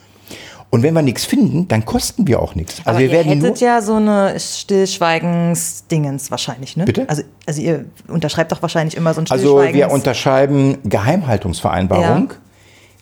Und 0.71 0.83
wenn 0.83 0.95
wir 0.95 1.03
nichts 1.03 1.25
finden, 1.25 1.69
dann 1.69 1.85
kosten 1.85 2.27
wir 2.27 2.43
auch 2.43 2.55
nichts. 2.55 2.79
Also 2.81 2.91
Aber 2.91 2.99
wir 2.99 3.07
ihr 3.07 3.13
werden 3.13 3.41
hättet 3.41 3.61
ja 3.61 3.81
so 3.81 3.95
eine 3.95 4.39
Stillschweigensdingens 4.39 6.31
wahrscheinlich, 6.31 6.77
ne? 6.77 6.85
Bitte? 6.85 7.09
Also, 7.09 7.23
also 7.47 7.63
ihr 7.63 7.87
unterschreibt 8.09 8.51
doch 8.51 8.63
wahrscheinlich 8.63 8.97
immer 8.97 9.15
so 9.15 9.21
ein 9.21 9.27
Stillschweigens... 9.27 9.67
Also 9.67 9.75
wir 9.75 9.91
unterschreiben 9.91 10.79
Geheimhaltungsvereinbarung. 10.85 12.31
Ja. 12.31 12.37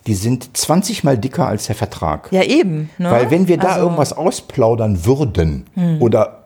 Die 0.06 0.14
sind 0.14 0.54
20 0.56 1.04
mal 1.04 1.16
dicker 1.16 1.48
als 1.48 1.66
der 1.66 1.74
Vertrag. 1.74 2.28
Ja, 2.30 2.42
eben. 2.42 2.90
Ne? 2.98 3.10
Weil 3.10 3.30
wenn 3.30 3.48
wir 3.48 3.56
da 3.56 3.68
also, 3.68 3.84
irgendwas 3.84 4.12
ausplaudern 4.12 5.06
würden 5.06 5.64
hm. 5.72 6.02
oder 6.02 6.43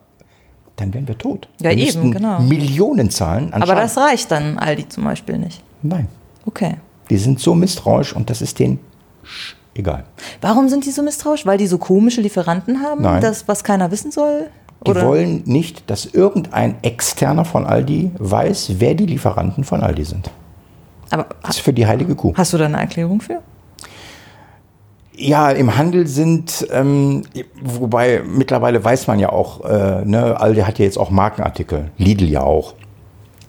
dann 0.80 0.94
wären 0.94 1.08
wir 1.08 1.18
tot. 1.18 1.48
Ja, 1.60 1.70
wir 1.70 1.76
eben, 1.76 2.12
genau. 2.12 2.40
Millionen 2.40 3.10
zahlen. 3.10 3.52
Aber 3.52 3.74
das 3.74 3.96
reicht 3.96 4.30
dann 4.30 4.58
Aldi 4.58 4.88
zum 4.88 5.04
Beispiel 5.04 5.38
nicht. 5.38 5.62
Nein. 5.82 6.08
Okay. 6.46 6.76
Die 7.10 7.16
sind 7.18 7.40
so 7.40 7.54
misstrauisch 7.54 8.14
und 8.14 8.30
das 8.30 8.42
ist 8.42 8.58
denen 8.58 8.78
egal. 9.74 10.04
Warum 10.40 10.68
sind 10.68 10.84
die 10.84 10.90
so 10.90 11.02
misstrauisch? 11.02 11.46
Weil 11.46 11.58
die 11.58 11.66
so 11.66 11.78
komische 11.78 12.20
Lieferanten 12.20 12.82
haben, 12.82 13.02
Nein. 13.02 13.20
das, 13.20 13.48
was 13.48 13.64
keiner 13.64 13.90
wissen 13.90 14.10
soll? 14.10 14.48
Die 14.86 14.90
Oder? 14.90 15.06
wollen 15.06 15.42
nicht, 15.44 15.90
dass 15.90 16.06
irgendein 16.06 16.76
Externer 16.82 17.44
von 17.44 17.66
Aldi 17.66 18.12
weiß, 18.18 18.74
wer 18.78 18.94
die 18.94 19.06
Lieferanten 19.06 19.64
von 19.64 19.82
Aldi 19.82 20.04
sind. 20.04 20.30
Aber 21.10 21.26
das 21.42 21.56
ist 21.56 21.60
für 21.62 21.72
die 21.72 21.86
heilige 21.86 22.14
Kuh. 22.14 22.32
Hast 22.36 22.52
du 22.52 22.58
da 22.58 22.66
eine 22.66 22.78
Erklärung 22.78 23.20
für? 23.20 23.40
Ja, 25.20 25.50
im 25.50 25.76
Handel 25.76 26.06
sind, 26.06 26.68
ähm, 26.70 27.24
wobei 27.60 28.22
mittlerweile 28.24 28.84
weiß 28.84 29.08
man 29.08 29.18
ja 29.18 29.30
auch, 29.30 29.64
äh, 29.64 30.04
ne, 30.04 30.40
Aldi 30.40 30.60
hat 30.60 30.78
ja 30.78 30.84
jetzt 30.84 30.96
auch 30.96 31.10
Markenartikel, 31.10 31.90
Lidl 31.98 32.28
ja 32.28 32.42
auch. 32.42 32.74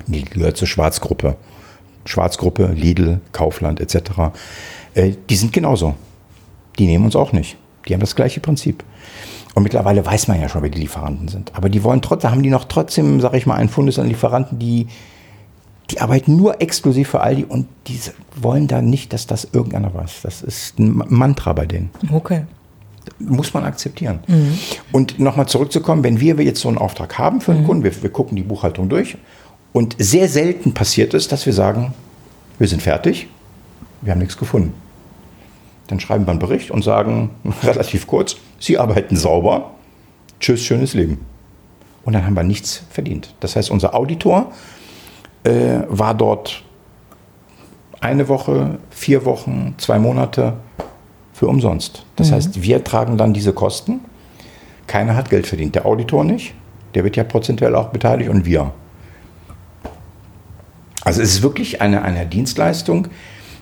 Lidl 0.08 0.34
gehört 0.34 0.58
zur 0.58 0.68
Schwarzgruppe. 0.68 1.36
Schwarzgruppe, 2.06 2.72
Lidl, 2.74 3.22
Kaufland 3.34 3.80
etc. 3.80 4.32
Äh, 4.96 5.12
die 5.30 5.36
sind 5.36 5.54
genauso. 5.54 5.94
Die 6.80 6.88
nehmen 6.88 7.06
uns 7.06 7.16
auch 7.16 7.34
nicht. 7.34 7.56
Die 7.88 7.94
haben 7.94 8.02
das 8.02 8.16
gleiche 8.16 8.40
Prinzip. 8.40 8.84
Und 9.54 9.62
mittlerweile 9.62 10.04
weiß 10.04 10.28
man 10.28 10.42
ja 10.42 10.50
schon, 10.50 10.64
wer 10.64 10.70
die 10.70 10.80
Lieferanten 10.80 11.28
sind. 11.28 11.52
Aber 11.56 11.70
die 11.70 11.84
wollen 11.84 12.02
trotzdem, 12.02 12.32
haben 12.32 12.44
die 12.44 12.50
noch 12.50 12.66
trotzdem, 12.66 13.20
sage 13.22 13.38
ich 13.38 13.46
mal, 13.46 13.56
ein 13.56 13.70
Fundus 13.70 14.00
an 14.00 14.08
Lieferanten, 14.08 14.58
die 14.58 14.88
die 15.91 16.02
arbeiten 16.02 16.36
nur 16.36 16.62
exklusiv 16.62 17.10
für 17.10 17.21
Aldi 17.21 17.45
und 17.45 17.67
die 17.88 17.99
wollen 18.36 18.67
da 18.67 18.82
nicht, 18.82 19.13
dass 19.13 19.28
das 19.28 19.47
irgendeiner 19.52 19.93
weiß. 19.93 20.21
Das 20.23 20.41
ist 20.41 20.78
ein 20.80 21.04
Mantra 21.08 21.54
bei 21.54 21.65
denen. 21.65 21.89
Okay. 22.12 22.43
Muss 23.17 23.54
man 23.54 23.63
akzeptieren. 23.63 24.19
Mhm. 24.28 24.60
Und 24.91 25.19
nochmal 25.19 25.47
zurückzukommen, 25.47 26.04
wenn 26.04 26.19
wir 26.19 26.36
jetzt 26.36 26.62
so 26.62 26.69
einen 26.69 26.78
Auftrag 26.78 27.17
haben 27.17 27.41
für 27.41 27.52
einen 27.52 27.63
mhm. 27.63 27.67
Kunden, 27.67 27.84
wir, 27.84 28.04
wir 28.04 28.12
gucken 28.12 28.36
die 28.36 28.43
Buchhaltung 28.43 28.88
durch 28.88 29.17
und 29.73 29.95
sehr 29.97 30.28
selten 30.28 30.73
passiert 30.73 31.13
es, 31.13 31.28
dass 31.28 31.45
wir 31.45 31.54
sagen, 31.54 31.93
wir 32.60 32.67
sind 32.67 32.82
fertig, 32.82 33.28
wir 34.02 34.12
haben 34.12 34.19
nichts 34.19 34.38
gefunden. 34.38 34.73
Dann 35.88 35.99
schreiben 35.99 36.28
wir 36.28 36.32
einen 36.32 36.39
Bericht 36.39 36.69
und 36.69 36.84
sagen 36.84 37.32
relativ 37.63 38.06
kurz, 38.06 38.36
Sie 38.60 38.78
arbeiten 38.78 39.15
sauber, 39.15 39.71
tschüss, 40.39 40.63
schönes 40.63 40.93
Leben. 40.93 41.25
Und 42.04 42.13
dann 42.13 42.25
haben 42.25 42.36
wir 42.36 42.43
nichts 42.43 42.84
verdient. 42.89 43.34
Das 43.39 43.56
heißt, 43.56 43.71
unser 43.71 43.95
Auditor 43.95 44.52
äh, 45.43 45.82
war 45.88 46.13
dort 46.13 46.63
eine 48.02 48.28
Woche, 48.28 48.78
vier 48.89 49.25
Wochen, 49.25 49.75
zwei 49.78 49.99
Monate 49.99 50.54
für 51.34 51.47
umsonst. 51.47 52.06
Das 52.15 52.30
mhm. 52.30 52.36
heißt, 52.36 52.62
wir 52.62 52.84
tragen 52.84 53.17
dann 53.17 53.34
diese 53.34 53.54
Kosten. 53.54 54.02
Keiner 54.88 55.15
hat 55.15 55.30
Geld 55.30 55.47
verdient. 55.47 55.75
Der 55.75 55.86
Auditor 55.86 56.23
nicht. 56.23 56.54
Der 56.95 57.04
wird 57.04 57.15
ja 57.15 57.23
prozentuell 57.23 57.75
auch 57.75 57.89
beteiligt 57.89 58.30
und 58.30 58.45
wir. 58.45 58.71
Also 61.04 61.21
es 61.21 61.34
ist 61.36 61.43
wirklich 61.43 61.82
eine, 61.82 62.02
eine 62.02 62.25
Dienstleistung, 62.25 63.08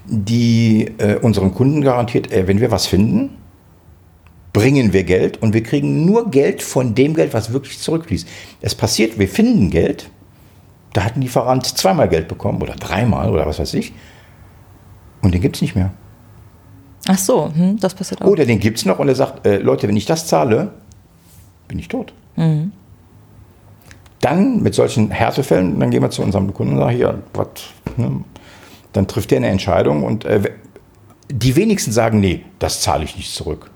die 0.06 0.92
äh, 0.98 1.18
unseren 1.18 1.54
Kunden 1.54 1.82
garantiert, 1.82 2.32
äh, 2.32 2.48
wenn 2.48 2.62
wir 2.62 2.72
was 2.72 2.88
finden, 2.88 3.38
bringen 4.54 4.94
wir 4.94 5.04
Geld 5.04 5.42
und 5.42 5.54
wir 5.54 5.62
kriegen 5.62 6.06
nur 6.06 6.32
Geld 6.32 6.64
von 6.64 6.96
dem 6.96 7.14
Geld, 7.14 7.34
was 7.34 7.54
wirklich 7.54 7.80
zurückfließt. 7.80 8.28
Es 8.62 8.74
passiert, 8.74 9.20
wir 9.20 9.28
finden 9.28 9.70
Geld, 9.70 10.10
da 10.98 11.04
hat 11.04 11.16
ein 11.16 11.22
Lieferant 11.22 11.64
zweimal 11.64 12.10
Geld 12.10 12.28
bekommen 12.28 12.60
oder 12.60 12.74
dreimal 12.74 13.30
oder 13.30 13.46
was 13.46 13.60
weiß 13.60 13.76
ich. 13.76 13.94
Und 15.22 15.32
den 15.32 15.42
gibt 15.42 15.58
es 15.58 15.62
nicht 15.62 15.76
mehr. 15.76 15.92
Ach 17.08 17.20
so, 17.20 17.52
hm, 17.54 17.78
das 17.80 17.94
passiert 17.94 18.24
auch. 18.24 18.26
Oder 18.26 18.48
den 18.48 18.60
gibt 18.60 18.80
es 18.80 18.86
noch 18.86 18.98
und 18.98 19.08
er 19.08 19.14
sagt, 19.14 19.46
äh, 19.46 19.60
Leute, 19.60 19.88
wenn 19.88 19.96
ich 19.96 20.08
das 20.08 20.26
zahle, 20.26 20.72
bin 21.68 21.78
ich 21.78 21.88
tot. 21.88 22.14
Mhm. 22.36 22.72
Dann 24.22 24.64
mit 24.64 24.74
solchen 24.74 25.12
Härtefällen, 25.12 25.80
dann 25.80 25.92
gehen 25.92 26.02
wir 26.02 26.10
zu 26.10 26.24
unserem 26.24 26.52
Kunden 26.52 26.74
und 26.74 26.80
sagen, 26.80 26.96
hier, 26.96 27.22
was, 27.36 27.48
ne? 27.96 28.24
dann 28.94 29.08
trifft 29.08 29.32
er 29.32 29.38
eine 29.38 29.50
Entscheidung 29.50 30.04
und 30.04 30.26
äh, 30.26 30.52
die 31.30 31.56
wenigsten 31.56 31.92
sagen, 31.92 32.20
nee, 32.20 32.44
das 32.58 32.82
zahle 32.82 33.04
ich 33.04 33.16
nicht 33.16 33.32
zurück. 33.32 33.70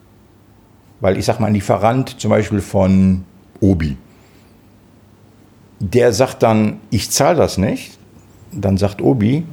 Weil 1.01 1.19
ich 1.19 1.25
sage 1.25 1.39
mal, 1.39 1.49
ein 1.49 1.53
Lieferant 1.53 2.19
zum 2.19 2.31
Beispiel 2.31 2.61
von 2.61 3.25
Obi, 3.59 3.95
der 5.81 6.13
sagt 6.13 6.43
dann, 6.43 6.79
ich 6.91 7.09
zahle 7.09 7.37
das 7.37 7.57
nicht. 7.57 7.97
Dann 8.51 8.77
sagt 8.77 9.01
Obi, 9.01 9.43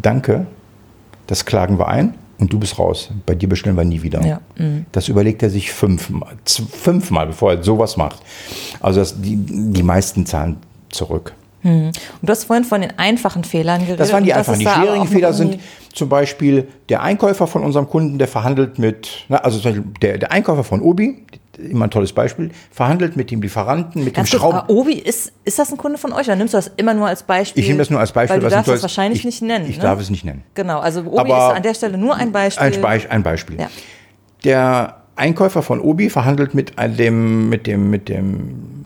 danke, 0.00 0.46
das 1.26 1.44
klagen 1.44 1.78
wir 1.78 1.88
ein 1.88 2.14
und 2.38 2.52
du 2.52 2.58
bist 2.58 2.78
raus. 2.78 3.10
Bei 3.24 3.34
dir 3.34 3.48
bestellen 3.48 3.76
wir 3.76 3.84
nie 3.84 4.02
wieder. 4.02 4.24
Ja. 4.24 4.40
Mhm. 4.56 4.86
Das 4.92 5.08
überlegt 5.08 5.42
er 5.42 5.50
sich 5.50 5.72
fünfmal, 5.72 6.36
fünfmal, 6.44 7.28
bevor 7.28 7.52
er 7.52 7.62
sowas 7.62 7.96
macht. 7.96 8.20
Also 8.80 9.00
das, 9.00 9.20
die, 9.20 9.36
die 9.36 9.82
meisten 9.82 10.26
zahlen 10.26 10.56
zurück. 10.90 11.34
Mhm. 11.62 11.86
Und 11.86 11.94
du 12.22 12.28
hast 12.28 12.44
vorhin 12.44 12.64
von 12.64 12.80
den 12.80 12.98
einfachen 12.98 13.44
Fehlern 13.44 13.80
geredet. 13.80 14.00
Das 14.00 14.12
waren 14.12 14.24
die 14.24 14.32
einfachen. 14.32 14.58
Die 14.58 14.66
schwierigen 14.66 15.08
Fehler 15.08 15.32
sind 15.32 15.58
zum 15.92 16.08
Beispiel 16.08 16.68
der 16.88 17.02
Einkäufer 17.02 17.46
von 17.46 17.64
unserem 17.64 17.88
Kunden, 17.88 18.18
der 18.18 18.28
verhandelt 18.28 18.78
mit, 18.78 19.24
na, 19.28 19.38
also 19.38 19.58
der, 20.00 20.18
der 20.18 20.32
Einkäufer 20.32 20.64
von 20.64 20.80
Obi, 20.80 21.24
immer 21.58 21.86
ein 21.86 21.90
tolles 21.90 22.12
Beispiel, 22.12 22.50
verhandelt 22.70 23.16
mit 23.16 23.30
dem 23.30 23.42
Lieferanten, 23.42 24.04
mit 24.04 24.14
Ganz 24.14 24.30
dem 24.30 24.38
Schrauben. 24.38 24.60
Obi, 24.68 24.94
ist, 24.94 25.32
ist 25.44 25.58
das 25.58 25.72
ein 25.72 25.76
Kunde 25.76 25.98
von 25.98 26.12
euch 26.12 26.26
oder 26.26 26.36
nimmst 26.36 26.54
du 26.54 26.58
das 26.58 26.70
immer 26.76 26.94
nur 26.94 27.08
als 27.08 27.24
Beispiel? 27.24 27.62
Ich 27.62 27.68
nehme 27.68 27.78
das 27.78 27.90
nur 27.90 28.00
als 28.00 28.12
Beispiel. 28.12 28.36
Weil 28.36 28.48
du 28.48 28.54
darfst 28.54 28.70
das 28.70 28.82
wahrscheinlich 28.82 29.20
ich, 29.20 29.24
nicht 29.24 29.42
nennen. 29.42 29.68
Ich 29.68 29.76
ne? 29.78 29.82
darf 29.82 30.00
es 30.00 30.10
nicht 30.10 30.24
nennen. 30.24 30.44
Genau, 30.54 30.78
also 30.78 31.00
Obi 31.00 31.18
Aber 31.18 31.48
ist 31.48 31.56
an 31.56 31.62
der 31.62 31.74
Stelle 31.74 31.98
nur 31.98 32.14
ein 32.14 32.32
Beispiel. 32.32 32.64
Ein, 32.64 32.80
Be 32.80 33.10
ein 33.10 33.22
Beispiel. 33.22 33.60
Ja. 33.60 33.68
Der 34.44 34.98
Einkäufer 35.16 35.62
von 35.62 35.80
Obi 35.80 36.10
verhandelt 36.10 36.54
mit 36.54 36.74
dem, 36.78 37.48
mit 37.48 37.66
dem, 37.66 37.90
mit 37.90 38.08
dem 38.08 38.84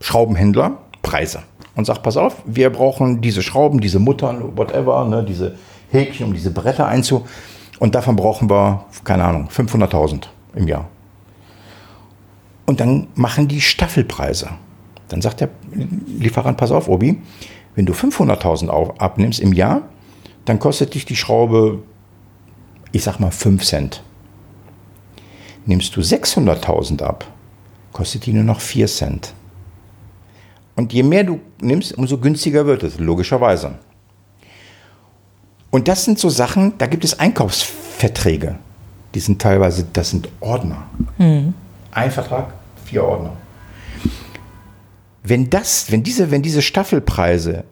Schraubenhändler 0.00 0.78
Preise 1.02 1.42
und 1.74 1.84
sagt, 1.84 2.02
pass 2.02 2.16
auf, 2.16 2.42
wir 2.44 2.70
brauchen 2.70 3.20
diese 3.20 3.42
Schrauben, 3.42 3.80
diese 3.80 3.98
Muttern, 3.98 4.56
whatever, 4.56 5.04
ne, 5.04 5.24
diese 5.24 5.56
Häkchen, 5.90 6.26
um 6.26 6.32
diese 6.34 6.50
Bretter 6.50 6.86
einzu... 6.86 7.26
Und 7.78 7.96
davon 7.96 8.14
brauchen 8.14 8.48
wir, 8.48 8.84
keine 9.02 9.24
Ahnung, 9.24 9.48
500.000 9.48 10.28
im 10.54 10.68
Jahr. 10.68 10.88
Und 12.64 12.78
dann 12.78 13.08
machen 13.16 13.48
die 13.48 13.60
Staffelpreise. 13.60 14.50
Dann 15.08 15.20
sagt 15.20 15.40
der 15.40 15.48
Lieferant, 16.06 16.56
pass 16.56 16.70
auf, 16.70 16.88
Obi, 16.88 17.20
wenn 17.74 17.84
du 17.84 17.92
500.000 17.92 18.98
abnimmst 18.98 19.40
im 19.40 19.52
Jahr, 19.52 19.82
dann 20.44 20.60
kostet 20.60 20.94
dich 20.94 21.06
die 21.06 21.16
Schraube, 21.16 21.82
ich 22.92 23.02
sag 23.02 23.18
mal, 23.18 23.32
5 23.32 23.64
Cent. 23.64 24.04
Nimmst 25.66 25.96
du 25.96 26.02
600.000 26.02 27.02
ab, 27.02 27.26
kostet 27.92 28.26
die 28.26 28.32
nur 28.32 28.44
noch 28.44 28.60
4 28.60 28.86
Cent. 28.86 29.34
Und 30.74 30.92
je 30.92 31.02
mehr 31.02 31.24
du 31.24 31.40
nimmst, 31.60 31.96
umso 31.96 32.18
günstiger 32.18 32.66
wird 32.66 32.82
es, 32.82 32.98
logischerweise. 32.98 33.72
Und 35.70 35.88
das 35.88 36.04
sind 36.04 36.18
so 36.18 36.28
Sachen, 36.28 36.74
da 36.78 36.86
gibt 36.86 37.04
es 37.04 37.18
Einkaufsverträge. 37.18 38.56
Die 39.14 39.20
sind 39.20 39.40
teilweise, 39.40 39.86
das 39.92 40.10
sind 40.10 40.28
Ordner. 40.40 40.86
Mhm. 41.18 41.54
Ein 41.90 42.10
Vertrag, 42.10 42.54
vier 42.84 43.04
Ordner. 43.04 43.32
Wenn 45.22 45.50
das, 45.50 45.90
wenn 45.90 46.02
diese, 46.02 46.30
wenn 46.30 46.42
diese 46.42 46.62
Staffelpreise 46.62 47.64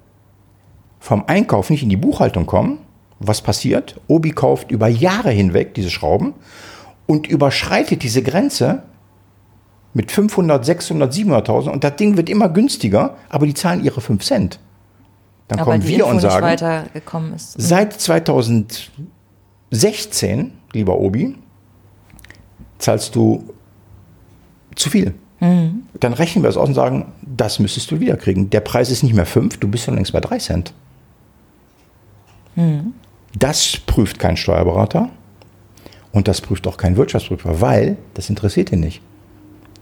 vom 0.98 1.24
Einkauf 1.26 1.70
nicht 1.70 1.82
in 1.82 1.88
die 1.88 1.96
Buchhaltung 1.96 2.46
kommen, 2.46 2.78
was 3.18 3.42
passiert? 3.42 4.00
Obi 4.06 4.30
kauft 4.30 4.70
über 4.70 4.88
Jahre 4.88 5.30
hinweg 5.30 5.74
diese 5.74 5.90
Schrauben 5.90 6.34
und 7.06 7.26
überschreitet 7.26 8.02
diese 8.02 8.22
Grenze 8.22 8.82
mit 9.92 10.12
500, 10.12 10.64
600, 10.64 11.12
700.000 11.12 11.68
und 11.70 11.82
das 11.84 11.96
Ding 11.96 12.16
wird 12.16 12.28
immer 12.28 12.48
günstiger, 12.48 13.16
aber 13.28 13.46
die 13.46 13.54
zahlen 13.54 13.82
ihre 13.84 14.00
5 14.00 14.24
Cent. 14.24 14.60
Dann 15.48 15.58
aber 15.58 15.72
kommen 15.72 15.84
wir 15.86 15.96
Info 15.96 16.10
und 16.10 16.20
sagen, 16.20 17.34
ist. 17.34 17.60
seit 17.60 18.00
2016, 18.00 20.52
lieber 20.72 20.96
Obi, 20.98 21.36
zahlst 22.78 23.16
du 23.16 23.52
zu 24.76 24.90
viel. 24.90 25.14
Mhm. 25.40 25.82
Dann 25.98 26.12
rechnen 26.12 26.44
wir 26.44 26.50
es 26.50 26.56
aus 26.56 26.68
und 26.68 26.74
sagen, 26.74 27.10
das 27.22 27.58
müsstest 27.58 27.90
du 27.90 27.98
wiederkriegen. 27.98 28.48
Der 28.50 28.60
Preis 28.60 28.90
ist 28.90 29.02
nicht 29.02 29.14
mehr 29.14 29.26
5, 29.26 29.56
du 29.56 29.66
bist 29.66 29.86
schon 29.86 29.96
längst 29.96 30.12
bei 30.12 30.20
3 30.20 30.38
Cent. 30.38 30.72
Mhm. 32.54 32.94
Das 33.36 33.76
prüft 33.86 34.20
kein 34.20 34.36
Steuerberater 34.36 35.08
und 36.12 36.28
das 36.28 36.40
prüft 36.40 36.68
auch 36.68 36.76
kein 36.76 36.96
Wirtschaftsprüfer, 36.96 37.60
weil 37.60 37.96
das 38.14 38.30
interessiert 38.30 38.70
ihn 38.70 38.78
nicht. 38.80 39.02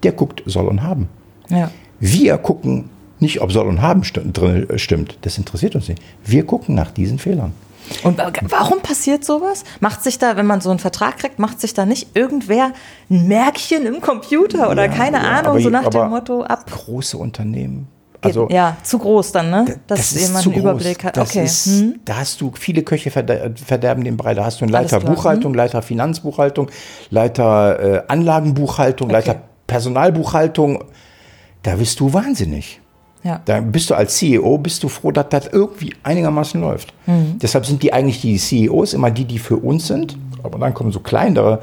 Der 0.02 0.12
guckt 0.12 0.42
soll 0.46 0.68
und 0.68 0.82
haben. 0.82 1.08
Ja. 1.48 1.70
Wir 2.00 2.38
gucken 2.38 2.90
nicht, 3.20 3.40
ob 3.40 3.50
soll 3.52 3.66
und 3.66 3.82
haben 3.82 4.02
drin 4.02 4.66
stimmt. 4.76 5.18
Das 5.22 5.38
interessiert 5.38 5.74
uns 5.74 5.88
nicht. 5.88 6.00
Wir 6.24 6.46
gucken 6.46 6.74
nach 6.74 6.90
diesen 6.90 7.18
Fehlern. 7.18 7.52
Und 8.02 8.18
warum 8.50 8.80
passiert 8.80 9.24
sowas? 9.24 9.64
Macht 9.80 10.04
sich 10.04 10.18
da, 10.18 10.36
wenn 10.36 10.46
man 10.46 10.60
so 10.60 10.70
einen 10.70 10.78
Vertrag 10.78 11.18
kriegt, 11.18 11.38
macht 11.38 11.60
sich 11.60 11.74
da 11.74 11.86
nicht 11.86 12.14
irgendwer 12.14 12.72
ein 13.10 13.28
Märkchen 13.28 13.86
im 13.86 14.00
Computer 14.00 14.70
oder 14.70 14.86
ja, 14.86 14.92
keine 14.92 15.18
ja, 15.18 15.40
Ahnung, 15.40 15.58
so 15.60 15.70
nach 15.70 15.88
dem 15.88 16.10
Motto 16.10 16.42
ab? 16.42 16.70
Große 16.70 17.16
Unternehmen. 17.16 17.88
Also, 18.20 18.48
ja, 18.50 18.76
zu 18.82 18.98
groß 18.98 19.30
dann, 19.30 19.50
ne? 19.50 19.80
Dass 19.86 20.12
das 20.12 20.20
jemand 20.20 20.46
einen 20.46 20.56
Überblick 20.56 21.04
hat. 21.04 21.16
Das 21.16 21.30
okay. 21.30 21.44
Ist, 21.44 21.66
hm. 21.66 22.00
Da 22.04 22.16
hast 22.16 22.40
du 22.40 22.52
viele 22.58 22.82
Köche 22.82 23.10
verderben 23.10 24.02
den 24.02 24.16
Brei. 24.16 24.34
Da 24.34 24.44
hast 24.44 24.60
du 24.60 24.64
einen 24.64 24.72
Leiter 24.72 24.98
Buchhaltung, 24.98 25.52
hm. 25.52 25.56
Leiter 25.56 25.82
Finanzbuchhaltung, 25.82 26.68
Leiter 27.10 27.78
äh, 27.78 28.02
Anlagenbuchhaltung, 28.08 29.06
okay. 29.06 29.12
Leiter 29.12 29.42
Personalbuchhaltung. 29.68 30.82
Da 31.62 31.76
bist 31.76 32.00
du 32.00 32.12
wahnsinnig. 32.12 32.80
Ja. 33.22 33.40
Da 33.44 33.60
bist 33.60 33.90
du 33.90 33.94
als 33.94 34.16
CEO, 34.16 34.58
bist 34.58 34.82
du 34.82 34.88
froh, 34.88 35.12
dass 35.12 35.28
das 35.28 35.46
irgendwie 35.48 35.94
einigermaßen 36.02 36.60
läuft. 36.60 36.92
Mhm. 37.06 37.38
Deshalb 37.38 37.66
sind 37.66 37.82
die 37.82 37.92
eigentlich 37.92 38.20
die 38.20 38.36
CEOs 38.36 38.94
immer 38.94 39.10
die, 39.10 39.24
die 39.24 39.38
für 39.38 39.56
uns 39.56 39.86
sind 39.86 40.16
Aber 40.42 40.58
dann 40.58 40.74
kommen 40.74 40.92
so 40.92 41.00
kleinere, 41.00 41.60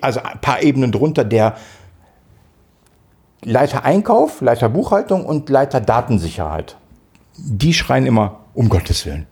also 0.00 0.20
ein 0.22 0.40
paar 0.40 0.62
Ebenen 0.62 0.92
drunter, 0.92 1.24
der 1.24 1.56
Leiter 3.44 3.84
Einkauf, 3.84 4.40
Leiter 4.40 4.68
Buchhaltung 4.68 5.24
und 5.24 5.48
Leiter 5.48 5.80
Datensicherheit. 5.80 6.76
Die 7.36 7.72
schreien 7.72 8.04
immer, 8.04 8.40
um 8.52 8.68
Gottes 8.68 9.06
Willen. 9.06 9.26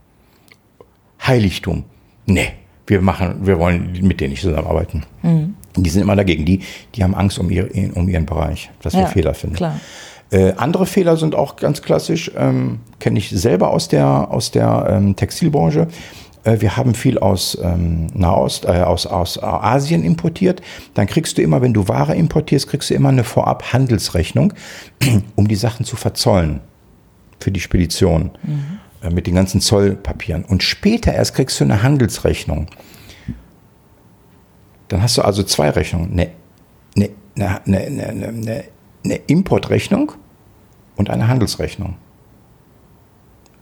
Heiligtum. 1.26 1.84
Nee, 2.26 2.52
wir 2.86 3.02
machen, 3.02 3.46
wir 3.46 3.58
wollen 3.58 3.98
mit 4.02 4.20
denen 4.20 4.30
nicht 4.30 4.42
zusammenarbeiten. 4.42 5.04
Mhm. 5.22 5.56
Die 5.84 5.90
sind 5.90 6.02
immer 6.02 6.16
dagegen. 6.16 6.44
Die, 6.44 6.60
die 6.94 7.04
haben 7.04 7.14
Angst 7.14 7.38
um, 7.38 7.50
ihr, 7.50 7.68
um 7.94 8.08
ihren 8.08 8.26
Bereich, 8.26 8.70
dass 8.82 8.94
wir 8.94 9.06
Fehler 9.06 9.34
finden. 9.34 9.56
Klar. 9.56 9.80
Äh, 10.30 10.54
andere 10.56 10.86
Fehler 10.86 11.16
sind 11.16 11.34
auch 11.34 11.56
ganz 11.56 11.82
klassisch, 11.82 12.32
ähm, 12.36 12.80
kenne 12.98 13.18
ich 13.18 13.30
selber 13.30 13.70
aus 13.70 13.88
der, 13.88 14.30
aus 14.30 14.50
der 14.50 14.86
ähm, 14.90 15.14
Textilbranche. 15.14 15.86
Äh, 16.46 16.60
wir 16.60 16.76
haben 16.76 16.94
viel 16.94 17.18
aus 17.18 17.58
ähm, 17.62 18.08
Nahost, 18.14 18.64
äh, 18.64 18.82
aus, 18.82 19.06
aus 19.06 19.42
Asien 19.42 20.02
importiert. 20.02 20.62
Dann 20.94 21.06
kriegst 21.06 21.38
du 21.38 21.42
immer, 21.42 21.60
wenn 21.62 21.74
du 21.74 21.88
Ware 21.88 22.14
importierst, 22.14 22.68
kriegst 22.68 22.90
du 22.90 22.94
immer 22.94 23.10
eine 23.10 23.24
Vorab-Handelsrechnung, 23.24 24.54
um 25.36 25.48
die 25.48 25.56
Sachen 25.56 25.84
zu 25.84 25.96
verzollen 25.96 26.60
für 27.38 27.50
die 27.50 27.60
Spedition 27.60 28.30
mhm. 28.42 28.78
äh, 29.02 29.10
mit 29.10 29.26
den 29.26 29.34
ganzen 29.34 29.60
Zollpapieren. 29.60 30.44
Und 30.44 30.62
später 30.62 31.12
erst 31.12 31.34
kriegst 31.34 31.60
du 31.60 31.64
eine 31.64 31.82
Handelsrechnung. 31.82 32.66
Dann 34.88 35.02
hast 35.02 35.16
du 35.16 35.22
also 35.22 35.42
zwei 35.42 35.70
Rechnungen. 35.70 36.12
Eine, 36.12 36.30
eine, 37.36 37.60
eine, 37.64 37.86
eine, 37.86 38.28
eine, 38.28 38.64
eine 39.04 39.14
Importrechnung 39.26 40.12
und 40.96 41.10
eine 41.10 41.28
Handelsrechnung 41.28 41.96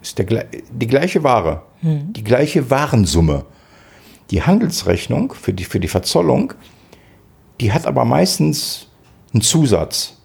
ist 0.04 0.18
der, 0.18 0.44
die 0.70 0.86
gleiche 0.86 1.22
Ware, 1.22 1.62
hm. 1.80 2.12
die 2.12 2.24
gleiche 2.24 2.70
Warensumme. 2.70 3.44
Die 4.30 4.42
Handelsrechnung 4.42 5.34
für 5.34 5.52
die, 5.52 5.64
für 5.64 5.80
die 5.80 5.88
Verzollung, 5.88 6.54
die 7.60 7.72
hat 7.72 7.86
aber 7.86 8.04
meistens 8.04 8.88
einen 9.32 9.42
Zusatz. 9.42 10.18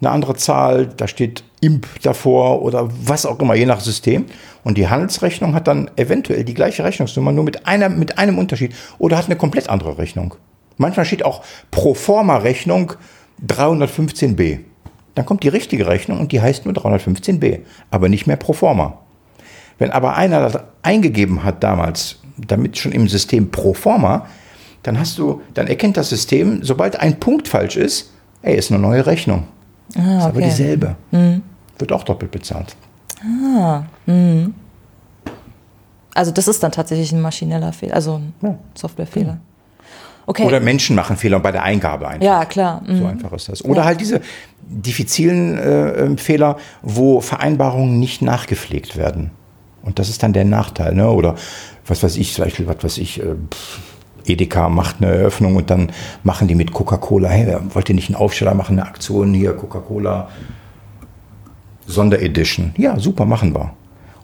Eine 0.00 0.10
andere 0.10 0.34
Zahl, 0.34 0.86
da 0.86 1.08
steht 1.08 1.44
IMP 1.62 1.86
davor 2.02 2.62
oder 2.62 2.88
was 3.04 3.24
auch 3.24 3.38
immer, 3.38 3.54
je 3.54 3.66
nach 3.66 3.80
System. 3.80 4.26
Und 4.64 4.76
die 4.76 4.88
Handelsrechnung 4.88 5.54
hat 5.54 5.68
dann 5.68 5.90
eventuell 5.96 6.44
die 6.44 6.54
gleiche 6.54 6.84
Rechnungsnummer, 6.84 7.32
nur 7.32 7.44
mit, 7.44 7.66
einer, 7.66 7.88
mit 7.88 8.18
einem 8.18 8.38
Unterschied. 8.38 8.74
Oder 8.98 9.16
hat 9.16 9.26
eine 9.26 9.36
komplett 9.36 9.70
andere 9.70 9.96
Rechnung. 9.96 10.34
Manchmal 10.76 11.06
steht 11.06 11.24
auch 11.24 11.42
Proforma-Rechnung 11.70 12.92
315b. 13.46 14.58
Dann 15.14 15.26
kommt 15.26 15.42
die 15.42 15.48
richtige 15.48 15.86
Rechnung 15.86 16.20
und 16.20 16.32
die 16.32 16.40
heißt 16.40 16.64
nur 16.64 16.74
315b, 16.74 17.60
aber 17.90 18.08
nicht 18.08 18.26
mehr 18.26 18.36
Proforma. 18.36 18.98
Wenn 19.78 19.90
aber 19.90 20.16
einer 20.16 20.40
das 20.40 20.62
eingegeben 20.82 21.44
hat 21.44 21.62
damals, 21.62 22.18
damit 22.36 22.78
schon 22.78 22.92
im 22.92 23.08
System 23.08 23.50
pro 23.50 23.74
forma, 23.74 24.26
dann 24.82 24.98
hast 24.98 25.18
du, 25.18 25.42
dann 25.54 25.66
erkennt 25.66 25.96
das 25.96 26.08
System, 26.08 26.62
sobald 26.62 26.98
ein 26.98 27.20
Punkt 27.20 27.46
falsch 27.48 27.76
ist, 27.76 28.12
ey, 28.42 28.56
ist 28.56 28.70
eine 28.70 28.80
neue 28.80 29.06
Rechnung. 29.06 29.44
Ah, 29.94 30.00
okay. 30.00 30.16
Ist 30.16 30.24
aber 30.24 30.40
dieselbe. 30.42 30.96
Mhm. 31.10 31.42
Wird 31.82 31.90
auch 31.90 32.04
doppelt 32.04 32.30
bezahlt. 32.30 32.76
Ah, 33.24 33.82
mhm. 34.06 34.54
Also 36.14 36.30
das 36.30 36.46
ist 36.46 36.62
dann 36.62 36.70
tatsächlich 36.70 37.10
ein 37.10 37.20
maschineller 37.20 37.72
Fehler, 37.72 37.94
also 37.94 38.14
ein 38.18 38.32
ja. 38.40 38.56
Softwarefehler. 38.74 39.38
Okay. 40.24 40.44
Oder 40.44 40.60
Menschen 40.60 40.94
machen 40.94 41.16
Fehler 41.16 41.40
bei 41.40 41.50
der 41.50 41.64
Eingabe 41.64 42.06
einfach. 42.06 42.24
Ja, 42.24 42.44
klar. 42.44 42.82
Mhm. 42.86 42.98
So 42.98 43.06
einfach 43.06 43.32
ist 43.32 43.48
das. 43.48 43.64
Oder 43.64 43.80
ja. 43.80 43.86
halt 43.86 44.00
diese 44.00 44.20
diffizilen 44.60 45.58
äh, 45.58 46.04
ähm, 46.04 46.18
Fehler, 46.18 46.56
wo 46.82 47.20
Vereinbarungen 47.20 47.98
nicht 47.98 48.22
nachgepflegt 48.22 48.96
werden. 48.96 49.32
Und 49.82 49.98
das 49.98 50.08
ist 50.08 50.22
dann 50.22 50.32
der 50.32 50.44
Nachteil, 50.44 50.94
ne? 50.94 51.10
Oder 51.10 51.34
was 51.84 52.04
weiß 52.04 52.16
ich, 52.16 52.32
vielleicht, 52.32 52.64
was 52.64 52.84
weiß 52.84 52.98
ich, 52.98 53.20
äh, 53.20 53.34
Edeka 54.24 54.68
macht 54.68 54.98
eine 55.00 55.12
Eröffnung 55.12 55.56
und 55.56 55.68
dann 55.68 55.90
machen 56.22 56.46
die 56.46 56.54
mit 56.54 56.72
Coca-Cola, 56.72 57.28
hey, 57.28 57.56
wollt 57.70 57.88
ihr 57.88 57.96
nicht 57.96 58.08
einen 58.08 58.14
Aufsteller 58.14 58.54
machen, 58.54 58.78
eine 58.78 58.86
Aktion 58.86 59.34
hier, 59.34 59.54
Coca-Cola 59.54 60.28
Sonderedition. 61.86 62.72
Ja, 62.76 62.98
super, 62.98 63.24
machen 63.24 63.54
wir. 63.54 63.72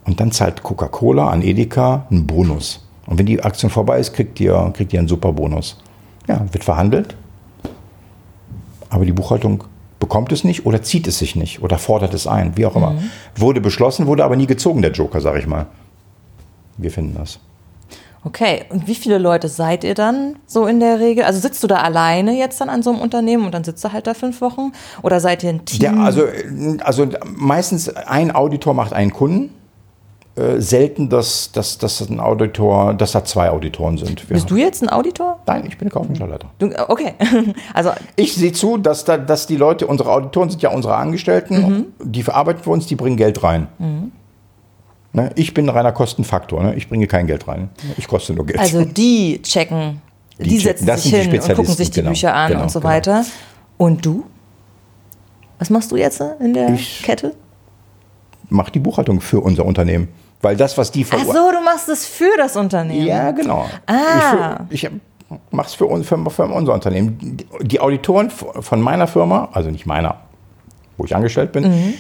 Und 0.05 0.21
dann 0.21 0.33
zahlt 0.33 0.63
Coca-Cola 0.63 1.29
an 1.29 1.43
Edeka 1.43 2.07
einen 2.11 2.27
Bonus. 2.27 2.87
Und 3.07 3.19
wenn 3.19 3.27
die 3.27 3.43
Aktion 3.43 3.71
vorbei 3.71 3.99
ist, 3.99 4.13
kriegt 4.13 4.41
ihr, 4.41 4.73
kriegt 4.75 4.93
ihr 4.93 4.99
einen 4.99 5.09
super 5.09 5.33
Bonus. 5.33 5.79
Ja, 6.27 6.45
wird 6.53 6.65
verhandelt. 6.65 7.17
Aber 8.91 9.05
die 9.05 9.13
Buchhaltung 9.13 9.65
bekommt 9.99 10.33
es 10.33 10.45
nicht 10.45 10.65
oder 10.65 10.83
zieht 10.83 11.07
es 11.07 11.19
sich 11.19 11.37
nicht 11.37 11.63
oder 11.63 11.79
fordert 11.79 12.15
es 12.15 12.27
ein, 12.27 12.57
wie 12.57 12.67
auch 12.67 12.77
immer. 12.77 12.93
Mhm. 12.93 13.11
Wurde 13.37 13.61
beschlossen, 13.61 14.07
wurde 14.07 14.25
aber 14.25 14.37
nie 14.37 14.47
gezogen, 14.47 14.83
der 14.83 14.93
Joker, 14.93 15.21
sag 15.21 15.37
ich 15.37 15.47
mal. 15.47 15.67
Wir 16.77 16.91
finden 16.91 17.15
das. 17.19 17.41
Okay, 18.25 18.65
und 18.71 18.87
wie 18.89 18.95
viele 18.95 19.19
Leute 19.19 19.49
seid 19.49 19.85
ihr 19.85 19.95
dann 19.95 20.37
so 20.47 20.67
in 20.67 20.81
der 20.81 20.99
Regel? 20.99 21.25
Also 21.25 21.41
sitzt 21.41 21.63
du 21.63 21.67
da 21.67 21.77
alleine 21.77 22.37
jetzt 22.37 22.61
dann 22.61 22.69
an 22.69 22.83
so 22.83 22.91
einem 22.91 23.01
Unternehmen 23.01 23.45
und 23.47 23.55
dann 23.55 23.65
sitzt 23.65 23.85
du 23.85 23.93
halt 23.93 24.07
da 24.07 24.15
fünf 24.15 24.41
Wochen? 24.41 24.73
Oder 25.03 25.21
seid 25.21 25.45
ihr 25.45 25.51
ein 25.51 25.65
Team? 25.65 25.81
Ja, 25.83 25.95
also, 26.03 26.25
also 26.83 27.07
meistens 27.25 27.89
ein 27.89 28.35
Auditor 28.35 28.75
macht 28.75 28.93
einen 28.93 29.13
Kunden 29.13 29.55
äh, 30.39 30.61
selten, 30.61 31.09
dass, 31.09 31.51
dass, 31.53 31.79
dass 31.79 32.01
ein 32.09 32.21
Auditor, 32.21 32.95
dass 32.95 33.13
da 33.13 33.25
zwei 33.25 33.51
Auditoren 33.51 33.99
sind. 33.99 34.29
Wir 34.29 34.35
Bist 34.35 34.51
du 34.51 34.57
jetzt 34.57 34.83
ein 34.83 34.89
Auditor? 34.89 35.41
Nein, 35.47 35.65
ich 35.67 35.77
bin 35.79 35.89
kaufmännischer 35.89 36.29
Leiter. 36.29 36.49
Du, 36.59 36.71
okay. 36.89 37.15
also 37.75 37.91
ich 38.15 38.35
sehe 38.35 38.53
zu, 38.53 38.79
dass, 38.79 39.05
da, 39.05 39.17
dass 39.17 39.49
die 39.49 39.57
Leute, 39.57 39.89
unsere 39.89 40.13
Auditoren 40.13 40.49
sind 40.49 40.63
ja 40.63 40.71
unsere 40.71 40.95
Angestellten, 40.95 41.57
mhm. 41.57 41.87
die 42.05 42.23
verarbeiten 42.23 42.63
für 42.63 42.71
uns, 42.71 42.87
die 42.87 42.95
bringen 42.95 43.17
Geld 43.17 43.43
rein. 43.43 43.67
Mhm. 43.79 44.13
Ne, 45.13 45.31
ich 45.37 45.55
bin 45.55 45.67
ein 45.67 45.71
reiner 45.71 45.93
Kostenfaktor, 45.93 46.63
ne? 46.63 46.75
ich 46.75 46.89
bringe 46.89 47.07
kein 47.07 47.27
Geld 47.27 47.49
rein. 47.49 47.71
Ich 47.97 48.07
koste 48.07 48.35
nur 48.35 48.45
Geld. 48.45 48.59
Also 48.59 48.85
die 48.85 49.41
checken, 49.43 50.03
die, 50.39 50.45
die 50.45 50.59
setzen 50.59 50.87
checken. 50.87 51.03
sich 51.03 51.15
hin 51.15 51.41
und 51.41 51.55
gucken 51.57 51.75
sich 51.75 51.91
die 51.91 52.01
genau, 52.01 52.11
Bücher 52.11 52.35
an 52.35 52.51
genau, 52.51 52.63
und 52.65 52.71
so 52.71 52.81
genau. 52.81 52.93
weiter. 52.93 53.25
Und 53.79 54.05
du? 54.05 54.25
Was 55.59 55.71
machst 55.71 55.91
du 55.91 55.97
jetzt 55.97 56.23
in 56.41 56.53
der 56.53 56.75
ich 56.75 57.03
Kette? 57.03 57.35
Mache 58.51 58.71
die 58.71 58.79
Buchhaltung 58.79 59.21
für 59.21 59.41
unser 59.41 59.65
Unternehmen. 59.65 60.09
Weil 60.41 60.57
das, 60.57 60.79
was 60.79 60.91
die 60.91 61.05
Ach 61.11 61.25
so, 61.25 61.33
du 61.33 61.61
machst 61.65 61.89
es 61.89 62.07
für 62.07 62.37
das 62.37 62.57
Unternehmen. 62.57 63.07
Ja, 63.07 63.33
genau. 63.33 63.67
Ah. 63.87 64.61
Ich, 64.71 64.85
ich 64.85 64.91
mache 65.51 65.67
es 65.67 65.75
für, 65.75 66.05
für, 66.05 66.31
für 66.31 66.45
unser 66.45 66.75
Unternehmen. 66.75 67.39
Die 67.61 67.81
Auditoren 67.81 68.31
von 68.31 68.81
meiner 68.81 69.07
Firma, 69.07 69.49
also 69.53 69.71
nicht 69.71 69.87
meiner, 69.87 70.21
wo 70.97 71.05
ich 71.05 71.17
angestellt 71.17 71.53
bin, 71.53 71.65
mhm. 71.65 71.95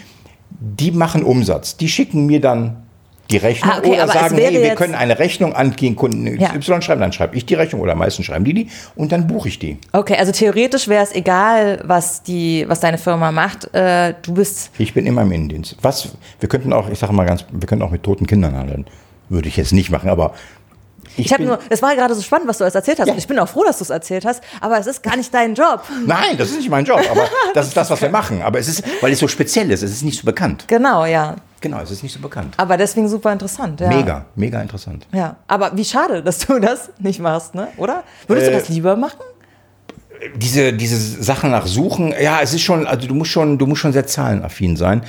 die 0.51 0.93
machen 0.93 1.25
Umsatz. 1.25 1.77
Die 1.77 1.89
schicken 1.89 2.27
mir 2.27 2.41
dann 2.41 2.88
die 3.31 3.37
Rechnung 3.37 3.71
ah, 3.71 3.79
okay, 3.79 3.93
oder 3.93 4.09
sagen, 4.09 4.37
hey, 4.37 4.63
wir 4.63 4.75
können 4.75 4.95
eine 4.95 5.19
Rechnung 5.19 5.55
an 5.55 5.77
den 5.77 5.97
Kunden 5.97 6.39
XY 6.39 6.71
ja. 6.73 6.83
schreiben, 6.83 7.01
dann 7.01 7.13
schreibe 7.13 7.37
ich 7.37 7.45
die 7.45 7.55
Rechnung 7.55 7.83
oder 7.83 7.95
meistens 7.95 8.27
schreiben 8.27 8.45
die 8.45 8.55
die 8.55 8.69
und 8.97 9.13
dann 9.13 9.27
buche 9.27 9.49
ich 9.49 9.59
die. 9.59 9.79
Okay, 9.93 10.17
also 10.17 10.33
theoretisch 10.33 10.89
wäre 10.89 11.03
es 11.03 11.15
egal, 11.15 11.81
was 11.85 12.23
die, 12.23 12.65
was 12.69 12.81
deine 12.81 12.99
Firma 12.99 13.31
macht. 13.31 13.73
Äh, 13.75 14.15
du 14.23 14.35
bist. 14.35 14.71
Ich 14.79 14.95
bin 14.95 15.07
immer 15.07 15.23
im 15.23 15.33
Innendienst. 15.33 15.77
Was? 15.83 16.11
Wir 16.41 16.49
könnten 16.49 16.73
auch, 16.73 16.89
ich 16.89 16.99
sage 16.99 17.13
mal 17.13 17.27
ganz, 17.27 17.45
wir 17.51 17.67
könnten 17.67 17.85
auch 17.85 17.91
mit 17.91 18.03
toten 18.03 18.27
Kindern 18.27 18.57
handeln. 18.57 18.87
Würde 19.29 19.49
ich 19.49 19.59
jetzt 19.59 19.73
nicht 19.73 19.91
machen, 19.91 20.09
aber 20.09 20.33
ich, 21.17 21.27
ich 21.27 21.33
habe 21.33 21.45
nur, 21.45 21.59
es 21.69 21.83
war 21.83 21.95
gerade 21.95 22.15
so 22.15 22.23
spannend, 22.23 22.49
was 22.49 22.59
du 22.59 22.65
alles 22.65 22.75
erzählt 22.75 23.01
hast. 23.01 23.09
Ja. 23.09 23.13
Und 23.13 23.19
ich 23.19 23.27
bin 23.27 23.39
auch 23.39 23.49
froh, 23.49 23.65
dass 23.65 23.79
du 23.79 23.85
es 23.85 23.91
erzählt 23.91 24.25
hast. 24.25 24.43
Aber 24.61 24.79
es 24.79 24.87
ist 24.87 25.03
gar 25.03 25.17
nicht 25.17 25.33
dein 25.35 25.55
Job. 25.55 25.83
Nein, 26.07 26.37
das 26.39 26.51
ist 26.51 26.59
nicht 26.59 26.71
mein 26.71 26.85
Job. 26.85 27.01
Aber 27.11 27.29
das 27.55 27.69
ist 27.69 27.77
das, 27.77 27.91
was 27.91 28.01
wir 28.01 28.11
machen. 28.11 28.43
Aber 28.43 28.59
es 28.59 28.69
ist, 28.69 28.85
weil 29.01 29.13
es 29.13 29.19
so 29.19 29.29
speziell 29.29 29.71
ist, 29.71 29.83
es 29.83 29.91
ist 29.91 30.05
nicht 30.05 30.19
so 30.19 30.25
bekannt. 30.25 30.65
Genau, 30.69 31.05
ja. 31.05 31.37
Genau, 31.61 31.81
es 31.81 31.91
ist 31.91 32.03
nicht 32.03 32.13
so 32.13 32.21
bekannt. 32.21 32.55
Aber 32.57 32.77
deswegen 32.77 33.09
super 33.09 33.33
interessant. 33.33 33.81
Ja. 33.81 33.89
Mega, 33.89 34.27
mega 34.37 34.61
interessant. 34.61 35.07
Ja, 35.13 35.37
aber 35.47 35.77
wie 35.77 35.85
schade, 35.85 36.23
dass 36.23 36.39
du 36.39 36.59
das 36.59 36.91
nicht 37.01 37.21
machst, 37.21 37.55
ne? 37.55 37.69
Oder? 37.77 38.05
Würdest 38.27 38.49
äh, 38.49 38.53
du 38.53 38.59
das 38.59 38.69
lieber 38.69 38.97
machen? 38.97 39.19
Diese, 40.37 40.73
diese 40.73 41.23
Sachen 41.23 41.51
nach 41.51 41.67
Suchen, 41.67 42.15
ja, 42.21 42.41
es 42.43 42.55
ist 42.55 42.63
schon, 42.63 42.87
also 42.87 43.07
du 43.07 43.15
musst 43.15 43.31
schon, 43.31 43.59
du 43.59 43.67
musst 43.67 43.81
schon 43.81 43.93
sehr 43.93 44.07
zahlenaffin 44.07 44.77
sein. 44.77 45.03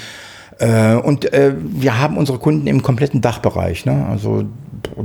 Äh, 0.59 0.95
und 0.95 1.31
äh, 1.33 1.53
wir 1.57 1.99
haben 1.99 2.17
unsere 2.17 2.37
Kunden 2.37 2.67
im 2.67 2.83
kompletten 2.83 3.21
Dachbereich. 3.21 3.85
Ne? 3.85 4.05
Also 4.09 4.43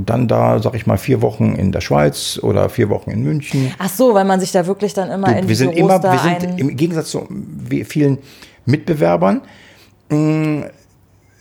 dann 0.05 0.27
da, 0.27 0.59
sag 0.59 0.75
ich 0.75 0.85
mal, 0.85 0.97
vier 0.97 1.21
Wochen 1.21 1.55
in 1.55 1.71
der 1.71 1.81
Schweiz 1.81 2.39
oder 2.41 2.69
vier 2.69 2.89
Wochen 2.89 3.11
in 3.11 3.23
München. 3.23 3.73
Ach 3.77 3.89
so, 3.89 4.13
weil 4.13 4.25
man 4.25 4.39
sich 4.39 4.51
da 4.51 4.65
wirklich 4.67 4.93
dann 4.93 5.09
immer 5.11 5.27
du, 5.27 5.39
in 5.39 5.47
wir 5.47 5.55
sind 5.55 5.75
Büros 5.75 5.95
immer, 5.95 6.03
wir 6.03 6.19
sind 6.19 6.59
im 6.59 6.75
Gegensatz 6.75 7.09
zu 7.09 7.27
vielen 7.85 8.17
Mitbewerbern 8.65 9.41
mh, 10.09 10.67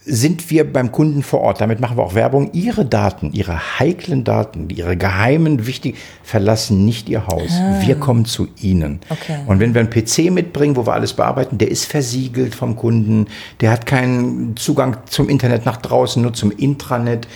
sind 0.07 0.51
wir 0.51 0.71
beim 0.71 0.93
Kunden 0.93 1.23
vor 1.23 1.41
Ort. 1.41 1.61
Damit 1.61 1.81
machen 1.81 1.97
wir 1.97 2.03
auch 2.03 2.15
Werbung. 2.15 2.51
Ihre 2.53 2.85
Daten, 2.85 3.33
Ihre 3.33 3.79
heiklen 3.79 4.23
Daten, 4.23 4.69
Ihre 4.69 4.97
geheimen, 4.97 5.67
wichtigen, 5.67 5.97
verlassen 6.23 6.85
nicht 6.85 7.09
Ihr 7.09 7.27
Haus. 7.27 7.51
Ah. 7.53 7.81
Wir 7.81 7.95
kommen 7.95 8.27
zu 8.27 8.49
Ihnen. 8.61 9.01
Okay. 9.09 9.39
Und 9.47 9.61
wenn 9.61 9.73
wir 9.73 9.81
einen 9.81 9.91
PC 9.91 10.31
mitbringen, 10.31 10.77
wo 10.77 10.87
wir 10.87 10.93
alles 10.93 11.15
bearbeiten, 11.15 11.57
der 11.57 11.71
ist 11.71 11.87
versiegelt 11.87 12.55
vom 12.55 12.77
Kunden. 12.77 13.27
Der 13.61 13.71
hat 13.71 13.87
keinen 13.87 14.57
Zugang 14.57 14.99
zum 15.07 15.29
Internet 15.31 15.65
nach 15.65 15.79
draußen, 15.79 16.21
nur 16.21 16.35
zum 16.35 16.51
Intranet. 16.51 17.27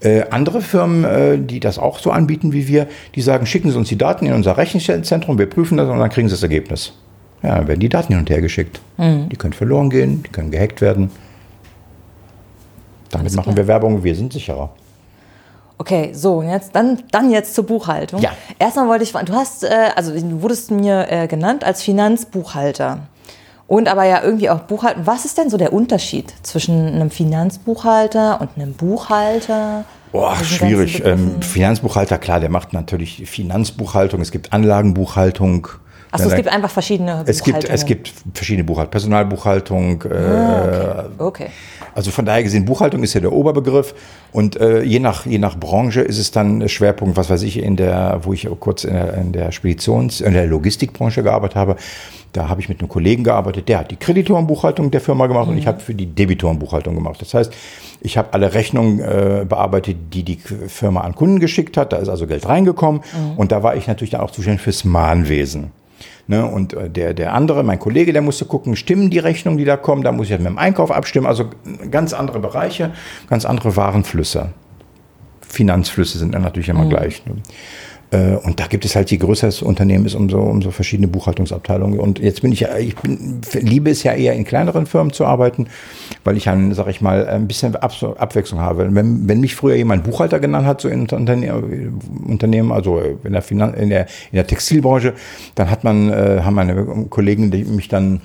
Äh, 0.00 0.24
andere 0.30 0.60
Firmen, 0.60 1.04
äh, 1.04 1.38
die 1.38 1.58
das 1.58 1.78
auch 1.78 1.98
so 1.98 2.12
anbieten 2.12 2.52
wie 2.52 2.68
wir, 2.68 2.86
die 3.16 3.22
sagen, 3.22 3.46
schicken 3.46 3.70
Sie 3.70 3.76
uns 3.76 3.88
die 3.88 3.98
Daten 3.98 4.26
in 4.26 4.34
unser 4.34 4.56
Rechenzentrum, 4.56 5.38
wir 5.38 5.46
prüfen 5.46 5.78
das 5.78 5.88
und 5.88 5.98
dann 5.98 6.10
kriegen 6.10 6.28
Sie 6.28 6.34
das 6.34 6.42
Ergebnis. 6.42 6.92
Ja, 7.42 7.56
dann 7.56 7.68
werden 7.68 7.80
die 7.80 7.88
Daten 7.88 8.12
hin 8.12 8.20
und 8.20 8.30
her 8.30 8.40
geschickt. 8.40 8.80
Mhm. 8.98 9.28
Die 9.30 9.36
können 9.36 9.52
verloren 9.52 9.90
gehen, 9.90 10.22
die 10.22 10.30
können 10.30 10.50
gehackt 10.50 10.80
werden. 10.80 11.10
Damit 13.18 13.34
machen 13.34 13.56
wir 13.56 13.66
Werbung, 13.66 14.02
wir 14.02 14.14
sind 14.14 14.32
sicherer. 14.32 14.70
Okay, 15.76 16.10
so, 16.12 16.42
jetzt, 16.42 16.74
dann, 16.74 17.02
dann 17.10 17.30
jetzt 17.30 17.54
zur 17.54 17.66
Buchhaltung. 17.66 18.20
Ja. 18.20 18.30
Erstmal 18.58 18.88
wollte 18.88 19.04
ich 19.04 19.12
fragen, 19.12 19.26
du 19.26 19.34
hast, 19.34 19.64
äh, 19.64 19.90
also 19.96 20.12
du 20.12 20.42
wurdest 20.42 20.70
mir 20.70 21.06
äh, 21.10 21.26
genannt 21.26 21.64
als 21.64 21.82
Finanzbuchhalter. 21.82 23.00
Und 23.66 23.88
aber 23.88 24.04
ja 24.04 24.22
irgendwie 24.22 24.50
auch 24.50 24.60
Buchhalter. 24.60 25.00
Was 25.06 25.24
ist 25.24 25.38
denn 25.38 25.48
so 25.50 25.56
der 25.56 25.72
Unterschied 25.72 26.32
zwischen 26.42 26.88
einem 26.88 27.10
Finanzbuchhalter 27.10 28.40
und 28.40 28.50
einem 28.56 28.74
Buchhalter? 28.74 29.84
Boah, 30.12 30.36
schwierig. 30.36 31.04
Ähm, 31.04 31.42
Finanzbuchhalter, 31.42 32.18
klar, 32.18 32.38
der 32.38 32.50
macht 32.50 32.72
natürlich 32.72 33.28
Finanzbuchhaltung, 33.28 34.20
es 34.20 34.30
gibt 34.30 34.52
Anlagenbuchhaltung. 34.52 35.68
Achso, 36.14 36.28
es 36.28 36.36
gibt 36.36 36.48
einfach 36.48 36.70
verschiedene 36.70 37.24
es 37.26 37.42
gibt 37.42 37.68
Es 37.68 37.84
gibt 37.84 38.12
verschiedene 38.34 38.62
Buchhaltungen, 38.62 38.90
Personalbuchhaltung. 38.90 40.02
Äh, 40.02 40.14
ah, 40.14 41.04
okay. 41.18 41.44
okay. 41.44 41.46
Also 41.94 42.10
von 42.10 42.24
daher 42.24 42.42
gesehen, 42.42 42.64
Buchhaltung 42.64 43.02
ist 43.02 43.14
ja 43.14 43.20
der 43.20 43.32
Oberbegriff 43.32 43.94
und 44.32 44.56
äh, 44.56 44.82
je, 44.82 44.98
nach, 45.00 45.26
je 45.26 45.38
nach 45.38 45.56
Branche 45.56 46.00
ist 46.00 46.18
es 46.18 46.30
dann 46.30 46.68
Schwerpunkt, 46.68 47.16
was 47.16 47.30
weiß 47.30 47.42
ich, 47.42 47.58
in 47.58 47.76
der, 47.76 48.20
wo 48.22 48.32
ich 48.32 48.48
kurz 48.60 48.84
in 48.84 48.94
der, 48.94 49.14
in 49.14 49.32
der 49.32 49.52
Speditions-, 49.52 50.20
in 50.20 50.32
der 50.34 50.46
Logistikbranche 50.46 51.22
gearbeitet 51.22 51.56
habe, 51.56 51.76
da 52.32 52.48
habe 52.48 52.60
ich 52.60 52.68
mit 52.68 52.80
einem 52.80 52.88
Kollegen 52.88 53.22
gearbeitet, 53.22 53.68
der 53.68 53.78
hat 53.78 53.90
die 53.92 53.96
Kreditorenbuchhaltung 53.96 54.90
der 54.90 55.00
Firma 55.00 55.26
gemacht 55.26 55.46
mhm. 55.46 55.52
und 55.52 55.58
ich 55.58 55.66
habe 55.66 55.80
für 55.80 55.94
die 55.94 56.06
Debitorenbuchhaltung 56.06 56.94
gemacht. 56.94 57.20
Das 57.20 57.32
heißt, 57.32 57.52
ich 58.00 58.18
habe 58.18 58.32
alle 58.32 58.54
Rechnungen 58.54 58.98
äh, 58.98 59.46
bearbeitet, 59.48 59.96
die 60.12 60.24
die 60.24 60.36
Firma 60.36 61.02
an 61.02 61.14
Kunden 61.14 61.38
geschickt 61.38 61.76
hat. 61.76 61.92
Da 61.92 61.98
ist 61.98 62.08
also 62.08 62.26
Geld 62.26 62.48
reingekommen 62.48 63.02
mhm. 63.02 63.36
und 63.36 63.52
da 63.52 63.62
war 63.62 63.76
ich 63.76 63.86
natürlich 63.86 64.10
dann 64.10 64.20
auch 64.20 64.32
zuständig 64.32 64.62
fürs 64.62 64.84
Mahnwesen. 64.84 65.70
Ne, 66.26 66.46
und 66.46 66.72
äh, 66.72 66.88
der, 66.88 67.12
der 67.12 67.34
andere, 67.34 67.62
mein 67.64 67.78
Kollege, 67.78 68.12
der 68.12 68.22
musste 68.22 68.46
gucken, 68.46 68.76
stimmen 68.76 69.10
die 69.10 69.18
Rechnungen, 69.18 69.58
die 69.58 69.66
da 69.66 69.76
kommen, 69.76 70.02
da 70.02 70.10
muss 70.10 70.30
ich 70.30 70.38
mit 70.38 70.46
dem 70.46 70.56
Einkauf 70.56 70.90
abstimmen. 70.90 71.26
Also 71.26 71.50
ganz 71.90 72.14
andere 72.14 72.40
Bereiche, 72.40 72.92
ganz 73.28 73.44
andere 73.44 73.76
Warenflüsse. 73.76 74.50
Finanzflüsse 75.46 76.18
sind 76.18 76.34
dann 76.34 76.42
natürlich 76.42 76.70
immer 76.70 76.84
mhm. 76.84 76.90
gleich. 76.90 77.24
Ne? 77.26 77.36
Äh, 78.14 78.36
und 78.36 78.60
da 78.60 78.66
gibt 78.66 78.84
es 78.84 78.94
halt, 78.94 79.10
je 79.10 79.16
größer 79.16 79.48
das 79.48 79.60
Unternehmen 79.60 80.06
ist, 80.06 80.14
umso, 80.14 80.38
umso 80.38 80.70
verschiedene 80.70 81.08
Buchhaltungsabteilungen. 81.08 81.98
Und 81.98 82.20
jetzt 82.20 82.42
bin 82.42 82.52
ich 82.52 82.60
ja, 82.60 82.76
ich 82.78 82.94
bin, 82.96 83.40
liebe 83.54 83.90
es 83.90 84.02
ja 84.04 84.12
eher 84.12 84.34
in 84.34 84.44
kleineren 84.44 84.86
Firmen 84.86 85.12
zu 85.12 85.26
arbeiten, 85.26 85.66
weil 86.22 86.36
ich 86.36 86.44
dann, 86.44 86.72
sag 86.74 86.86
ich 86.88 87.00
mal, 87.00 87.26
ein 87.26 87.48
bisschen 87.48 87.74
Ab 87.74 87.92
Abwechslung 88.18 88.60
habe. 88.60 88.94
Wenn, 88.94 89.28
wenn 89.28 89.40
mich 89.40 89.56
früher 89.56 89.74
jemand 89.74 90.04
Buchhalter 90.04 90.38
genannt 90.38 90.66
hat, 90.66 90.80
so 90.80 90.88
in 90.88 91.08
Unternehmen, 91.08 92.72
also 92.72 93.00
in 93.24 93.32
der, 93.32 93.42
Finan 93.42 93.74
in 93.74 93.88
der, 93.88 94.06
in 94.30 94.36
der 94.36 94.46
Textilbranche, 94.46 95.14
dann 95.54 95.70
hat 95.70 95.82
man, 95.82 96.10
äh, 96.10 96.40
haben 96.42 96.54
meine 96.54 97.06
Kollegen 97.10 97.50
die 97.50 97.64
mich 97.64 97.88
dann, 97.88 98.20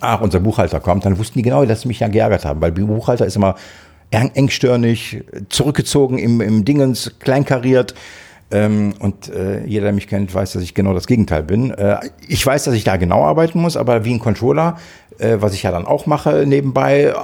ach, 0.00 0.20
unser 0.20 0.40
Buchhalter 0.40 0.80
kommt, 0.80 1.06
dann 1.06 1.18
wussten 1.18 1.38
die 1.38 1.42
genau, 1.42 1.64
dass 1.64 1.82
sie 1.82 1.88
mich 1.88 2.00
ja 2.00 2.08
geärgert 2.08 2.44
haben, 2.44 2.60
weil 2.60 2.72
Buchhalter 2.72 3.24
ist 3.24 3.36
immer 3.36 3.54
engstirnig, 4.10 5.24
zurückgezogen 5.48 6.18
im, 6.18 6.40
im 6.40 6.64
Dingens, 6.64 7.12
kleinkariert. 7.18 7.94
Ähm, 8.50 8.94
und 9.00 9.28
äh, 9.28 9.64
jeder, 9.66 9.84
der 9.84 9.92
mich 9.92 10.06
kennt, 10.06 10.32
weiß, 10.32 10.52
dass 10.52 10.62
ich 10.62 10.74
genau 10.74 10.94
das 10.94 11.06
Gegenteil 11.06 11.42
bin. 11.42 11.72
Äh, 11.72 11.98
ich 12.28 12.44
weiß, 12.46 12.64
dass 12.64 12.74
ich 12.74 12.84
da 12.84 12.96
genau 12.96 13.24
arbeiten 13.24 13.60
muss, 13.60 13.76
aber 13.76 14.04
wie 14.04 14.14
ein 14.14 14.20
Controller, 14.20 14.76
äh, 15.18 15.38
was 15.40 15.52
ich 15.52 15.64
ja 15.64 15.72
dann 15.72 15.84
auch 15.84 16.06
mache 16.06 16.44
nebenbei, 16.46 17.06
äh, 17.06 17.14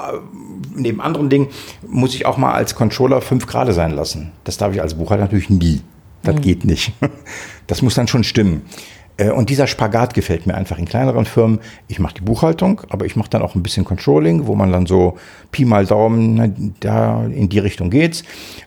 neben 0.74 1.00
anderen 1.00 1.30
Dingen, 1.30 1.48
muss 1.86 2.14
ich 2.14 2.26
auch 2.26 2.38
mal 2.38 2.52
als 2.52 2.74
Controller 2.74 3.20
fünf 3.20 3.46
Grade 3.46 3.72
sein 3.72 3.92
lassen. 3.92 4.32
Das 4.42 4.56
darf 4.56 4.74
ich 4.74 4.82
als 4.82 4.94
Buchhalter 4.94 5.24
natürlich 5.24 5.50
nie. 5.50 5.82
Das 6.22 6.36
mhm. 6.36 6.40
geht 6.40 6.64
nicht. 6.64 6.92
Das 7.68 7.80
muss 7.80 7.94
dann 7.94 8.08
schon 8.08 8.24
stimmen. 8.24 8.62
Äh, 9.16 9.30
und 9.30 9.50
dieser 9.50 9.66
Spagat 9.66 10.14
gefällt 10.14 10.46
mir 10.46 10.54
einfach 10.54 10.78
in 10.78 10.84
kleineren 10.84 11.24
Firmen. 11.24 11.60
Ich 11.88 11.98
mache 11.98 12.14
die 12.14 12.20
Buchhaltung, 12.22 12.82
aber 12.88 13.06
ich 13.06 13.16
mache 13.16 13.30
dann 13.30 13.42
auch 13.42 13.54
ein 13.54 13.62
bisschen 13.62 13.84
Controlling, 13.84 14.46
wo 14.46 14.54
man 14.54 14.72
dann 14.72 14.86
so 14.86 15.16
Pi 15.50 15.64
mal 15.64 15.86
Daumen, 15.86 16.34
ne, 16.34 16.54
da 16.80 17.24
in 17.24 17.48
die 17.48 17.58
Richtung 17.58 17.90
geht's. 17.90 18.22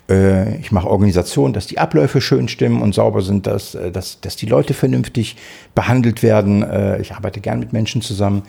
Äh, 0.10 0.58
ich 0.58 0.72
mache 0.72 0.89
Organisation, 0.89 1.54
dass 1.54 1.68
die 1.68 1.80
Abläufe 1.80 2.22
schön 2.22 2.48
stimmen 2.48 2.82
und 2.82 2.93
sauber 2.93 3.22
sind, 3.22 3.48
dass, 3.48 3.76
äh, 3.76 3.91
dass, 3.91 4.22
dass 4.22 4.36
die 4.36 4.46
Leute 4.46 4.74
vernünftig 4.74 5.36
behandelt 5.74 6.24
werden. 6.24 6.66
Ich 7.02 7.14
arbeite 7.14 7.41
gern 7.41 7.60
mit 7.60 7.74
Menschen 7.74 8.02
zusammen. 8.02 8.43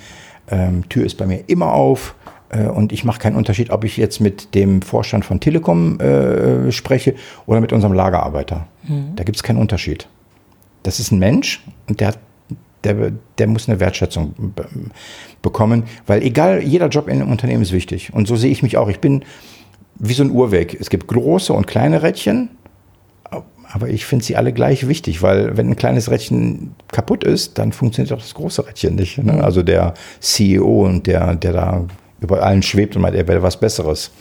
Ähm, 0.49 0.89
Tür 0.89 1.05
ist 1.05 1.17
bei 1.17 1.27
mir 1.27 1.45
immer 1.47 1.73
auf. 1.73 2.15
Und 2.75 2.93
ich 2.93 3.05
mache 3.05 3.19
keinen 3.19 3.35
Unterschied, 3.35 3.71
ob 3.71 3.83
ich 3.83 3.97
jetzt 3.97 4.21
mit 4.21 4.55
dem 4.55 4.81
Vorstand 4.81 5.25
von 5.25 5.41
Telekom 5.41 5.99
äh, 5.99 6.71
spreche 6.71 7.17
oder 7.47 7.61
mit 7.61 7.73
unserem 7.73 7.93
Lagerarbeiter. 7.93 8.69
Mhm. 8.85 9.17
Da 9.17 9.25
gibt 9.25 9.37
es 9.37 9.43
keinen 9.43 9.59
Unterschied 9.59 10.07
das 10.87 11.01
ist 11.01 11.11
ein 11.11 11.19
Mensch 11.19 11.63
und 11.89 12.01
der, 12.01 12.15
der, 12.85 13.13
der 13.39 13.47
muss 13.49 13.69
eine 13.69 13.81
Wertschätzung 13.81 14.55
bekommen, 15.43 15.85
weil 16.07 16.23
egal, 16.23 16.63
jeder 16.63 16.89
Job 16.89 17.09
in 17.09 17.21
einem 17.21 17.31
Unternehmen 17.31 17.63
ist 17.63 17.73
wichtig. 17.73 18.13
Und 18.15 18.29
so 18.29 18.37
sehe 18.37 18.51
ich 18.51 18.63
mich 18.63 18.77
auch. 18.77 18.89
Ich 18.89 19.01
bin 19.01 19.25
wie 19.97 20.13
so 20.13 20.23
ein 20.23 20.31
Uhrweg. 20.31 20.77
Es 20.81 20.89
gibt 20.89 21.09
große 21.09 21.53
und 21.53 21.67
kleine 21.67 22.03
Rädchen, 22.03 22.51
aber 23.73 23.89
ich 23.89 24.07
finde 24.07 24.25
sie 24.25 24.37
alle 24.37 24.53
gleich 24.53 24.87
wichtig, 24.87 25.23
weil 25.23 25.57
wenn 25.57 25.69
ein 25.69 25.77
kleines 25.77 26.09
Rädchen 26.09 26.77
kaputt 26.93 27.25
ist, 27.25 27.59
dann 27.59 27.73
funktioniert 27.73 28.13
auch 28.13 28.23
das 28.23 28.35
große 28.35 28.67
Rädchen 28.67 28.95
nicht. 28.95 29.19
Ne? 29.19 29.33
Mhm. 29.33 29.41
Also 29.41 29.65
der 29.65 29.95
CEO 30.21 30.87
und 30.87 31.09
der, 31.09 31.35
der 31.35 31.53
da 31.53 31.85
über 32.21 32.43
allen 32.43 32.63
schwebt 32.63 32.95
und 32.95 33.03
meint, 33.03 33.17
er 33.17 33.27
wäre 33.27 33.43
was 33.43 33.59
Besseres. 33.59 34.13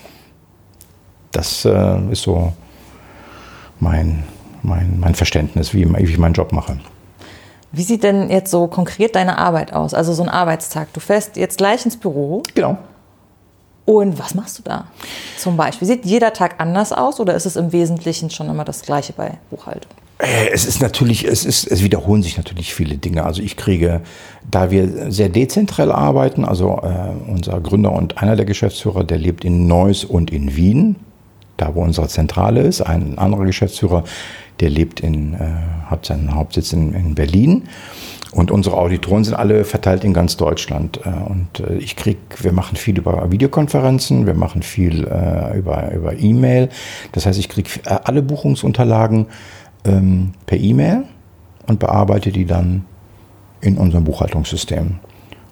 Das 1.31 1.63
äh, 1.65 2.11
ist 2.11 2.23
so 2.23 2.53
mein, 3.79 4.23
mein, 4.65 4.99
mein 4.99 5.15
Verständnis, 5.15 5.73
wie, 5.73 5.87
wie 5.87 6.03
ich 6.03 6.17
meinen 6.17 6.33
Job 6.33 6.51
mache. 6.51 6.77
Wie 7.71 7.83
sieht 7.83 8.03
denn 8.03 8.29
jetzt 8.29 8.51
so 8.51 8.67
konkret 8.67 9.15
deine 9.15 9.37
Arbeit 9.37 9.73
aus? 9.73 9.93
Also 9.93 10.13
so 10.13 10.23
ein 10.23 10.29
Arbeitstag. 10.29 10.93
Du 10.93 10.99
fährst 10.99 11.35
jetzt 11.35 11.57
gleich 11.57 11.83
ins 11.83 11.97
Büro. 11.97 12.41
Genau. 12.53 12.77
Und 13.85 14.17
was 14.17 14.33
machst 14.33 14.57
du 14.57 14.63
da 14.63 14.87
zum 15.37 15.57
Beispiel? 15.57 15.87
Sieht 15.87 16.05
jeder 16.05 16.33
Tag 16.33 16.55
anders 16.57 16.91
aus 16.91 17.19
oder 17.19 17.35
ist 17.35 17.45
es 17.45 17.55
im 17.55 17.71
Wesentlichen 17.71 18.29
schon 18.29 18.49
immer 18.49 18.65
das 18.65 18.81
Gleiche 18.81 19.13
bei 19.13 19.37
Buchhaltung? 19.51 19.91
Äh, 20.17 20.49
es 20.51 20.65
ist 20.65 20.81
natürlich, 20.81 21.25
es 21.25 21.45
ist, 21.45 21.67
es 21.67 21.83
wiederholen 21.83 22.23
sich 22.23 22.37
natürlich 22.37 22.73
viele 22.73 22.97
Dinge. 22.97 23.25
Also 23.25 23.41
ich 23.41 23.57
kriege, 23.57 24.01
da 24.49 24.71
wir 24.71 25.11
sehr 25.11 25.29
dezentral 25.29 25.91
arbeiten, 25.91 26.45
also 26.45 26.79
äh, 26.81 27.29
unser 27.29 27.59
Gründer 27.59 27.91
und 27.91 28.17
einer 28.17 28.35
der 28.35 28.45
Geschäftsführer, 28.45 29.03
der 29.03 29.17
lebt 29.17 29.45
in 29.45 29.67
Neuss 29.67 30.03
und 30.03 30.31
in 30.31 30.55
Wien, 30.55 30.95
da 31.57 31.75
wo 31.75 31.81
unsere 31.81 32.07
Zentrale 32.07 32.61
ist. 32.61 32.81
Ein 32.81 33.17
anderer 33.19 33.45
Geschäftsführer, 33.45 34.03
der 34.59 34.69
lebt 34.69 34.99
in, 34.99 35.33
äh, 35.33 35.37
hat 35.85 36.05
seinen 36.05 36.33
Hauptsitz 36.33 36.73
in, 36.73 36.93
in, 36.93 37.15
Berlin. 37.15 37.63
Und 38.31 38.51
unsere 38.51 38.77
Auditoren 38.77 39.23
sind 39.23 39.33
alle 39.33 39.63
verteilt 39.63 40.03
in 40.03 40.13
ganz 40.13 40.37
Deutschland. 40.37 40.99
Äh, 41.05 41.09
und 41.09 41.59
äh, 41.59 41.75
ich 41.75 41.95
krieg, 41.95 42.17
wir 42.41 42.51
machen 42.51 42.75
viel 42.75 42.97
über 42.97 43.31
Videokonferenzen, 43.31 44.25
wir 44.25 44.33
machen 44.33 44.61
viel 44.61 45.05
äh, 45.05 45.57
über, 45.57 45.91
über 45.93 46.17
E-Mail. 46.17 46.69
Das 47.11 47.25
heißt, 47.25 47.39
ich 47.39 47.49
kriege 47.49 47.69
äh, 47.85 47.99
alle 48.03 48.21
Buchungsunterlagen 48.21 49.27
ähm, 49.85 50.33
per 50.45 50.57
E-Mail 50.57 51.03
und 51.67 51.79
bearbeite 51.79 52.31
die 52.31 52.45
dann 52.45 52.85
in 53.61 53.77
unserem 53.77 54.03
Buchhaltungssystem. 54.03 54.99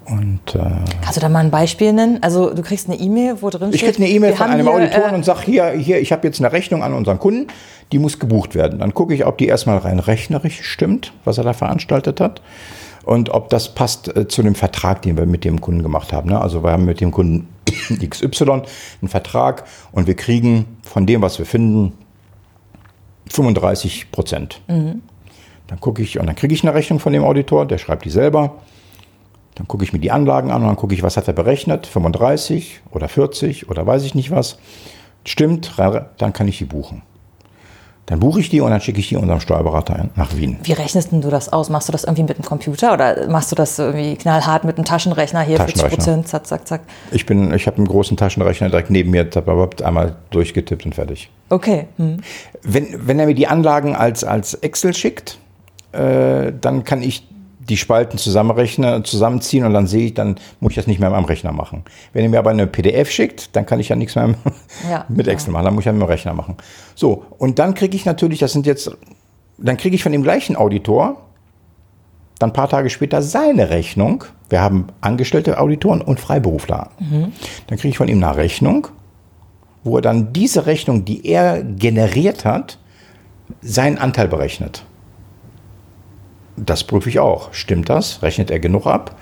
Und, 0.05 0.55
äh, 0.55 0.59
Kannst 1.01 1.17
du 1.17 1.21
da 1.21 1.29
mal 1.29 1.39
ein 1.39 1.51
Beispiel 1.51 1.93
nennen? 1.93 2.19
Also 2.21 2.53
du 2.53 2.61
kriegst 2.61 2.89
eine 2.89 2.99
E-Mail, 2.99 3.41
wo 3.41 3.49
drin 3.49 3.71
steht... 3.71 3.75
Ich 3.75 3.95
kriege 3.95 4.03
eine 4.03 4.13
E-Mail 4.13 4.33
von 4.33 4.47
einem 4.47 4.67
Auditor 4.67 5.11
äh, 5.11 5.15
und 5.15 5.23
sage, 5.23 5.41
hier, 5.45 5.71
hier, 5.71 5.99
ich 5.99 6.11
habe 6.11 6.27
jetzt 6.27 6.39
eine 6.39 6.51
Rechnung 6.51 6.83
an 6.83 6.93
unseren 6.93 7.19
Kunden, 7.19 7.47
die 7.91 7.99
muss 7.99 8.19
gebucht 8.19 8.55
werden. 8.55 8.79
Dann 8.79 8.93
gucke 8.93 9.13
ich, 9.13 9.25
ob 9.25 9.37
die 9.37 9.47
erstmal 9.47 9.77
rein 9.77 9.99
rechnerisch 9.99 10.63
stimmt, 10.63 11.13
was 11.23 11.37
er 11.37 11.43
da 11.43 11.53
veranstaltet 11.53 12.19
hat. 12.19 12.41
Und 13.03 13.29
ob 13.29 13.49
das 13.49 13.75
passt 13.75 14.15
äh, 14.15 14.27
zu 14.27 14.43
dem 14.43 14.55
Vertrag, 14.55 15.01
den 15.01 15.17
wir 15.17 15.25
mit 15.25 15.43
dem 15.43 15.61
Kunden 15.61 15.83
gemacht 15.83 16.13
haben. 16.13 16.29
Ne? 16.29 16.39
Also 16.39 16.63
wir 16.63 16.71
haben 16.71 16.85
mit 16.85 17.01
dem 17.01 17.11
Kunden 17.11 17.47
XY 18.09 18.43
einen 18.51 19.09
Vertrag 19.09 19.65
und 19.91 20.07
wir 20.07 20.15
kriegen 20.15 20.65
von 20.81 21.05
dem, 21.05 21.21
was 21.21 21.37
wir 21.39 21.45
finden, 21.45 21.93
35 23.29 24.11
Prozent. 24.11 24.61
Mhm. 24.67 25.01
Dann 25.67 25.79
gucke 25.79 26.01
ich 26.01 26.19
und 26.19 26.27
dann 26.27 26.35
kriege 26.35 26.53
ich 26.53 26.63
eine 26.63 26.73
Rechnung 26.73 26.99
von 26.99 27.13
dem 27.13 27.23
Auditor, 27.23 27.65
der 27.65 27.77
schreibt 27.77 28.05
die 28.05 28.09
selber. 28.09 28.55
Dann 29.55 29.67
gucke 29.67 29.83
ich 29.83 29.93
mir 29.93 29.99
die 29.99 30.11
Anlagen 30.11 30.51
an 30.51 30.61
und 30.61 30.67
dann 30.67 30.75
gucke 30.75 30.95
ich, 30.95 31.03
was 31.03 31.17
hat 31.17 31.27
er 31.27 31.33
berechnet, 31.33 31.85
35 31.85 32.81
oder 32.91 33.07
40 33.07 33.69
oder 33.69 33.85
weiß 33.85 34.03
ich 34.03 34.15
nicht 34.15 34.31
was. 34.31 34.57
Stimmt, 35.25 35.73
dann 35.77 36.33
kann 36.33 36.47
ich 36.47 36.57
die 36.57 36.65
buchen. 36.65 37.03
Dann 38.05 38.19
buche 38.19 38.41
ich 38.41 38.49
die 38.49 38.59
und 38.59 38.69
dann 38.69 38.81
schicke 38.81 38.99
ich 38.99 39.07
die 39.07 39.15
unserem 39.15 39.39
Steuerberater 39.39 40.09
nach 40.15 40.35
Wien. 40.35 40.57
Wie 40.63 40.73
rechnest 40.73 41.13
du 41.13 41.29
das 41.29 41.53
aus? 41.53 41.69
Machst 41.69 41.87
du 41.87 41.93
das 41.93 42.03
irgendwie 42.03 42.23
mit 42.23 42.37
dem 42.37 42.43
Computer 42.43 42.93
oder 42.93 43.29
machst 43.29 43.49
du 43.51 43.55
das 43.55 43.79
irgendwie 43.79 44.17
knallhart 44.17 44.65
mit 44.65 44.75
einem 44.75 44.83
Taschenrechner 44.83 45.41
hier 45.41 45.55
Taschenrechner. 45.57 45.89
40 45.89 45.97
Prozent, 45.97 46.27
zack, 46.27 46.45
zack, 46.45 46.67
zack? 46.67 46.81
Ich, 47.11 47.29
ich 47.29 47.67
habe 47.67 47.77
einen 47.77 47.87
großen 47.87 48.17
Taschenrechner 48.17 48.69
direkt 48.69 48.89
neben 48.89 49.11
mir, 49.11 49.29
einmal 49.83 50.17
durchgetippt 50.31 50.85
und 50.85 50.95
fertig. 50.95 51.29
Okay. 51.47 51.87
Hm. 51.95 52.17
Wenn, 52.61 52.87
wenn 53.07 53.19
er 53.19 53.25
mir 53.25 53.35
die 53.35 53.47
Anlagen 53.47 53.95
als, 53.95 54.25
als 54.25 54.53
Excel 54.55 54.93
schickt, 54.93 55.37
äh, 55.93 56.51
dann 56.59 56.83
kann 56.83 57.01
ich 57.01 57.25
die 57.69 57.77
Spalten 57.77 58.17
zusammenrechnen, 58.17 59.03
zusammenziehen 59.05 59.65
und 59.65 59.73
dann 59.73 59.87
sehe 59.87 60.07
ich, 60.07 60.13
dann 60.13 60.35
muss 60.59 60.71
ich 60.71 60.75
das 60.75 60.87
nicht 60.87 60.99
mehr 60.99 61.09
mit 61.09 61.17
meinem 61.17 61.25
Rechner 61.25 61.51
machen. 61.51 61.83
Wenn 62.11 62.23
ihr 62.23 62.29
mir 62.29 62.39
aber 62.39 62.49
eine 62.49 62.67
PDF 62.67 63.09
schickt, 63.09 63.55
dann 63.55 63.65
kann 63.65 63.79
ich 63.79 63.89
ja 63.89 63.95
nichts 63.95 64.15
mehr 64.15 64.35
ja, 64.89 65.05
mit 65.09 65.27
Excel 65.27 65.49
ja. 65.49 65.53
machen, 65.53 65.65
dann 65.65 65.73
muss 65.75 65.81
ich 65.81 65.85
ja 65.85 65.93
mit 65.93 66.01
dem 66.01 66.07
Rechner 66.07 66.33
machen. 66.33 66.57
So, 66.95 67.25
und 67.37 67.59
dann 67.59 67.73
kriege 67.73 67.95
ich 67.95 68.05
natürlich, 68.05 68.39
das 68.39 68.53
sind 68.53 68.65
jetzt, 68.65 68.91
dann 69.57 69.77
kriege 69.77 69.95
ich 69.95 70.03
von 70.03 70.11
dem 70.11 70.23
gleichen 70.23 70.55
Auditor 70.55 71.17
dann 72.39 72.49
ein 72.49 72.53
paar 72.53 72.69
Tage 72.69 72.89
später 72.89 73.21
seine 73.21 73.69
Rechnung. 73.69 74.25
Wir 74.49 74.61
haben 74.61 74.87
angestellte 75.01 75.59
Auditoren 75.59 76.01
und 76.01 76.19
Freiberufler. 76.19 76.89
Mhm. 76.99 77.31
Dann 77.67 77.77
kriege 77.77 77.89
ich 77.89 77.97
von 77.97 78.07
ihm 78.07 78.23
eine 78.23 78.35
Rechnung 78.35 78.87
wo 79.83 79.97
er 79.97 80.01
dann 80.01 80.33
diese 80.33 80.65
Rechnung, 80.65 81.05
die 81.05 81.25
er 81.25 81.63
generiert 81.63 82.45
hat, 82.45 82.77
seinen 83.61 83.97
Anteil 83.97 84.27
berechnet. 84.27 84.85
Das 86.55 86.83
prüfe 86.83 87.09
ich 87.09 87.19
auch. 87.19 87.53
Stimmt 87.53 87.89
das? 87.89 88.21
Rechnet 88.21 88.51
er 88.51 88.59
genug 88.59 88.85
ab? 88.85 89.15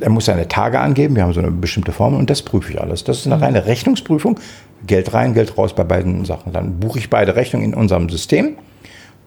Er 0.00 0.10
muss 0.10 0.24
seine 0.24 0.48
Tage 0.48 0.80
angeben, 0.80 1.14
wir 1.14 1.22
haben 1.22 1.32
so 1.32 1.38
eine 1.38 1.52
bestimmte 1.52 1.92
Formel 1.92 2.18
und 2.18 2.28
das 2.28 2.42
prüfe 2.42 2.72
ich 2.72 2.80
alles. 2.80 3.04
Das 3.04 3.18
ist 3.18 3.26
eine 3.26 3.36
mhm. 3.36 3.42
reine 3.42 3.66
Rechnungsprüfung. 3.66 4.40
Geld 4.86 5.12
rein, 5.14 5.34
Geld 5.34 5.56
raus 5.56 5.74
bei 5.74 5.84
beiden 5.84 6.24
Sachen. 6.24 6.52
Dann 6.52 6.80
buche 6.80 6.98
ich 6.98 7.10
beide 7.10 7.36
Rechnungen 7.36 7.72
in 7.72 7.74
unserem 7.74 8.08
System, 8.08 8.56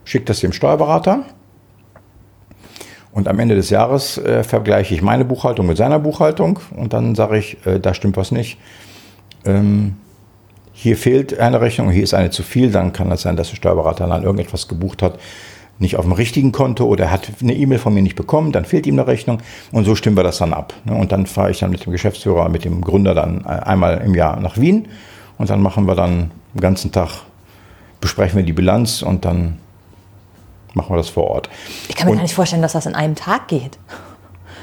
schicke 0.04 0.26
das 0.26 0.42
dem 0.42 0.52
Steuerberater 0.52 1.26
und 3.12 3.28
am 3.28 3.40
Ende 3.40 3.56
des 3.56 3.70
Jahres 3.70 4.18
äh, 4.18 4.44
vergleiche 4.44 4.94
ich 4.96 5.02
meine 5.02 5.26
Buchhaltung 5.26 5.68
mit 5.68 5.78
seiner 5.78 6.00
Buchhaltung 6.00 6.60
und 6.76 6.94
dann 6.94 7.16
sage 7.16 7.38
ich, 7.38 7.66
äh, 7.66 7.80
da 7.80 7.94
stimmt 7.94 8.18
was 8.18 8.32
nicht. 8.32 8.58
Ähm, 9.46 9.96
hier 10.74 10.96
fehlt 10.96 11.38
eine 11.38 11.60
Rechnung, 11.62 11.92
hier 11.92 12.04
ist 12.04 12.14
eine 12.14 12.30
zu 12.30 12.44
viel, 12.44 12.72
dann 12.72 12.94
kann 12.94 13.10
das 13.10 13.22
sein, 13.22 13.36
dass 13.36 13.50
der 13.50 13.58
Steuerberater 13.58 14.08
dann 14.08 14.24
irgendetwas 14.24 14.68
gebucht 14.68 15.02
hat, 15.02 15.20
nicht 15.82 15.98
auf 15.98 16.06
dem 16.06 16.12
richtigen 16.12 16.52
Konto 16.52 16.86
oder 16.86 17.06
er 17.06 17.12
hat 17.12 17.28
eine 17.42 17.56
E-Mail 17.56 17.80
von 17.80 17.94
mir 17.94 18.04
nicht 18.04 18.16
bekommen, 18.16 18.52
dann 18.52 18.66
fehlt 18.66 18.86
ihm 18.86 19.00
eine 19.00 19.08
Rechnung 19.08 19.40
und 19.72 19.84
so 19.84 19.96
stimmen 19.96 20.16
wir 20.16 20.24
das 20.24 20.38
dann 20.38 20.54
ab. 20.54 20.74
Ne? 20.86 20.94
Und 20.94 21.12
dann 21.12 21.26
fahre 21.26 21.50
ich 21.52 21.60
dann 21.60 21.72
mit 21.72 21.86
dem 21.86 21.92
Geschäftsführer, 21.92 22.50
mit 22.50 22.64
dem 22.64 22.82
Gründer 22.82 23.16
dann 23.16 23.44
äh, 23.46 23.50
einmal 23.50 23.98
im 24.06 24.14
Jahr 24.14 24.40
nach 24.40 24.58
Wien 24.58 24.88
und 25.38 25.50
dann 25.50 25.62
machen 25.62 25.88
wir 25.88 25.96
dann 25.96 26.32
den 26.54 26.62
ganzen 26.62 26.92
Tag, 26.92 27.24
besprechen 28.00 28.38
wir 28.38 28.46
die 28.46 28.54
Bilanz 28.54 29.02
und 29.02 29.26
dann 29.26 29.58
machen 30.76 30.92
wir 30.94 30.98
das 30.98 31.10
vor 31.10 31.26
Ort. 31.26 31.50
Ich 31.90 31.96
kann 31.96 32.06
mir 32.06 32.12
und 32.12 32.18
gar 32.18 32.24
nicht 32.24 32.36
vorstellen, 32.36 32.62
dass 32.62 32.74
das 32.74 32.86
in 32.86 32.94
einem 32.94 33.16
Tag 33.16 33.48
geht. 33.48 33.80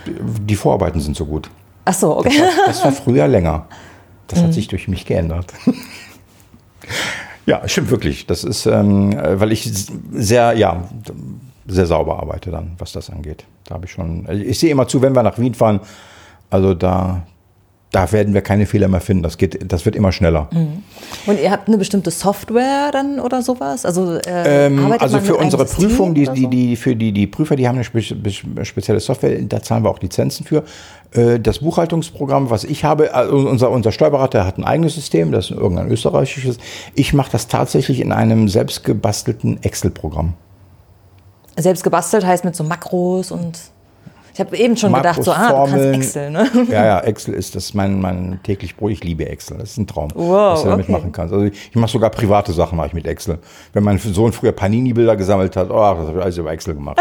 Die 0.06 0.56
Vorarbeiten 0.56 1.00
sind 1.00 1.16
so 1.16 1.26
gut. 1.26 1.50
Ach 1.84 1.94
so, 1.94 2.16
okay. 2.16 2.38
Das 2.38 2.56
war, 2.56 2.66
das 2.66 2.84
war 2.84 2.92
früher 2.92 3.28
länger. 3.28 3.66
Das 4.28 4.40
mhm. 4.40 4.44
hat 4.44 4.54
sich 4.54 4.68
durch 4.68 4.86
mich 4.86 5.04
geändert. 5.04 5.52
Ja, 7.48 7.66
stimmt 7.66 7.90
wirklich. 7.90 8.26
Das 8.26 8.44
ist, 8.44 8.66
ähm, 8.66 9.16
weil 9.16 9.52
ich 9.52 9.72
sehr, 10.12 10.52
ja, 10.52 10.86
sehr 11.66 11.86
sauber 11.86 12.18
arbeite 12.20 12.50
dann, 12.50 12.72
was 12.76 12.92
das 12.92 13.08
angeht. 13.08 13.46
Da 13.64 13.76
habe 13.76 13.86
ich 13.86 13.92
schon, 13.92 14.28
ich 14.30 14.58
sehe 14.58 14.70
immer 14.70 14.86
zu, 14.86 15.00
wenn 15.00 15.14
wir 15.14 15.22
nach 15.22 15.38
Wien 15.38 15.54
fahren, 15.54 15.80
also 16.50 16.74
da, 16.74 17.22
da 17.90 18.12
werden 18.12 18.34
wir 18.34 18.42
keine 18.42 18.66
Fehler 18.66 18.88
mehr 18.88 19.00
finden. 19.00 19.22
Das 19.22 19.38
geht, 19.38 19.72
das 19.72 19.86
wird 19.86 19.96
immer 19.96 20.12
schneller. 20.12 20.48
Mhm. 20.52 20.82
Und 21.26 21.40
ihr 21.40 21.50
habt 21.50 21.68
eine 21.68 21.78
bestimmte 21.78 22.10
Software 22.10 22.90
dann 22.92 23.18
oder 23.18 23.40
sowas? 23.40 23.86
Also, 23.86 24.16
äh, 24.16 24.66
ähm, 24.66 24.92
also 24.98 25.20
für 25.20 25.36
unsere 25.36 25.64
Prüfung, 25.64 26.14
die, 26.14 26.26
die, 26.26 26.48
die, 26.48 26.76
für 26.76 26.94
die, 26.94 27.12
die 27.12 27.26
Prüfer, 27.26 27.56
die 27.56 27.66
haben 27.66 27.76
eine 27.76 27.84
spe 27.84 28.02
spezielle 28.64 29.00
Software, 29.00 29.40
da 29.42 29.62
zahlen 29.62 29.84
wir 29.84 29.90
auch 29.90 30.00
Lizenzen 30.00 30.44
für. 30.44 30.64
Äh, 31.12 31.40
das 31.40 31.60
Buchhaltungsprogramm, 31.60 32.50
was 32.50 32.64
ich 32.64 32.84
habe, 32.84 33.14
also 33.14 33.48
unser, 33.48 33.70
unser 33.70 33.90
Steuerberater 33.90 34.44
hat 34.44 34.58
ein 34.58 34.64
eigenes 34.64 34.94
System, 34.94 35.32
das 35.32 35.50
ist 35.50 35.56
irgendein 35.56 35.90
österreichisches. 35.90 36.58
Ich 36.94 37.14
mache 37.14 37.32
das 37.32 37.48
tatsächlich 37.48 38.00
in 38.00 38.12
einem 38.12 38.48
selbstgebastelten 38.48 39.62
Excel-Programm. 39.62 40.34
Selbst 41.56 41.82
gebastelt 41.82 42.24
heißt 42.24 42.44
mit 42.44 42.54
so 42.54 42.64
Makros 42.64 43.32
und 43.32 43.58
ich 44.38 44.40
habe 44.40 44.56
eben 44.56 44.76
schon 44.76 44.92
Makros, 44.92 45.16
gedacht, 45.16 45.24
so, 45.24 45.32
ah, 45.32 45.66
du 45.66 45.72
kannst 45.72 45.86
Excel, 45.96 46.30
ne? 46.30 46.48
Ja, 46.70 46.86
ja, 46.86 47.00
Excel 47.00 47.34
ist 47.34 47.56
das 47.56 47.74
mein, 47.74 48.00
mein 48.00 48.38
täglich 48.44 48.76
Brot. 48.76 48.92
Ich 48.92 49.02
liebe 49.02 49.28
Excel. 49.28 49.58
Das 49.58 49.72
ist 49.72 49.78
ein 49.78 49.88
Traum, 49.88 50.10
wow, 50.14 50.52
was 50.52 50.62
du 50.62 50.68
damit 50.68 50.84
okay. 50.84 50.92
machen 50.92 51.10
kannst. 51.10 51.34
Also 51.34 51.46
ich 51.46 51.74
mache 51.74 51.90
sogar 51.90 52.10
private 52.10 52.52
Sachen 52.52 52.76
mache 52.76 52.86
ich 52.86 52.92
mit 52.92 53.08
Excel. 53.08 53.40
Wenn 53.72 53.82
mein 53.82 53.98
Sohn 53.98 54.32
früher 54.32 54.52
Panini-Bilder 54.52 55.16
gesammelt 55.16 55.56
hat, 55.56 55.70
oh, 55.70 55.74
das 55.74 56.06
habe 56.06 56.18
ich 56.18 56.22
alles 56.22 56.38
über 56.38 56.52
Excel 56.52 56.74
gemacht. 56.74 57.00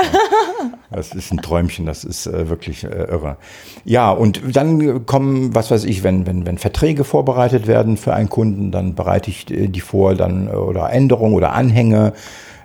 das 0.90 1.14
ist 1.14 1.32
ein 1.32 1.38
Träumchen, 1.38 1.86
das 1.86 2.04
ist 2.04 2.26
äh, 2.26 2.50
wirklich 2.50 2.84
äh, 2.84 2.88
irre. 2.88 3.38
Ja, 3.86 4.10
und 4.10 4.42
dann 4.56 5.06
kommen, 5.06 5.54
was 5.54 5.70
weiß 5.70 5.84
ich, 5.84 6.02
wenn, 6.02 6.26
wenn, 6.26 6.48
wenn 6.48 6.58
Verträge 6.58 7.04
vorbereitet 7.04 7.68
werden 7.68 7.98
für 7.98 8.16
einen 8.16 8.30
Kunden, 8.30 8.72
dann 8.72 8.96
bereite 8.96 9.30
ich 9.30 9.52
äh, 9.52 9.68
die 9.68 9.82
vor, 9.82 10.16
dann 10.16 10.48
äh, 10.48 10.56
oder 10.56 10.92
Änderungen 10.92 11.36
oder 11.36 11.54
Anhänge. 11.54 12.14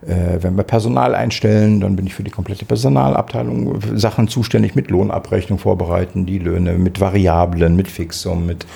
Äh, 0.06 0.42
wenn 0.42 0.56
wir 0.56 0.64
Personal 0.64 1.14
einstellen, 1.14 1.80
dann 1.80 1.94
bin 1.94 2.06
ich 2.06 2.14
für 2.14 2.24
die 2.24 2.30
komplette 2.30 2.64
Personalabteilung 2.64 3.78
Sachen 3.94 4.26
zuständig 4.26 4.74
mit 4.74 4.90
Lohnabrechnung 4.90 5.58
vorbereiten, 5.58 6.26
die 6.26 6.38
Löhne 6.38 6.72
mit 6.72 7.00
Variablen, 7.00 7.76
mit 7.76 7.88
Fixum, 7.88 8.46
mit 8.46 8.66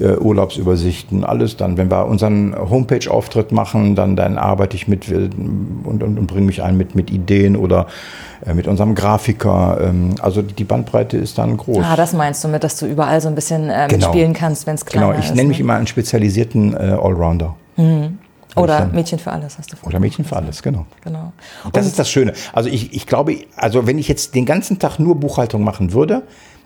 äh, 0.00 0.16
Urlaubsübersichten, 0.16 1.24
alles 1.24 1.56
dann. 1.56 1.76
Wenn 1.76 1.90
wir 1.92 2.06
unseren 2.06 2.56
Homepage-Auftritt 2.56 3.52
machen, 3.52 3.94
dann, 3.94 4.16
dann 4.16 4.36
arbeite 4.36 4.76
ich 4.76 4.88
mit 4.88 5.08
und, 5.10 5.84
und, 5.84 6.02
und 6.02 6.26
bringe 6.26 6.46
mich 6.46 6.62
ein 6.62 6.76
mit, 6.76 6.96
mit 6.96 7.10
Ideen 7.10 7.54
oder 7.54 7.86
äh, 8.44 8.54
mit 8.54 8.66
unserem 8.66 8.96
Grafiker. 8.96 9.78
Ähm, 9.80 10.16
also 10.20 10.42
die 10.42 10.64
Bandbreite 10.64 11.16
ist 11.16 11.38
dann 11.38 11.56
groß. 11.56 11.84
Ah, 11.84 11.94
das 11.94 12.12
meinst 12.14 12.42
du 12.42 12.48
mit, 12.48 12.64
dass 12.64 12.78
du 12.78 12.86
überall 12.86 13.20
so 13.20 13.28
ein 13.28 13.36
bisschen 13.36 13.70
äh, 13.70 13.86
genau. 13.88 14.08
spielen 14.08 14.32
kannst, 14.32 14.66
wenn 14.66 14.74
es 14.74 14.84
kleiner 14.84 15.10
ist. 15.10 15.14
Genau, 15.14 15.24
ich 15.24 15.34
nenne 15.34 15.48
mich 15.48 15.58
ne? 15.58 15.64
immer 15.64 15.74
einen 15.74 15.86
spezialisierten 15.86 16.74
äh, 16.74 16.78
Allrounder. 17.00 17.54
Mhm. 17.76 18.18
Oder 18.54 18.86
Mädchen 18.86 19.18
für 19.18 19.32
alles, 19.32 19.58
hast 19.58 19.72
du 19.72 19.76
Oder 19.84 20.00
Mädchen 20.00 20.24
für 20.24 20.36
alles, 20.36 20.62
genau. 20.62 20.86
genau. 21.02 21.32
Und 21.64 21.76
das 21.76 21.86
ist 21.86 21.98
das 21.98 22.08
Schöne. 22.08 22.34
Also 22.52 22.68
ich, 22.68 22.92
ich 22.92 23.06
glaube, 23.06 23.38
also 23.56 23.86
wenn 23.86 23.98
ich 23.98 24.08
jetzt 24.08 24.34
den 24.34 24.46
ganzen 24.46 24.78
Tag 24.78 24.98
nur 24.98 25.16
Buchhaltung 25.16 25.64
machen 25.64 25.92
würde, 25.92 26.22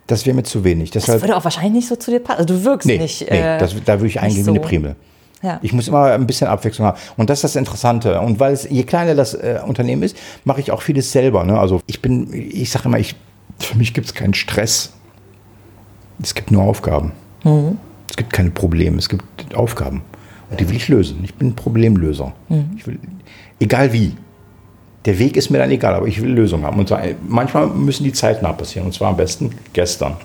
das 0.06 0.26
wäre 0.26 0.34
mir 0.34 0.42
zu 0.42 0.64
wenig. 0.64 0.90
Deshalb, 0.90 1.16
das 1.16 1.22
würde 1.22 1.36
auch 1.36 1.44
wahrscheinlich 1.44 1.72
nicht 1.72 1.88
so 1.88 1.96
zu 1.96 2.10
dir 2.10 2.20
passen. 2.20 2.40
Also 2.40 2.54
du 2.54 2.64
wirkst 2.64 2.86
nee, 2.86 2.98
nicht. 2.98 3.30
Nee, 3.30 3.38
äh, 3.38 3.58
das, 3.58 3.74
da 3.84 3.94
würde 3.94 4.06
ich 4.06 4.20
eingehen 4.20 4.44
so. 4.44 4.52
wie 4.52 4.58
eine 4.58 4.66
Primel. 4.66 4.96
Ja. 5.42 5.60
Ich 5.62 5.72
muss 5.72 5.86
immer 5.86 6.04
ein 6.04 6.26
bisschen 6.26 6.48
Abwechslung 6.48 6.88
haben. 6.88 6.98
Und 7.16 7.30
das 7.30 7.38
ist 7.38 7.44
das 7.44 7.56
Interessante. 7.56 8.20
Und 8.20 8.40
weil 8.40 8.52
es, 8.52 8.68
je 8.68 8.82
kleiner 8.82 9.14
das 9.14 9.34
äh, 9.34 9.60
Unternehmen 9.64 10.02
ist, 10.02 10.16
mache 10.44 10.60
ich 10.60 10.72
auch 10.72 10.82
vieles 10.82 11.12
selber. 11.12 11.44
Ne? 11.44 11.58
Also 11.58 11.80
ich 11.86 12.02
bin, 12.02 12.32
ich 12.32 12.70
sage 12.70 12.86
immer, 12.86 12.98
ich, 12.98 13.14
für 13.58 13.76
mich 13.76 13.94
gibt 13.94 14.06
es 14.06 14.14
keinen 14.14 14.34
Stress. 14.34 14.92
Es 16.22 16.34
gibt 16.34 16.50
nur 16.50 16.64
Aufgaben. 16.64 17.12
Mhm. 17.44 17.78
Es 18.10 18.16
gibt 18.16 18.32
keine 18.32 18.50
Probleme, 18.50 18.98
es 18.98 19.08
gibt 19.08 19.54
Aufgaben. 19.54 20.02
Und 20.50 20.60
die 20.60 20.68
will 20.68 20.76
ich 20.76 20.88
lösen. 20.88 21.20
Ich 21.24 21.34
bin 21.34 21.54
Problemlöser. 21.54 22.32
Mhm. 22.48 22.70
Ich 22.76 22.86
will, 22.86 22.98
egal 23.60 23.92
wie. 23.92 24.14
Der 25.04 25.18
Weg 25.18 25.36
ist 25.36 25.50
mir 25.50 25.58
dann 25.58 25.70
egal, 25.70 25.94
aber 25.94 26.06
ich 26.06 26.20
will 26.20 26.30
Lösungen 26.30 26.64
haben. 26.64 26.78
Und 26.78 26.88
zwar, 26.88 27.02
manchmal 27.26 27.68
müssen 27.68 28.04
die 28.04 28.12
zeitnah 28.12 28.52
passieren. 28.52 28.86
Und 28.86 28.92
zwar 28.92 29.10
am 29.10 29.16
besten 29.16 29.50
gestern. 29.72 30.16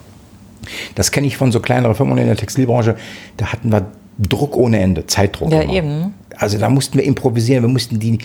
Das 0.95 1.11
kenne 1.11 1.27
ich 1.27 1.37
von 1.37 1.51
so 1.51 1.59
kleineren 1.59 1.95
Firmen 1.95 2.17
in 2.17 2.27
der 2.27 2.35
Textilbranche. 2.35 2.95
Da 3.37 3.47
hatten 3.47 3.71
wir 3.71 3.85
Druck 4.17 4.55
ohne 4.55 4.79
Ende, 4.79 5.05
Zeitdruck. 5.07 5.51
Ja, 5.51 5.61
immer. 5.61 5.73
eben. 5.73 6.13
Also 6.37 6.57
da 6.57 6.69
mussten 6.69 6.97
wir 6.97 7.03
improvisieren. 7.03 7.63
Wir 7.63 7.69
mussten 7.69 7.99
die, 7.99 8.19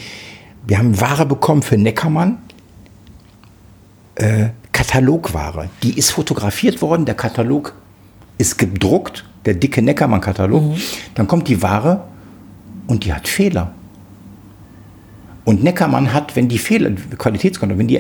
wir 0.67 0.79
haben 0.79 1.01
Ware 1.01 1.27
bekommen 1.27 1.63
für 1.63 1.77
Neckermann. 1.77 2.39
Äh, 4.15 4.49
Katalogware. 4.73 5.69
Die 5.83 5.99
ist 5.99 6.11
fotografiert 6.11 6.81
worden. 6.83 7.05
Der 7.05 7.15
Katalog 7.15 7.75
ist 8.39 8.57
gedruckt 8.57 9.25
der 9.45 9.55
dicke 9.55 9.83
Neckermann-Katalog. 9.83 10.63
Mhm. 10.63 10.75
Dann 11.15 11.27
kommt 11.27 11.49
die 11.49 11.63
Ware 11.63 12.05
und 12.87 13.05
die 13.05 13.13
hat 13.13 13.29
Fehler. 13.29 13.73
Und 15.45 15.65
Neckermann 15.65 16.13
hat, 16.13 16.37
wenn 16.37 16.49
die 16.49 16.59
Fehler, 16.59 16.91
Qualitätskontrolle, 17.17 17.79
wenn 17.79 17.89
die 17.89 17.97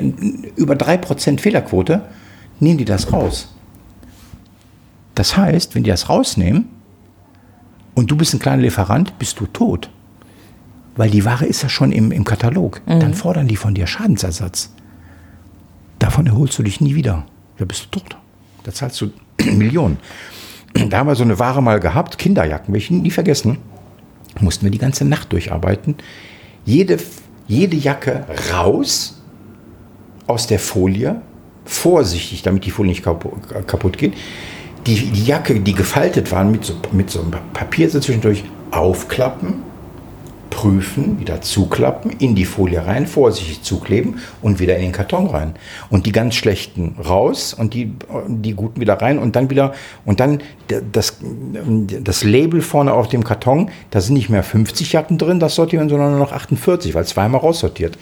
über 0.56 0.74
3% 0.74 1.40
Fehlerquote, 1.40 2.02
nehmen 2.60 2.78
die 2.78 2.84
das 2.84 3.10
raus. 3.12 3.54
Das 5.14 5.36
heißt, 5.36 5.74
wenn 5.74 5.82
die 5.82 5.90
das 5.90 6.10
rausnehmen 6.10 6.66
und 7.94 8.10
du 8.10 8.16
bist 8.16 8.34
ein 8.34 8.38
kleiner 8.38 8.62
Lieferant, 8.62 9.18
bist 9.18 9.40
du 9.40 9.46
tot. 9.46 9.90
Weil 10.96 11.10
die 11.10 11.24
Ware 11.24 11.46
ist 11.46 11.62
ja 11.62 11.68
schon 11.68 11.92
im, 11.92 12.12
im 12.12 12.24
Katalog. 12.24 12.82
Mhm. 12.86 13.00
Dann 13.00 13.14
fordern 13.14 13.48
die 13.48 13.56
von 13.56 13.74
dir 13.74 13.86
Schadensersatz. 13.86 14.74
Davon 15.98 16.26
erholst 16.26 16.58
du 16.58 16.62
dich 16.62 16.80
nie 16.80 16.94
wieder. 16.94 17.24
Da 17.56 17.64
bist 17.64 17.86
du 17.86 17.98
tot. 17.98 18.16
Da 18.64 18.72
zahlst 18.72 19.00
du 19.00 19.10
Millionen 19.44 19.98
da 20.86 20.98
haben 20.98 21.08
wir 21.08 21.14
so 21.14 21.24
eine 21.24 21.38
Ware 21.38 21.62
mal 21.62 21.80
gehabt, 21.80 22.18
Kinderjacken, 22.18 22.74
ich 22.74 22.90
nie 22.90 23.10
vergessen. 23.10 23.58
Mussten 24.40 24.64
wir 24.64 24.70
die 24.70 24.78
ganze 24.78 25.04
Nacht 25.04 25.32
durcharbeiten. 25.32 25.96
Jede, 26.64 26.98
jede 27.46 27.76
Jacke 27.76 28.26
raus 28.52 29.20
aus 30.26 30.46
der 30.46 30.58
Folie, 30.58 31.20
vorsichtig, 31.64 32.42
damit 32.42 32.64
die 32.64 32.70
Folie 32.70 32.90
nicht 32.90 33.02
kaputt 33.02 33.98
geht. 33.98 34.14
Die, 34.86 34.94
die 34.94 35.24
Jacke, 35.24 35.58
die 35.60 35.74
gefaltet 35.74 36.30
waren, 36.30 36.50
mit 36.50 36.64
so, 36.64 36.74
mit 36.92 37.10
so 37.10 37.20
einem 37.20 37.32
Papier 37.52 37.90
zwischendurch 37.90 38.44
aufklappen, 38.70 39.62
prüfen, 40.58 41.20
wieder 41.20 41.40
zuklappen, 41.40 42.10
in 42.18 42.34
die 42.34 42.44
Folie 42.44 42.84
rein, 42.84 43.06
vorsichtig 43.06 43.62
zukleben 43.62 44.18
und 44.42 44.58
wieder 44.58 44.74
in 44.74 44.82
den 44.82 44.92
Karton 44.92 45.28
rein. 45.28 45.54
Und 45.88 46.04
die 46.04 46.10
ganz 46.10 46.34
schlechten 46.34 46.96
raus 46.98 47.54
und 47.54 47.74
die, 47.74 47.92
die 48.26 48.54
guten 48.54 48.80
wieder 48.80 48.94
rein 48.94 49.20
und 49.20 49.36
dann 49.36 49.50
wieder, 49.50 49.72
und 50.04 50.18
dann 50.18 50.42
das, 50.66 51.18
das 52.02 52.24
Label 52.24 52.60
vorne 52.60 52.92
auf 52.92 53.06
dem 53.06 53.22
Karton, 53.22 53.70
da 53.90 54.00
sind 54.00 54.14
nicht 54.14 54.30
mehr 54.30 54.42
50 54.42 54.92
Jacken 54.92 55.16
drin, 55.16 55.38
das 55.38 55.54
sortieren, 55.54 55.88
sondern 55.88 56.10
nur 56.10 56.18
noch 56.18 56.32
48, 56.32 56.92
weil 56.92 57.06
zweimal 57.06 57.40
raussortiert. 57.40 57.96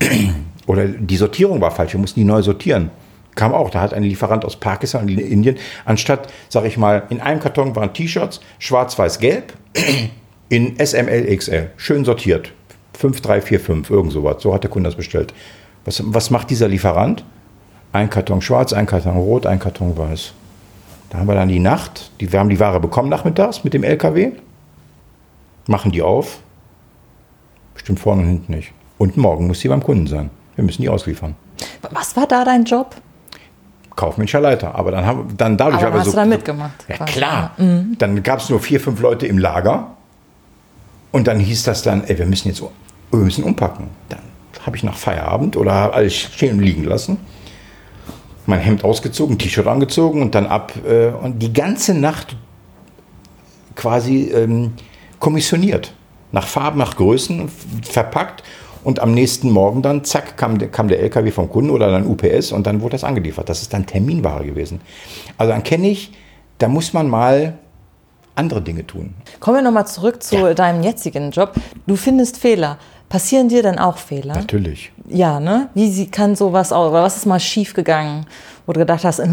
Oder 0.66 0.86
die 0.88 1.16
Sortierung 1.16 1.62
war 1.62 1.70
falsch, 1.70 1.94
wir 1.94 2.00
mussten 2.00 2.20
die 2.20 2.26
neu 2.26 2.42
sortieren 2.42 2.90
kam 3.34 3.52
auch, 3.52 3.70
da 3.70 3.80
hat 3.80 3.92
ein 3.92 4.04
Lieferant 4.04 4.44
aus 4.44 4.54
Pakistan 4.54 5.08
und 5.08 5.18
Indien, 5.18 5.56
anstatt, 5.84 6.32
sag 6.48 6.66
ich 6.66 6.76
mal, 6.76 7.02
in 7.10 7.20
einem 7.20 7.40
Karton 7.40 7.74
waren 7.74 7.92
T-Shirts, 7.92 8.40
schwarz, 8.60 8.96
weiß, 8.96 9.18
gelb, 9.18 9.54
in 10.48 10.76
SML 10.78 11.36
XL, 11.36 11.70
schön 11.76 12.04
sortiert. 12.04 12.52
5345, 12.94 13.90
irgend 13.90 14.12
sowas. 14.12 14.36
So 14.40 14.54
hat 14.54 14.62
der 14.62 14.70
Kunde 14.70 14.88
das 14.88 14.96
bestellt. 14.96 15.34
Was, 15.84 16.02
was 16.04 16.30
macht 16.30 16.50
dieser 16.50 16.68
Lieferant? 16.68 17.24
Ein 17.92 18.10
Karton 18.10 18.40
schwarz, 18.40 18.72
ein 18.72 18.86
Karton 18.86 19.16
rot, 19.16 19.46
ein 19.46 19.58
Karton 19.58 19.96
weiß. 19.96 20.32
Da 21.10 21.18
haben 21.18 21.26
wir 21.26 21.34
dann 21.34 21.48
die 21.48 21.60
Nacht, 21.60 22.10
die, 22.20 22.32
wir 22.32 22.40
haben 22.40 22.48
die 22.48 22.58
Ware 22.58 22.80
bekommen 22.80 23.08
nachmittags 23.08 23.62
mit 23.62 23.74
dem 23.74 23.84
LKW, 23.84 24.32
machen 25.66 25.92
die 25.92 26.02
auf, 26.02 26.38
stimmt 27.76 28.00
vorne 28.00 28.22
und 28.22 28.28
hinten 28.28 28.52
nicht. 28.52 28.72
Und 28.98 29.16
morgen 29.16 29.46
muss 29.46 29.60
sie 29.60 29.68
beim 29.68 29.82
Kunden 29.82 30.06
sein. 30.06 30.30
Wir 30.56 30.64
müssen 30.64 30.82
die 30.82 30.88
ausliefern. 30.88 31.34
Was 31.90 32.16
war 32.16 32.26
da 32.26 32.44
dein 32.44 32.64
Job? 32.64 32.96
kaufmännischer 33.96 34.40
Leiter. 34.40 34.74
Aber 34.74 34.90
dann, 34.90 35.06
haben, 35.06 35.36
dann 35.36 35.56
dadurch 35.56 35.78
aber, 35.78 35.88
aber 35.88 35.98
hast 36.00 36.06
so. 36.06 36.10
du 36.12 36.16
da 36.16 36.24
mitgemacht? 36.24 36.84
Ja, 36.88 37.04
klar. 37.04 37.52
Mhm. 37.56 37.96
Dann 37.98 38.22
gab 38.22 38.40
es 38.40 38.50
nur 38.50 38.60
vier, 38.60 38.80
fünf 38.80 39.00
Leute 39.00 39.26
im 39.26 39.38
Lager. 39.38 39.92
Und 41.14 41.28
dann 41.28 41.38
hieß 41.38 41.62
das 41.62 41.82
dann, 41.82 42.02
ey, 42.02 42.18
wir 42.18 42.26
müssen 42.26 42.48
jetzt 42.48 42.60
wir 42.60 43.20
müssen 43.20 43.44
umpacken. 43.44 43.86
Dann 44.08 44.18
habe 44.66 44.76
ich 44.76 44.82
nach 44.82 44.96
Feierabend 44.96 45.56
oder 45.56 45.94
alles 45.94 46.12
stehen 46.12 46.58
und 46.58 46.64
liegen 46.64 46.82
lassen. 46.82 47.18
Mein 48.46 48.58
Hemd 48.58 48.82
ausgezogen, 48.82 49.38
T-Shirt 49.38 49.68
angezogen 49.68 50.22
und 50.22 50.34
dann 50.34 50.46
ab. 50.46 50.72
Äh, 50.84 51.10
und 51.10 51.38
die 51.38 51.52
ganze 51.52 51.94
Nacht 51.94 52.34
quasi 53.76 54.32
ähm, 54.34 54.72
kommissioniert. 55.20 55.94
Nach 56.32 56.48
Farben, 56.48 56.78
nach 56.78 56.96
Größen 56.96 57.48
verpackt 57.82 58.42
und 58.82 58.98
am 58.98 59.14
nächsten 59.14 59.52
Morgen 59.52 59.82
dann, 59.82 60.02
zack, 60.02 60.36
kam, 60.36 60.58
kam 60.72 60.88
der 60.88 60.98
LKW 60.98 61.30
vom 61.30 61.48
Kunden 61.48 61.70
oder 61.70 61.92
dann 61.92 62.08
UPS 62.08 62.50
und 62.50 62.66
dann 62.66 62.80
wurde 62.80 62.94
das 62.94 63.04
angeliefert. 63.04 63.48
Das 63.48 63.62
ist 63.62 63.72
dann 63.72 63.86
Terminware 63.86 64.44
gewesen. 64.44 64.80
Also 65.38 65.52
dann 65.52 65.62
kenne 65.62 65.90
ich, 65.90 66.10
da 66.58 66.66
muss 66.66 66.92
man 66.92 67.08
mal 67.08 67.56
andere 68.36 68.62
Dinge 68.62 68.86
tun. 68.86 69.14
Kommen 69.40 69.58
wir 69.58 69.62
nochmal 69.62 69.86
zurück 69.86 70.22
zu 70.22 70.36
ja. 70.36 70.54
deinem 70.54 70.82
jetzigen 70.82 71.30
Job. 71.30 71.54
Du 71.86 71.96
findest 71.96 72.38
Fehler. 72.38 72.78
Passieren 73.08 73.48
dir 73.48 73.62
dann 73.62 73.78
auch 73.78 73.98
Fehler? 73.98 74.34
Natürlich. 74.34 74.92
Ja, 75.08 75.38
ne? 75.38 75.68
Wie 75.74 76.06
kann 76.06 76.34
sowas 76.34 76.72
aus? 76.72 76.90
Oder 76.90 77.02
was 77.02 77.16
ist 77.16 77.26
mal 77.26 77.38
schief 77.38 77.74
gegangen, 77.74 78.26
wo 78.66 78.72
du 78.72 78.80
gedacht 78.80 79.04
hast, 79.04 79.20
äh, 79.20 79.28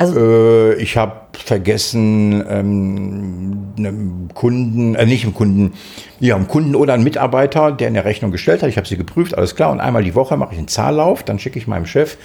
also 0.00 0.18
äh, 0.18 0.74
ich 0.76 0.96
habe 0.96 1.12
vergessen, 1.32 2.42
ähm, 2.48 3.74
einem 3.76 4.28
Kunden, 4.32 4.94
äh, 4.94 5.04
nicht 5.04 5.24
einem 5.24 5.34
Kunden, 5.34 5.74
ja, 6.20 6.36
einem 6.36 6.48
Kunden 6.48 6.74
oder 6.74 6.94
einen 6.94 7.04
Mitarbeiter, 7.04 7.70
der 7.72 7.88
eine 7.88 8.04
Rechnung 8.06 8.30
gestellt 8.30 8.62
hat. 8.62 8.70
Ich 8.70 8.78
habe 8.78 8.88
sie 8.88 8.96
geprüft, 8.96 9.36
alles 9.36 9.56
klar. 9.56 9.70
Und 9.70 9.80
einmal 9.80 10.02
die 10.02 10.14
Woche 10.14 10.38
mache 10.38 10.52
ich 10.52 10.58
einen 10.58 10.68
Zahllauf, 10.68 11.22
dann 11.22 11.38
schicke 11.38 11.58
ich 11.58 11.66
meinem 11.66 11.84
Chef 11.84 12.16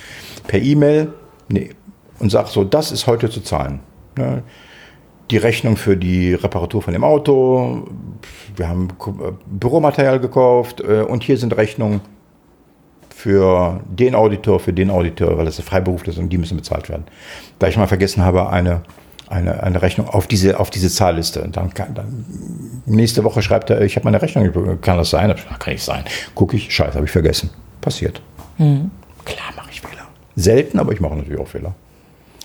per 0.48 0.62
E-Mail 0.62 1.12
nee, 1.50 1.72
und 2.20 2.30
sage 2.30 2.48
so, 2.50 2.64
das 2.64 2.94
ist 2.94 3.08
heute 3.08 3.30
zu 3.30 3.42
zahlen. 3.42 3.82
Ne? 4.18 4.44
Die 5.32 5.38
Rechnung 5.38 5.76
für 5.76 5.98
die 5.98 6.34
Reparatur 6.34 6.82
von 6.82 6.94
dem 6.94 7.04
Auto, 7.04 7.88
wir 8.56 8.70
haben 8.70 8.90
äh, 8.90 9.32
Büromaterial 9.48 10.20
gekauft 10.20 10.82
äh, 10.82 11.02
und 11.02 11.24
hier 11.24 11.38
sind 11.38 11.56
Rechnungen 11.58 12.02
für 13.16 13.80
den 13.90 14.14
Auditor, 14.14 14.60
für 14.60 14.72
den 14.72 14.92
Auditor, 14.92 15.38
weil 15.38 15.46
das 15.46 15.58
ist 15.58 15.68
freiberuflich 15.68 16.16
ist 16.16 16.20
und 16.22 16.30
die 16.30 16.38
müssen 16.38 16.58
bezahlt 16.58 16.90
werden. 16.90 17.06
Da 17.58 17.68
ich 17.68 17.76
mal 17.76 17.88
vergessen 17.88 18.24
habe, 18.24 18.50
eine, 18.50 18.84
eine, 19.28 19.64
eine 19.64 19.82
Rechnung 19.82 20.08
auf 20.08 20.28
diese, 20.28 20.60
auf 20.60 20.70
diese 20.70 20.90
Zahlliste. 20.90 21.42
Und 21.42 21.58
dann, 21.58 21.74
kann, 21.74 21.96
dann 21.96 22.26
nächste 22.86 23.24
Woche 23.24 23.42
schreibt 23.42 23.72
er, 23.72 23.82
ich 23.82 23.96
habe 23.96 24.04
meine 24.04 24.22
Rechnung, 24.22 24.80
kann 24.82 24.98
das 24.98 25.10
sein? 25.10 25.34
Kann 25.60 25.74
nicht 25.74 25.84
sein. 25.84 26.04
Gucke 26.36 26.56
ich, 26.56 26.72
scheiße, 26.72 26.94
habe 26.94 27.06
ich 27.06 27.12
vergessen. 27.12 27.50
Passiert. 27.82 28.22
Mhm. 28.58 28.92
Klar 29.26 29.48
mache 29.56 29.70
ich 29.72 29.82
Fehler. 29.82 30.06
Selten, 30.36 30.78
aber 30.78 30.94
ich 30.94 31.00
mache 31.00 31.16
natürlich 31.16 31.40
auch 31.40 31.48
Fehler. 31.48 31.74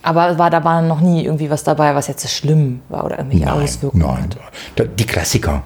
Aber 0.03 0.39
war 0.39 0.51
da 0.51 0.65
war 0.65 0.83
noch 0.83 1.01
nie 1.01 1.25
irgendwie 1.25 1.51
was 1.51 1.63
dabei, 1.63 1.95
was 1.95 2.07
jetzt 2.07 2.29
schlimm 2.31 2.81
war 2.89 3.05
oder 3.05 3.19
irgendwelche 3.19 3.45
nein, 3.45 3.63
Auswirkungen 3.63 4.07
nein. 4.07 4.31
hat? 4.79 4.89
Die 4.99 5.07
Klassiker, 5.07 5.63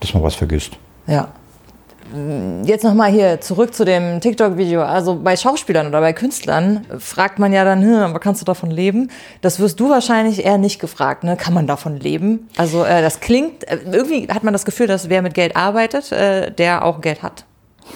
dass 0.00 0.12
man 0.12 0.22
was 0.22 0.34
vergisst. 0.34 0.72
Ja 1.06 1.28
jetzt 2.64 2.84
nochmal 2.84 3.10
hier 3.10 3.40
zurück 3.40 3.74
zu 3.74 3.84
dem 3.84 4.20
TikTok-Video. 4.20 4.82
Also 4.82 5.16
bei 5.16 5.36
Schauspielern 5.36 5.86
oder 5.86 6.00
bei 6.00 6.12
Künstlern 6.12 6.84
fragt 6.98 7.38
man 7.38 7.52
ja 7.52 7.64
dann, 7.64 7.82
hm, 7.82 7.94
aber 7.94 8.18
kannst 8.18 8.40
du 8.40 8.44
davon 8.44 8.70
leben? 8.70 9.10
Das 9.42 9.60
wirst 9.60 9.78
du 9.80 9.90
wahrscheinlich 9.90 10.44
eher 10.44 10.58
nicht 10.58 10.80
gefragt, 10.80 11.24
ne? 11.24 11.36
Kann 11.36 11.54
man 11.54 11.66
davon 11.66 11.96
leben? 11.96 12.48
Also 12.56 12.84
äh, 12.84 13.02
das 13.02 13.20
klingt, 13.20 13.66
äh, 13.68 13.78
irgendwie 13.90 14.28
hat 14.28 14.42
man 14.42 14.52
das 14.52 14.64
Gefühl, 14.64 14.86
dass 14.86 15.08
wer 15.08 15.22
mit 15.22 15.34
Geld 15.34 15.56
arbeitet, 15.56 16.10
äh, 16.12 16.50
der 16.50 16.84
auch 16.84 17.00
Geld 17.00 17.22
hat. 17.22 17.44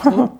So. 0.03 0.31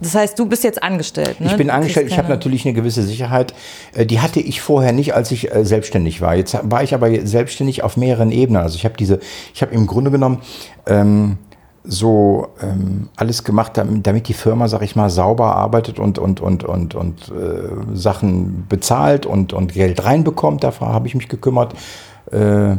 Das 0.00 0.14
heißt, 0.14 0.38
du 0.38 0.46
bist 0.46 0.64
jetzt 0.64 0.82
angestellt. 0.82 1.40
Ne? 1.40 1.46
Ich 1.46 1.56
bin 1.56 1.70
angestellt, 1.70 2.08
ich 2.08 2.18
habe 2.18 2.28
natürlich 2.28 2.64
eine 2.64 2.74
gewisse 2.74 3.02
Sicherheit. 3.02 3.54
Äh, 3.94 4.06
die 4.06 4.20
hatte 4.20 4.40
ich 4.40 4.60
vorher 4.60 4.92
nicht, 4.92 5.14
als 5.14 5.30
ich 5.30 5.54
äh, 5.54 5.64
selbstständig 5.64 6.20
war. 6.20 6.34
Jetzt 6.34 6.58
war 6.62 6.82
ich 6.82 6.94
aber 6.94 7.26
selbstständig 7.26 7.82
auf 7.82 7.96
mehreren 7.96 8.30
Ebenen. 8.30 8.62
Also 8.62 8.76
ich 8.76 8.84
habe 8.84 8.96
diese, 8.96 9.20
ich 9.54 9.62
habe 9.62 9.74
im 9.74 9.86
Grunde 9.86 10.10
genommen 10.10 10.42
ähm, 10.86 11.38
so 11.84 12.48
ähm, 12.60 13.08
alles 13.16 13.44
gemacht, 13.44 13.72
damit 13.76 14.28
die 14.28 14.34
Firma, 14.34 14.68
sag 14.68 14.82
ich 14.82 14.94
mal, 14.94 15.08
sauber 15.08 15.56
arbeitet 15.56 15.98
und, 15.98 16.18
und, 16.18 16.40
und, 16.40 16.64
und, 16.64 16.94
und 16.94 17.28
äh, 17.30 17.96
Sachen 17.96 18.66
bezahlt 18.68 19.24
und, 19.24 19.54
und 19.54 19.72
Geld 19.72 20.04
reinbekommt. 20.04 20.64
Dafür 20.64 20.88
habe 20.88 21.06
ich 21.06 21.14
mich 21.14 21.28
gekümmert 21.28 21.74
äh, 22.30 22.72
äh, 22.72 22.76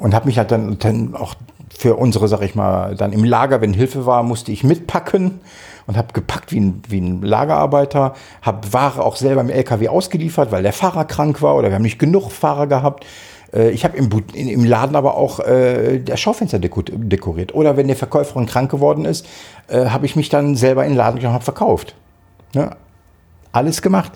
und 0.00 0.14
habe 0.14 0.26
mich 0.26 0.36
halt 0.36 0.50
dann, 0.50 0.78
dann 0.78 1.14
auch 1.14 1.34
für 1.76 1.96
unsere, 1.96 2.28
sag 2.28 2.42
ich 2.42 2.54
mal, 2.54 2.94
dann 2.94 3.12
im 3.12 3.24
Lager, 3.24 3.60
wenn 3.60 3.72
Hilfe 3.72 4.06
war, 4.06 4.22
musste 4.22 4.52
ich 4.52 4.64
mitpacken 4.64 5.40
und 5.86 5.96
habe 5.96 6.12
gepackt 6.12 6.52
wie 6.52 6.60
ein, 6.60 6.82
wie 6.88 7.00
ein 7.00 7.22
Lagerarbeiter, 7.22 8.14
habe 8.42 8.72
Ware 8.72 9.04
auch 9.04 9.16
selber 9.16 9.40
im 9.40 9.50
LKW 9.50 9.88
ausgeliefert, 9.88 10.52
weil 10.52 10.62
der 10.62 10.72
Fahrer 10.72 11.04
krank 11.04 11.42
war 11.42 11.56
oder 11.56 11.68
wir 11.68 11.74
haben 11.74 11.82
nicht 11.82 11.98
genug 11.98 12.30
Fahrer 12.30 12.66
gehabt. 12.66 13.06
Äh, 13.52 13.70
ich 13.70 13.84
habe 13.84 13.96
im, 13.96 14.10
im, 14.34 14.64
Laden 14.64 14.96
aber 14.96 15.16
auch 15.16 15.40
äh, 15.40 15.98
das 15.98 16.20
Schaufenster 16.20 16.58
dekoriert. 16.58 17.54
Oder 17.54 17.76
wenn 17.76 17.86
der 17.86 17.96
Verkäuferin 17.96 18.46
krank 18.46 18.70
geworden 18.70 19.04
ist, 19.04 19.26
äh, 19.68 19.86
habe 19.86 20.06
ich 20.06 20.16
mich 20.16 20.28
dann 20.28 20.56
selber 20.56 20.84
in 20.84 20.90
den 20.90 20.98
Laden 20.98 21.16
gegangen 21.16 21.40
verkauft. 21.40 21.94
Ja, 22.54 22.76
alles 23.52 23.82
gemacht. 23.82 24.12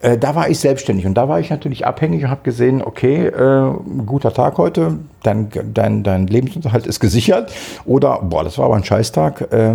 Äh, 0.00 0.18
da 0.18 0.34
war 0.34 0.48
ich 0.48 0.58
selbstständig 0.58 1.06
und 1.06 1.14
da 1.14 1.28
war 1.28 1.40
ich 1.40 1.50
natürlich 1.50 1.86
abhängig 1.86 2.24
und 2.24 2.30
habe 2.30 2.42
gesehen, 2.42 2.82
okay, 2.82 3.26
äh, 3.26 3.72
guter 4.06 4.32
Tag 4.32 4.58
heute, 4.58 4.98
dein, 5.22 5.48
dein, 5.72 6.02
dein 6.02 6.26
Lebensunterhalt 6.26 6.86
ist 6.86 7.00
gesichert. 7.00 7.52
Oder, 7.84 8.20
boah, 8.22 8.44
das 8.44 8.58
war 8.58 8.66
aber 8.66 8.76
ein 8.76 8.84
Scheißtag, 8.84 9.52
äh, 9.52 9.74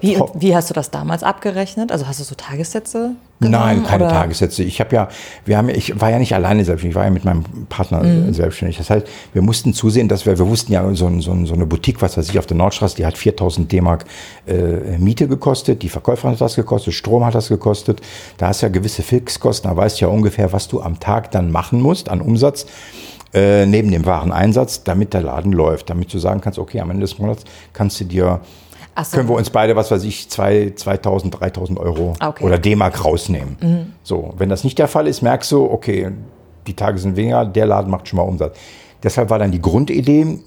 wie, 0.00 0.20
wie, 0.34 0.54
hast 0.54 0.70
du 0.70 0.74
das 0.74 0.92
damals 0.92 1.24
abgerechnet? 1.24 1.90
Also 1.90 2.06
hast 2.06 2.20
du 2.20 2.24
so 2.24 2.36
Tagessätze? 2.36 3.16
Nein, 3.40 3.82
keine 3.84 4.04
oder? 4.04 4.12
Tagessätze. 4.12 4.62
Ich 4.62 4.78
habe 4.78 4.94
ja, 4.94 5.08
wir 5.44 5.58
haben, 5.58 5.68
ich 5.68 6.00
war 6.00 6.10
ja 6.10 6.20
nicht 6.20 6.32
alleine 6.32 6.64
selbstständig, 6.64 6.92
ich 6.92 6.96
war 6.96 7.04
ja 7.04 7.10
mit 7.10 7.24
meinem 7.24 7.42
Partner 7.68 8.04
mhm. 8.04 8.32
selbstständig. 8.32 8.78
Das 8.78 8.88
heißt, 8.88 9.06
wir 9.32 9.42
mussten 9.42 9.74
zusehen, 9.74 10.06
dass 10.06 10.26
wir, 10.26 10.38
wir 10.38 10.46
wussten 10.46 10.72
ja, 10.72 10.84
so, 10.94 11.10
so, 11.20 11.44
so 11.44 11.54
eine 11.54 11.66
Boutique, 11.66 12.00
was 12.02 12.16
weiß 12.16 12.28
ich, 12.28 12.38
auf 12.38 12.46
der 12.46 12.56
Nordstraße, 12.56 12.94
die 12.96 13.04
hat 13.04 13.18
4000 13.18 13.70
D-Mark 13.70 14.04
äh, 14.46 14.96
Miete 14.98 15.26
gekostet, 15.26 15.82
die 15.82 15.88
Verkäuferin 15.88 16.34
hat 16.34 16.40
das 16.40 16.54
gekostet, 16.54 16.94
Strom 16.94 17.24
hat 17.24 17.34
das 17.34 17.48
gekostet. 17.48 18.00
Da 18.36 18.48
hast 18.48 18.62
du 18.62 18.66
ja 18.66 18.72
gewisse 18.72 19.02
Fixkosten, 19.02 19.68
da 19.68 19.76
weißt 19.76 20.00
du 20.00 20.04
ja 20.04 20.10
ungefähr, 20.10 20.52
was 20.52 20.68
du 20.68 20.80
am 20.80 21.00
Tag 21.00 21.32
dann 21.32 21.50
machen 21.50 21.82
musst 21.82 22.08
an 22.08 22.20
Umsatz 22.20 22.66
äh, 23.34 23.66
neben 23.66 23.90
dem 23.90 24.06
Wareneinsatz, 24.06 24.84
damit 24.84 25.12
der 25.12 25.22
Laden 25.22 25.52
läuft, 25.52 25.90
damit 25.90 26.14
du 26.14 26.18
sagen 26.20 26.40
kannst, 26.40 26.58
okay, 26.60 26.80
am 26.80 26.90
Ende 26.90 27.02
des 27.02 27.18
Monats 27.18 27.42
kannst 27.72 28.00
du 28.00 28.04
dir 28.04 28.40
so. 29.02 29.16
können 29.16 29.28
wir 29.28 29.36
uns 29.36 29.50
beide, 29.50 29.76
was 29.76 29.90
weiß 29.90 30.04
ich, 30.04 30.28
2000, 30.28 31.40
3000 31.40 31.78
Euro 31.78 32.14
okay. 32.20 32.44
oder 32.44 32.58
D-Mark 32.58 33.04
rausnehmen. 33.04 33.56
Mhm. 33.60 33.92
So, 34.02 34.34
wenn 34.38 34.48
das 34.48 34.64
nicht 34.64 34.78
der 34.78 34.88
Fall 34.88 35.06
ist, 35.06 35.22
merkst 35.22 35.50
du, 35.52 35.70
okay, 35.70 36.12
die 36.66 36.74
Tage 36.74 36.98
sind 36.98 37.16
weniger, 37.16 37.44
der 37.44 37.66
Laden 37.66 37.90
macht 37.90 38.08
schon 38.08 38.18
mal 38.18 38.22
Umsatz. 38.22 38.56
Deshalb 39.02 39.30
war 39.30 39.38
dann 39.38 39.52
die 39.52 39.60
Grundidee, 39.60 40.38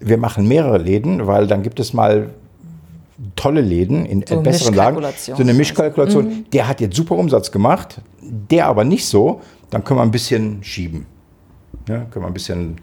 wir 0.00 0.18
machen 0.18 0.46
mehrere 0.46 0.78
Läden, 0.78 1.26
weil 1.26 1.46
dann 1.46 1.62
gibt 1.62 1.80
es 1.80 1.92
mal 1.92 2.30
tolle 3.36 3.60
Läden 3.60 4.06
in 4.06 4.24
so 4.26 4.40
besseren 4.40 4.74
Lagen. 4.74 5.04
So 5.16 5.34
eine 5.34 5.54
Mischkalkulation. 5.54 6.26
Mhm. 6.26 6.44
Der 6.52 6.68
hat 6.68 6.80
jetzt 6.80 6.96
super 6.96 7.16
Umsatz 7.16 7.50
gemacht, 7.50 8.00
der 8.20 8.66
aber 8.66 8.84
nicht 8.84 9.06
so. 9.06 9.40
Dann 9.70 9.84
können 9.84 9.98
wir 9.98 10.04
ein 10.04 10.10
bisschen 10.10 10.62
schieben. 10.62 11.06
Ja, 11.88 12.04
können 12.10 12.24
wir 12.24 12.28
ein 12.28 12.34
bisschen. 12.34 12.76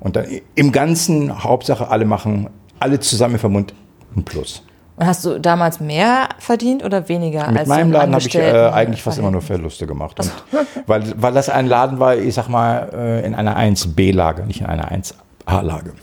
Und 0.00 0.16
dann 0.16 0.26
im 0.54 0.72
Ganzen, 0.72 1.42
Hauptsache, 1.42 1.88
alle 1.88 2.04
machen, 2.04 2.48
alle 2.78 3.00
zusammen 3.00 3.34
im 3.34 3.40
Verbund 3.40 3.74
ein 4.16 4.24
Plus. 4.24 4.62
Und 4.96 5.06
hast 5.06 5.24
du 5.24 5.40
damals 5.40 5.80
mehr 5.80 6.28
verdient 6.38 6.84
oder 6.84 7.08
weniger? 7.08 7.50
Mit 7.50 7.66
meinem 7.66 7.90
Laden 7.90 8.14
habe 8.14 8.24
ich 8.24 8.34
äh, 8.34 8.70
eigentlich 8.72 9.02
fast 9.02 9.18
immer 9.18 9.32
nur 9.32 9.42
Verluste 9.42 9.86
gemacht. 9.86 10.20
Und, 10.20 10.30
weil, 10.86 11.02
weil 11.20 11.32
das 11.32 11.48
ein 11.48 11.66
Laden 11.66 11.98
war, 11.98 12.16
ich 12.16 12.34
sag 12.34 12.48
mal, 12.48 12.90
äh, 12.94 13.26
in 13.26 13.34
einer 13.34 13.58
1B-Lage, 13.58 14.44
nicht 14.44 14.60
in 14.60 14.66
einer 14.66 14.92
1A-Lage. 14.92 15.94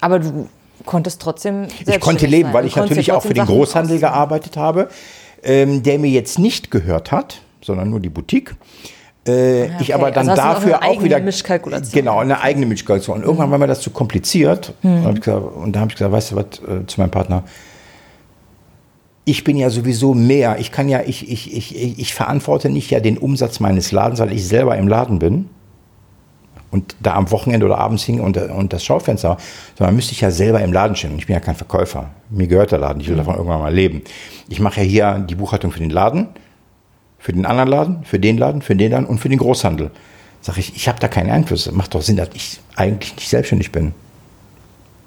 Aber 0.00 0.20
du 0.20 0.48
konntest 0.86 1.20
trotzdem 1.20 1.66
Ich 1.86 2.00
konnte 2.00 2.26
leben, 2.26 2.44
sein. 2.50 2.54
weil 2.54 2.66
ich 2.66 2.76
natürlich 2.76 3.10
auch 3.10 3.22
für 3.22 3.34
den 3.34 3.46
Großhandel 3.46 3.96
ausziehen. 3.96 4.00
gearbeitet 4.00 4.56
habe, 4.56 4.88
ähm, 5.42 5.82
der 5.82 5.98
mir 5.98 6.10
jetzt 6.10 6.38
nicht 6.38 6.70
gehört 6.70 7.10
hat, 7.10 7.40
sondern 7.60 7.90
nur 7.90 7.98
die 7.98 8.10
Boutique. 8.10 8.54
Äh, 9.28 9.64
okay. 9.64 9.72
Ich 9.80 9.94
aber 9.94 10.10
dann 10.10 10.28
also 10.28 10.42
dafür 10.42 10.82
auch 10.82 11.02
wieder. 11.02 11.20
Mischkalkulation. 11.20 11.92
Genau, 11.92 12.18
eine 12.18 12.40
eigene 12.40 12.66
Mischkalkulation. 12.66 13.18
Und 13.18 13.22
irgendwann 13.24 13.48
mhm. 13.48 13.52
war 13.52 13.58
mir 13.58 13.66
das 13.66 13.80
zu 13.80 13.90
kompliziert. 13.90 14.74
Mhm. 14.82 15.06
Und, 15.06 15.22
gesagt, 15.22 15.56
und, 15.56 15.76
da 15.76 15.80
habe 15.80 15.90
ich 15.90 15.96
gesagt, 15.96 16.12
weißt 16.12 16.32
du 16.32 16.36
was, 16.36 16.44
äh, 16.44 16.86
zu 16.86 17.00
meinem 17.00 17.10
Partner, 17.10 17.44
ich 19.24 19.44
bin 19.44 19.56
ja 19.56 19.68
sowieso 19.68 20.14
mehr. 20.14 20.58
Ich 20.58 20.72
kann 20.72 20.88
ja, 20.88 21.02
ich, 21.04 21.30
ich, 21.30 21.54
ich, 21.54 21.98
ich 21.98 22.14
verantworte 22.14 22.70
nicht 22.70 22.90
ja 22.90 23.00
den 23.00 23.18
Umsatz 23.18 23.60
meines 23.60 23.92
Ladens, 23.92 24.20
weil 24.20 24.32
ich 24.32 24.46
selber 24.46 24.76
im 24.78 24.88
Laden 24.88 25.18
bin 25.18 25.50
und 26.70 26.96
da 27.00 27.14
am 27.14 27.30
Wochenende 27.30 27.66
oder 27.66 27.78
abends 27.78 28.04
hing 28.04 28.20
und, 28.20 28.36
und 28.36 28.72
das 28.72 28.84
Schaufenster, 28.84 29.36
sondern 29.76 29.96
müsste 29.96 30.12
ich 30.12 30.20
ja 30.20 30.30
selber 30.30 30.62
im 30.62 30.72
Laden 30.72 30.96
stehen. 30.96 31.12
Und 31.12 31.18
ich 31.18 31.26
bin 31.26 31.34
ja 31.34 31.40
kein 31.40 31.56
Verkäufer. 31.56 32.10
Mir 32.30 32.46
gehört 32.46 32.72
der 32.72 32.78
Laden. 32.78 33.00
Ich 33.00 33.08
will 33.08 33.14
mhm. 33.14 33.18
davon 33.18 33.34
irgendwann 33.34 33.60
mal 33.60 33.74
leben. 33.74 34.02
Ich 34.48 34.60
mache 34.60 34.80
ja 34.80 34.86
hier 34.86 35.26
die 35.28 35.34
Buchhaltung 35.34 35.72
für 35.72 35.80
den 35.80 35.90
Laden 35.90 36.28
Für 37.18 37.32
den 37.32 37.46
anderen 37.46 37.68
Laden, 37.68 38.04
für 38.04 38.18
den 38.18 38.38
Laden, 38.38 38.62
für 38.62 38.76
den 38.76 38.92
Laden 38.92 39.06
und 39.06 39.18
für 39.18 39.28
den 39.28 39.38
Großhandel. 39.38 39.90
Sag 40.40 40.56
ich, 40.56 40.76
ich 40.76 40.88
habe 40.88 41.00
da 41.00 41.08
keinen 41.08 41.30
Einfluss. 41.30 41.70
Macht 41.72 41.94
doch 41.94 42.02
Sinn, 42.02 42.16
dass 42.16 42.28
ich 42.34 42.60
eigentlich 42.76 43.16
nicht 43.16 43.28
selbstständig 43.28 43.72
bin. 43.72 43.92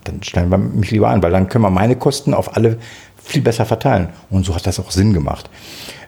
Dann 0.03 0.21
stellen 0.23 0.49
wir 0.49 0.57
mich 0.57 0.91
lieber 0.91 1.09
an, 1.09 1.23
weil 1.23 1.31
dann 1.31 1.47
können 1.47 1.63
wir 1.63 1.69
meine 1.69 1.95
Kosten 1.95 2.33
auf 2.33 2.55
alle 2.55 2.77
viel 3.23 3.41
besser 3.41 3.65
verteilen. 3.65 4.09
Und 4.29 4.45
so 4.45 4.55
hat 4.55 4.67
das 4.67 4.79
auch 4.79 4.91
Sinn 4.91 5.13
gemacht. 5.13 5.49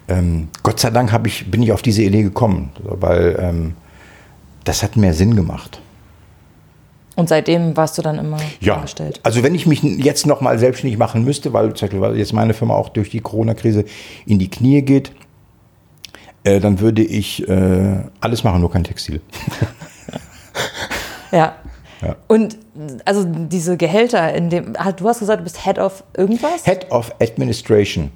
Ähm, 0.08 0.50
Gott 0.64 0.80
sei 0.80 0.90
Dank 0.90 1.14
ich, 1.26 1.50
bin 1.50 1.64
ich 1.64 1.72
auf 1.72 1.82
diese 1.82 2.02
Idee 2.02 2.24
gekommen, 2.24 2.72
weil 2.84 3.38
ähm, 3.40 3.74
das 4.64 4.84
hat 4.84 4.98
mehr 4.98 5.14
Sinn 5.14 5.36
gemacht. 5.36 5.80
Und 7.16 7.30
seitdem 7.30 7.78
warst 7.78 7.98
du 7.98 8.02
dann 8.02 8.18
immer 8.18 8.38
ja, 8.60 8.76
angestellt? 8.76 9.20
Also 9.24 9.44
wenn 9.44 9.54
ich 9.54 9.68
mich 9.68 9.84
jetzt 9.84 10.26
noch 10.26 10.42
mal 10.42 10.58
selbstständig 10.58 10.98
machen 10.98 11.24
müsste, 11.24 11.54
weil 11.54 12.18
jetzt 12.18 12.34
meine 12.34 12.54
Firma 12.56 12.74
auch 12.74 12.90
durch 12.90 13.12
die 13.12 13.20
Corona-Krise 13.20 13.86
in 14.26 14.40
die 14.40 14.50
Knie 14.50 14.82
geht, 14.82 15.12
äh, 16.44 16.60
dann 16.60 16.80
würde 16.80 17.04
ich 17.04 17.48
äh, 17.48 17.98
alles 18.20 18.44
machen, 18.44 18.62
nur 18.62 18.72
kein 18.72 18.84
Textil. 18.84 19.22
ja. 21.32 21.56
ja. 22.02 22.16
Und 22.28 22.58
also 23.06 23.26
diese 23.26 23.78
Gehälter 23.78 24.34
in 24.34 24.50
dem, 24.50 24.74
du 24.74 25.08
hast 25.08 25.20
gesagt, 25.20 25.40
du 25.40 25.44
bist 25.44 25.64
Head 25.64 25.80
of 25.80 26.04
irgendwas? 26.16 26.66
Head 26.66 26.92
of 26.92 27.12
Administration. 27.22 28.12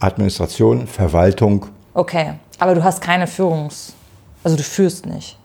Administration, 0.00 0.86
Verwaltung. 0.86 1.66
Okay, 1.94 2.34
aber 2.58 2.74
du 2.74 2.84
hast 2.84 3.00
keine 3.00 3.26
Führungs... 3.26 3.94
Also 4.44 4.56
du 4.56 4.62
führst 4.62 5.06
nicht. 5.06 5.38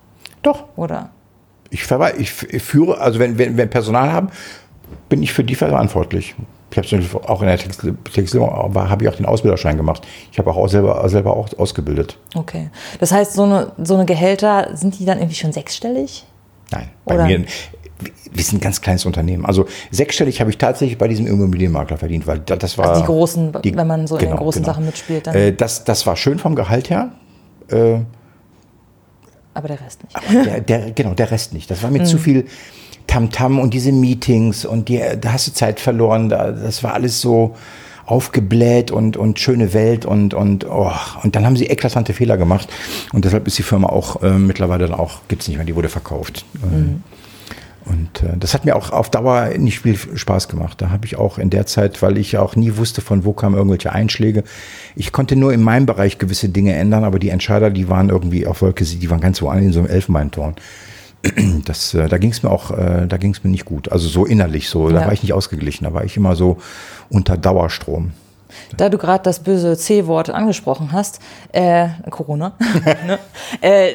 Doch. 0.43 0.65
Oder? 0.76 1.09
Ich, 1.72 1.89
ich 2.19 2.61
führe, 2.61 2.99
also 2.99 3.17
wenn 3.19 3.38
wir 3.38 3.65
Personal 3.65 4.11
haben, 4.11 4.30
bin 5.09 5.24
ich 5.24 5.34
für 5.34 5.43
die 5.43 5.55
verantwortlich. 5.55 6.36
Ich 6.74 6.93
habe 6.93 7.30
auch 7.30 7.41
in 7.41 7.47
der 7.47 7.57
Textil, 7.57 7.97
Textil 8.13 8.41
habe 8.41 9.03
ich 9.03 9.09
auch 9.09 9.15
den 9.15 9.26
Ausbilderschein 9.26 9.78
gemacht. 9.78 10.07
Ich 10.32 10.39
habe 10.39 10.51
auch 10.51 10.67
selber, 10.67 11.07
selber 11.09 11.36
auch 11.36 11.49
ausgebildet. 11.57 12.17
Okay. 12.36 12.69
Das 12.99 13.11
heißt, 13.11 13.34
so 13.34 13.43
eine, 13.43 13.72
so 13.84 13.95
eine 13.95 14.05
Gehälter, 14.05 14.69
sind 14.74 14.97
die 14.99 15.05
dann 15.05 15.17
irgendwie 15.17 15.36
schon 15.36 15.51
sechsstellig? 15.51 16.26
Nein, 16.72 16.89
bei 17.05 17.15
Oder? 17.15 17.26
mir, 17.26 17.45
wir 18.32 18.43
sind 18.43 18.59
ein 18.59 18.61
ganz 18.61 18.82
kleines 18.82 19.05
Unternehmen. 19.05 19.45
Also 19.45 19.65
sechsstellig 19.91 20.39
habe 20.39 20.49
ich 20.49 20.57
tatsächlich 20.57 20.97
bei 20.97 21.07
diesem 21.07 21.28
Immobilienmakler 21.28 21.97
verdient, 21.97 22.28
weil 22.28 22.39
das 22.39 22.78
war. 22.78 22.89
Also 22.89 23.01
die 23.01 23.07
großen, 23.07 23.57
die, 23.63 23.76
wenn 23.76 23.88
man 23.88 24.07
so 24.07 24.15
genau, 24.15 24.19
in 24.19 24.19
den 24.19 24.30
genau, 24.32 24.43
großen 24.43 24.61
genau. 24.61 24.74
Sachen 24.74 24.86
mitspielt. 24.86 25.28
Dann 25.28 25.36
äh, 25.36 25.53
das, 25.53 25.84
das 25.84 26.07
war 26.07 26.15
schön 26.15 26.39
vom 26.39 26.55
Gehalt 26.55 26.89
her. 26.89 27.11
Äh, 27.69 27.99
aber 29.53 29.67
der 29.67 29.82
Rest 29.82 30.01
nicht. 30.03 30.45
Der, 30.45 30.61
der, 30.61 30.91
genau, 30.91 31.13
der 31.13 31.30
Rest 31.30 31.53
nicht. 31.53 31.69
Das 31.69 31.84
war 31.84 31.91
mir 31.91 31.99
mhm. 31.99 32.05
zu 32.05 32.17
viel 32.17 32.45
Tamtam 33.12 33.57
-Tam 33.57 33.62
und 33.62 33.74
diese 33.74 33.91
Meetings 33.91 34.66
und 34.66 34.89
die, 34.89 35.01
da 35.20 35.34
hast 35.34 35.47
du 35.47 35.53
Zeit 35.53 35.80
verloren. 35.80 36.30
Da, 36.30 36.51
das 36.51 36.84
war 36.84 36.93
alles 36.93 37.20
so 37.20 37.55
aufgebläht 38.05 38.91
und, 38.91 39.18
und 39.18 39.39
schöne 39.39 39.74
Welt 39.74 40.05
und, 40.05 40.34
und, 40.34 40.66
oh. 40.66 40.91
und 41.24 41.36
dann 41.36 41.45
haben 41.45 41.55
sie 41.55 41.68
eklatante 41.68 42.14
Fehler 42.14 42.38
gemacht 42.38 42.68
und 43.14 43.24
deshalb 43.26 43.47
ist 43.47 43.57
die 43.57 43.64
Firma 43.64 43.88
auch 43.88 44.22
äh, 44.22 44.38
mittlerweile 44.38 44.88
dann 44.88 44.99
auch, 44.99 45.22
gibt 45.28 45.43
es 45.43 45.47
nicht 45.47 45.57
mehr, 45.57 45.66
die 45.66 45.76
wurde 45.76 45.88
verkauft. 45.88 46.45
Mhm. 46.62 47.03
Und 47.86 48.24
äh, 48.24 48.38
das 48.38 48.53
hat 48.53 48.66
mir 48.66 48.76
auch 48.76 48.91
auf 48.91 49.09
Dauer 49.09 49.49
nicht 49.57 49.80
viel 49.80 49.97
Spaß 49.97 50.49
gemacht. 50.49 50.82
Da 50.82 50.89
habe 50.89 51.05
ich 51.05 51.18
auch 51.18 51.38
in 51.38 51.49
der 51.49 51.66
Zeit, 51.66 52.01
weil 52.01 52.18
ich 52.18 52.38
auch 52.38 52.55
nie 52.55 52.78
wusste, 52.78 53.01
von 53.01 53.26
wo 53.26 53.34
kamen 53.34 53.55
irgendwelche 53.55 53.91
Einschläge. 53.91 54.43
Ich 54.95 55.12
konnte 55.12 55.36
nur 55.36 55.51
in 55.51 55.62
meinem 55.62 55.86
Bereich 55.86 56.18
gewisse 56.18 56.49
Dinge 56.49 56.74
ändern, 56.76 57.03
aber 57.03 57.18
die 57.18 57.30
Entscheider, 57.30 57.70
die 57.70 57.89
waren 57.89 58.09
irgendwie 58.09 58.45
auf 58.45 58.62
Wolke, 58.62 58.84
die 58.84 59.09
waren 59.09 59.20
ganz 59.20 59.41
woanders 59.41 59.66
in 59.66 59.74
so 59.74 59.80
einem 59.80 59.89
Elfenbeinturm. 59.89 60.55
Das, 61.65 61.93
äh, 61.93 62.07
da 62.07 62.17
ging 62.17 62.32
es 62.32 62.41
mir 62.41 62.49
auch, 62.49 62.72
äh, 62.72 63.05
da 63.07 63.17
ging 63.17 63.32
es 63.32 63.43
mir 63.43 63.51
nicht 63.51 63.65
gut. 63.65 63.91
Also 63.91 64.07
so 64.07 64.26
innerlich 64.26 64.69
so, 64.69 64.89
ja. 64.89 64.99
da 64.99 65.05
war 65.05 65.13
ich 65.13 65.22
nicht 65.22 65.34
ausgeglichen, 65.34 65.86
da 65.86 65.93
war 65.93 66.03
ich 66.03 66.17
immer 66.17 66.36
so 66.36 66.57
unter 67.09 67.38
Dauerstrom. 67.38 68.11
Da 68.76 68.89
du 68.89 68.97
gerade 68.97 69.24
das 69.24 69.39
böse 69.39 69.78
C-Wort 69.78 70.30
angesprochen 70.30 70.91
hast, 70.91 71.19
äh, 71.51 71.89
Corona, 72.09 72.53
ne? 73.05 73.19
äh, 73.61 73.93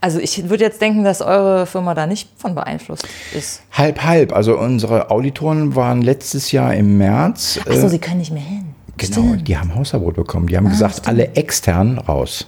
also 0.00 0.20
ich 0.20 0.48
würde 0.48 0.62
jetzt 0.62 0.80
denken, 0.80 1.02
dass 1.02 1.20
eure 1.20 1.66
Firma 1.66 1.94
da 1.94 2.06
nicht 2.06 2.28
von 2.36 2.54
beeinflusst 2.54 3.08
ist. 3.36 3.62
Halb, 3.72 4.04
halb. 4.04 4.32
Also 4.32 4.56
unsere 4.56 5.10
Auditoren 5.10 5.74
waren 5.74 6.02
letztes 6.02 6.52
Jahr 6.52 6.74
im 6.74 6.98
März. 6.98 7.58
Achso, 7.66 7.86
äh, 7.86 7.88
sie 7.88 7.98
können 7.98 8.18
nicht 8.18 8.30
mehr 8.30 8.42
hin. 8.42 8.74
Genau, 8.96 9.28
Stimmt. 9.28 9.48
die 9.48 9.56
haben 9.56 9.74
Hausverbot 9.74 10.14
bekommen. 10.14 10.46
Die 10.46 10.56
haben 10.56 10.66
ah, 10.66 10.70
gesagt, 10.70 10.94
stimmt. 10.94 11.08
alle 11.08 11.34
extern 11.34 11.98
raus. 11.98 12.46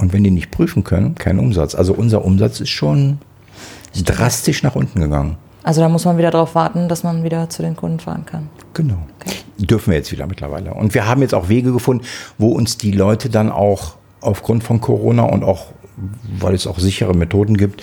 Und 0.00 0.12
wenn 0.12 0.24
die 0.24 0.30
nicht 0.30 0.50
prüfen 0.50 0.84
können, 0.84 1.14
kein 1.14 1.38
Umsatz. 1.38 1.74
Also 1.74 1.92
unser 1.92 2.24
Umsatz 2.24 2.60
ist 2.60 2.70
schon 2.70 3.18
drastisch 4.04 4.62
nach 4.62 4.74
unten 4.74 5.00
gegangen. 5.00 5.36
Also 5.62 5.82
da 5.82 5.88
muss 5.88 6.04
man 6.04 6.16
wieder 6.16 6.30
darauf 6.30 6.54
warten, 6.54 6.88
dass 6.88 7.02
man 7.02 7.22
wieder 7.22 7.50
zu 7.50 7.62
den 7.62 7.76
Kunden 7.76 8.00
fahren 8.00 8.24
kann. 8.24 8.48
Genau. 8.72 8.96
Okay. 9.20 9.36
Dürfen 9.58 9.90
wir 9.90 9.98
jetzt 9.98 10.10
wieder 10.10 10.26
mittlerweile. 10.26 10.72
Und 10.72 10.94
wir 10.94 11.06
haben 11.06 11.20
jetzt 11.20 11.34
auch 11.34 11.48
Wege 11.48 11.72
gefunden, 11.72 12.04
wo 12.38 12.52
uns 12.52 12.78
die 12.78 12.92
Leute 12.92 13.28
dann 13.28 13.50
auch 13.50 13.96
aufgrund 14.22 14.64
von 14.64 14.80
Corona 14.80 15.24
und 15.24 15.44
auch 15.44 15.66
weil 16.38 16.54
es 16.54 16.66
auch 16.66 16.78
sichere 16.78 17.14
Methoden 17.14 17.56
gibt, 17.56 17.82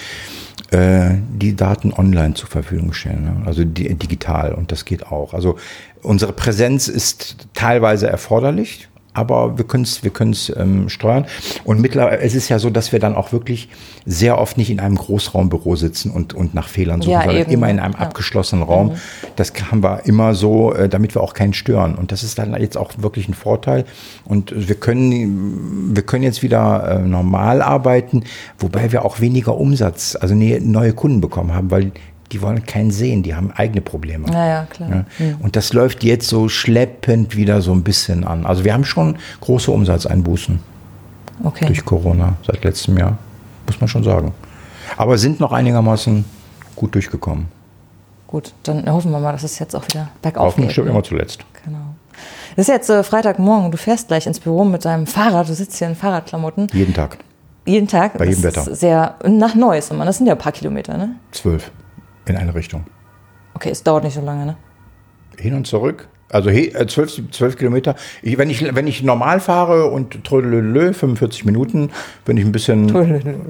äh, 0.72 1.12
die 1.34 1.56
Daten 1.56 1.94
online 1.94 2.34
zur 2.34 2.50
Verfügung 2.50 2.94
stellen, 2.94 3.24
ne? 3.24 3.44
also 3.46 3.64
digital 3.64 4.54
und 4.54 4.72
das 4.72 4.86
geht 4.86 5.08
auch. 5.08 5.34
Also 5.34 5.58
unsere 6.02 6.34
Präsenz 6.34 6.88
ist 6.88 7.48
teilweise 7.54 8.08
erforderlich, 8.08 8.88
aber 9.18 9.58
wir 9.58 9.66
können 9.66 9.84
es 9.84 10.04
wir 10.04 10.12
können's, 10.12 10.54
ähm, 10.56 10.90
steuern. 10.90 11.26
Und 11.64 11.82
mittlerweile, 11.82 12.20
es 12.20 12.36
ist 12.36 12.50
ja 12.50 12.60
so, 12.60 12.70
dass 12.70 12.92
wir 12.92 13.00
dann 13.00 13.16
auch 13.16 13.32
wirklich 13.32 13.68
sehr 14.06 14.38
oft 14.38 14.58
nicht 14.58 14.70
in 14.70 14.80
einem 14.80 14.96
Großraumbüro 14.96 15.76
sitzen 15.76 16.12
und, 16.12 16.34
und 16.34 16.54
nach 16.54 16.68
Fehlern 16.68 17.02
suchen, 17.02 17.14
ja, 17.14 17.24
sondern 17.24 17.42
eben. 17.42 17.52
immer 17.52 17.70
in 17.70 17.80
einem 17.80 17.94
ja. 17.94 18.00
abgeschlossenen 18.00 18.64
Raum. 18.64 18.88
Mhm. 18.88 18.96
Das 19.36 19.54
haben 19.72 19.82
wir 19.82 20.06
immer 20.06 20.36
so, 20.36 20.74
äh, 20.74 20.88
damit 20.88 21.16
wir 21.16 21.22
auch 21.22 21.34
keinen 21.34 21.54
stören. 21.54 21.96
Und 21.96 22.12
das 22.12 22.24
ist 22.24 22.38
dann 22.38 22.60
jetzt 22.62 22.78
auch 22.78 22.92
wirklich 22.98 23.28
ein 23.28 23.34
Vorteil. 23.34 23.86
Und 24.24 24.54
wir 24.56 24.76
können, 24.76 25.96
wir 25.96 26.04
können 26.04 26.24
jetzt 26.24 26.44
wieder 26.44 26.88
äh, 26.88 27.00
normal 27.00 27.62
arbeiten, 27.62 28.24
wobei 28.60 28.92
wir 28.92 29.04
auch 29.04 29.20
weniger 29.20 29.58
Umsatz, 29.58 30.16
also 30.20 30.36
neue 30.36 30.94
Kunden 30.94 31.22
bekommen 31.22 31.54
haben, 31.54 31.72
weil 31.72 31.92
die 32.32 32.42
wollen 32.42 32.66
keinen 32.66 32.92
sehen, 32.92 33.24
die 33.24 33.36
haben 33.36 33.52
eigene 33.52 33.82
Probleme. 33.82 34.28
Ja, 34.32 34.46
ja, 34.46 34.66
klar. 34.66 35.06
Mhm. 35.18 35.38
Und 35.40 35.56
das 35.56 35.74
läuft 35.74 36.04
jetzt 36.04 36.28
so 36.28 36.50
schleppend 36.50 37.36
wieder 37.36 37.62
so 37.62 37.72
ein 37.72 37.84
bisschen 37.84 38.26
an. 38.26 38.46
Also 38.46 38.64
wir 38.66 38.74
haben 38.74 38.84
schon 38.84 39.18
große 39.42 39.72
Umsatzeinbußen 39.72 40.60
okay. 41.44 41.66
durch 41.68 41.86
Corona 41.86 42.36
seit 42.46 42.64
letztem 42.64 42.98
Jahr, 42.98 43.18
muss 43.66 43.80
man 43.80 43.88
schon 43.88 44.04
sagen. 44.04 44.34
Aber 44.98 45.18
sind 45.18 45.40
noch 45.40 45.52
einigermaßen 45.52 46.26
gut 46.76 46.96
durchgekommen. 46.96 47.48
Gut, 48.28 48.54
dann 48.64 48.92
hoffen 48.92 49.12
wir 49.12 49.20
mal, 49.20 49.32
dass 49.32 49.44
es 49.44 49.58
jetzt 49.60 49.74
auch 49.74 49.86
wieder 49.88 50.10
bergauf 50.22 50.48
Hoffen 50.48 50.64
geht. 50.64 50.74
stimmt 50.74 50.88
ne? 50.88 50.92
immer 50.92 51.04
zuletzt. 51.04 51.46
Genau. 51.64 51.96
Es 52.58 52.64
ist 52.64 52.68
jetzt 52.68 52.90
äh, 52.90 53.04
Freitagmorgen, 53.04 53.72
du 53.72 53.78
fährst 53.78 54.10
gleich 54.10 54.28
ins 54.28 54.40
Büro 54.40 54.66
mit 54.66 54.84
deinem 54.84 55.08
Fahrrad, 55.08 55.48
du 55.48 55.54
sitzt 55.54 55.78
hier 55.78 55.88
in 55.88 55.96
Fahrradklamotten. 55.96 56.68
Jeden 56.74 56.94
Tag. 56.94 57.20
Jeden 57.66 57.88
Tag? 57.88 58.18
Bei 58.18 58.26
jedem 58.26 58.44
Wetter. 58.44 58.76
Sehr, 58.76 59.16
nach 59.26 59.56
Neues, 59.56 59.90
das 59.90 60.18
sind 60.18 60.28
ja 60.28 60.34
ein 60.34 60.40
paar 60.40 60.52
Kilometer, 60.52 60.98
ne? 60.98 61.16
Zwölf 61.32 61.72
in 62.30 62.38
eine 62.38 62.56
Richtung. 62.56 62.86
Okay, 63.54 63.70
es 63.70 63.84
dauert 63.84 64.04
nicht 64.04 64.14
so 64.14 64.22
lange, 64.22 64.46
ne? 64.46 64.56
Hin 65.38 65.54
und 65.54 65.68
zurück. 65.68 66.08
Also 66.30 66.50
äh, 66.50 66.88
zwölf, 66.88 67.22
zwölf 67.32 67.58
Kilometer. 67.58 67.96
Ich, 68.22 68.38
wenn, 68.38 68.50
ich, 68.50 68.76
wenn 68.76 68.88
ich 68.88 69.02
normal 69.02 69.40
fahre 69.40 69.90
und 69.90 70.24
trödelö, 70.26 70.94
45 70.94 71.46
Minuten, 71.46 71.90
wenn 72.26 72.38
ich 72.38 72.46
ein 72.46 72.52
bisschen, 72.52 72.88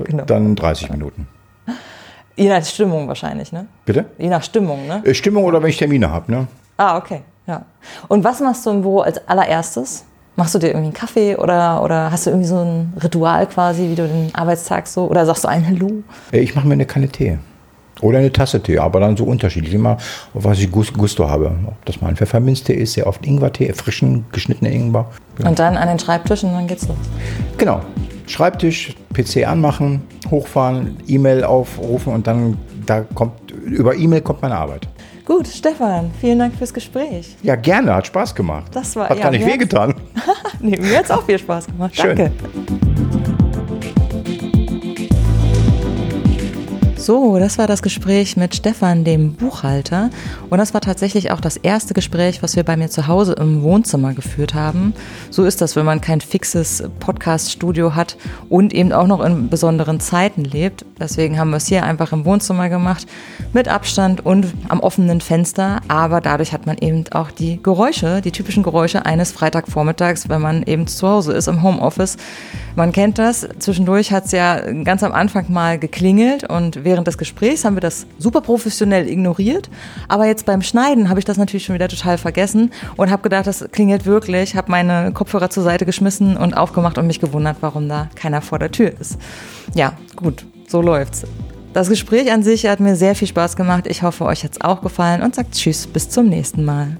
genau. 0.04 0.26
dann 0.26 0.56
30 0.56 0.92
Minuten. 0.92 1.28
Je 2.36 2.50
nach 2.50 2.64
Stimmung 2.64 3.08
wahrscheinlich, 3.08 3.52
ne? 3.52 3.66
Bitte? 3.86 4.06
Je 4.20 4.30
nach 4.30 4.44
Stimmung, 4.44 4.88
ne? 4.88 5.02
Äh, 5.04 5.16
Stimmung 5.16 5.44
oder 5.44 5.62
wenn 5.62 5.70
ich 5.70 5.78
Termine 5.78 6.12
habe, 6.12 6.32
ne? 6.32 6.48
Ah, 6.78 6.98
okay, 6.98 7.22
ja. 7.48 7.66
Und 8.08 8.24
was 8.24 8.40
machst 8.42 8.64
du 8.66 8.70
im 8.70 8.82
Büro 8.84 9.00
als 9.00 9.28
allererstes? 9.28 10.06
Machst 10.36 10.54
du 10.54 10.60
dir 10.60 10.68
irgendwie 10.68 10.86
einen 10.86 10.94
Kaffee 10.94 11.36
oder, 11.36 11.82
oder 11.82 12.12
hast 12.12 12.28
du 12.28 12.30
irgendwie 12.30 12.48
so 12.48 12.60
ein 12.60 12.94
Ritual 13.02 13.48
quasi, 13.48 13.90
wie 13.90 13.96
du 13.96 14.08
den 14.08 14.30
Arbeitstag 14.36 14.86
so, 14.86 15.08
oder 15.08 15.26
sagst 15.26 15.46
du 15.46 15.48
ein 15.48 15.66
Hallo? 15.66 16.04
Äh, 16.32 16.42
ich 16.42 16.54
mache 16.54 16.68
mir 16.68 16.74
eine 16.74 16.86
Kanne 16.86 17.10
Tee. 17.10 17.40
Oder 18.02 18.20
eine 18.20 18.32
Tasse 18.32 18.62
Tee, 18.62 18.78
aber 18.80 19.00
dann 19.00 19.18
so 19.18 19.26
unterschiedlich, 19.26 19.74
immer 19.74 19.98
was 20.34 20.60
ich 20.60 20.72
Gusto 20.72 21.30
habe. 21.30 21.52
Ob 21.66 21.86
das 21.86 22.02
mal 22.02 22.10
ein 22.10 22.16
Pfefferminztee 22.16 22.74
ist, 22.74 22.94
sehr 22.94 23.08
oft 23.08 23.26
Ingwertee, 23.26 23.74
frischen, 23.74 24.26
geschnittenen 24.32 24.74
Ingwer. 24.74 25.10
Ja. 25.40 25.50
Und 25.50 25.60
dann 25.60 25.78
an 25.78 25.88
den 25.88 26.00
Schreibtisch 26.00 26.44
und 26.44 26.54
dann 26.54 26.68
geht's 26.68 26.88
los. 26.88 26.98
Genau. 27.58 27.82
Schreibtisch, 28.28 28.94
PC 29.14 29.48
anmachen, 29.48 30.02
hochfahren, 30.30 30.98
E-Mail 31.08 31.44
aufrufen 31.44 32.14
und 32.14 32.28
dann 32.28 32.58
da 32.86 33.02
kommt, 33.02 33.52
über 33.52 33.96
E-Mail 33.96 34.22
kommt 34.22 34.42
meine 34.42 34.56
Arbeit. 34.56 34.88
Gut, 35.26 35.48
Stefan, 35.48 36.12
vielen 36.22 36.40
Dank 36.40 36.56
fürs 36.56 36.74
Gespräch. 36.74 37.36
Ja, 37.44 37.56
gerne, 37.56 37.94
hat 37.96 38.08
Spaß 38.08 38.34
gemacht. 38.34 38.68
Das 38.74 38.96
war, 38.96 39.10
hat 39.10 39.18
ja, 39.18 39.24
gar 39.24 39.32
nicht 39.32 39.46
wehgetan. 39.46 39.94
nee, 40.62 40.78
mir 40.78 41.00
hat 41.00 41.06
es 41.06 41.12
auch 41.12 41.26
viel 41.26 41.38
Spaß 41.38 41.68
gemacht. 41.68 41.96
Schön. 41.96 42.16
Danke. 42.16 42.32
So, 47.08 47.40
das 47.40 47.58
war 47.58 47.68
das 47.68 47.82
Gespräch 47.82 48.36
mit 48.36 48.54
Stefan, 48.54 49.06
dem 49.06 49.32
Buchhalter. 49.32 50.10
Und 50.50 50.58
das 50.58 50.74
war 50.74 50.82
tatsächlich 50.82 51.32
auch 51.32 51.40
das 51.40 51.56
erste 51.56 51.94
Gespräch, 51.94 52.44
was 52.44 52.58
wir 52.58 52.64
bei 52.64 52.76
mir 52.76 52.90
zu 52.90 53.08
Hause 53.08 53.32
im 53.40 53.62
Wohnzimmer 53.62 54.14
geführt 54.14 54.54
haben. 54.54 54.94
So 55.30 55.46
ist 55.46 55.62
das, 55.62 55.78
wenn 55.78 55.86
man 55.86 56.02
kein 56.02 56.20
fixes 56.20 56.84
Podcast-Studio 57.00 57.96
hat 57.96 58.18
und 58.50 58.74
eben 58.74 58.92
auch 58.92 59.08
noch 59.08 59.24
in 59.24 59.48
besonderen 59.48 60.02
Zeiten 60.02 60.44
lebt. 60.44 60.84
Deswegen 61.00 61.40
haben 61.40 61.52
wir 61.52 61.58
es 61.58 61.68
hier 61.68 61.86
einfach 61.86 62.12
im 62.12 62.26
Wohnzimmer 62.26 62.68
gemacht, 62.68 63.08
mit 63.54 63.70
Abstand 63.70 64.26
und 64.26 64.48
am 64.68 64.82
offenen 64.82 65.22
Fenster. 65.22 65.80
Aber 65.88 66.20
dadurch 66.20 66.52
hat 66.52 66.66
man 66.66 66.78
eben 66.78 67.06
auch 67.12 67.32
die 67.32 67.64
Geräusche, 67.64 68.20
die 68.20 68.34
typischen 68.34 68.64
Geräusche 68.64 69.06
eines 69.06 69.32
Freitagvormittags, 69.32 70.28
wenn 70.28 70.42
man 70.42 70.64
eben 70.64 70.88
zu 70.88 71.08
Hause 71.08 71.32
ist 71.32 71.48
im 71.48 71.64
Homeoffice. 71.64 72.18
Man 72.76 72.92
kennt 72.92 73.18
das. 73.18 73.48
Zwischendurch 73.60 74.12
hat 74.12 74.26
es 74.26 74.34
ja 74.34 74.60
ganz 74.84 75.04
am 75.04 75.14
Anfang 75.14 75.46
mal 75.54 75.80
geklingelt 75.80 76.44
und 76.44 76.84
während 76.84 76.97
des 77.04 77.18
Gesprächs 77.18 77.66
haben 77.66 77.76
wir 77.76 77.82
das 77.82 78.08
super 78.18 78.42
professionell 78.42 79.08
ignoriert. 79.08 79.70
Aber 80.08 80.26
jetzt 80.26 80.46
beim 80.46 80.62
Schneiden 80.62 81.10
habe 81.10 81.20
ich 81.20 81.26
das 81.26 81.38
natürlich 81.38 81.66
schon 81.66 81.76
wieder 81.76 81.88
total 81.88 82.18
vergessen 82.18 82.72
und 82.96 83.12
habe 83.12 83.24
gedacht, 83.24 83.48
das 83.48 83.66
klingelt 83.72 84.06
wirklich. 84.06 84.56
Habe 84.56 84.72
meine 84.72 85.12
Kopfhörer 85.12 85.50
zur 85.50 85.64
Seite 85.64 85.86
geschmissen 85.86 86.38
und 86.38 86.56
aufgemacht 86.56 86.98
und 86.98 87.08
mich 87.08 87.20
gewundert, 87.20 87.58
warum 87.62 87.90
da 87.90 88.10
keiner 88.16 88.42
vor 88.42 88.60
der 88.60 88.72
Tür 88.72 88.92
ist. 89.00 89.18
Ja, 89.74 89.94
gut, 90.16 90.46
so 90.68 90.82
läuft's. 90.82 91.24
Das 91.74 91.90
Gespräch 91.90 92.32
an 92.32 92.42
sich 92.42 92.66
hat 92.66 92.80
mir 92.80 92.96
sehr 92.96 93.14
viel 93.14 93.28
Spaß 93.28 93.56
gemacht. 93.56 93.86
Ich 93.88 94.02
hoffe, 94.02 94.26
euch 94.26 94.44
hat 94.44 94.54
es 94.54 94.62
auch 94.62 94.82
gefallen 94.82 95.22
und 95.22 95.36
sagt 95.36 95.54
Tschüss, 95.54 95.86
bis 95.86 96.10
zum 96.10 96.28
nächsten 96.28 96.66
Mal. 96.66 96.98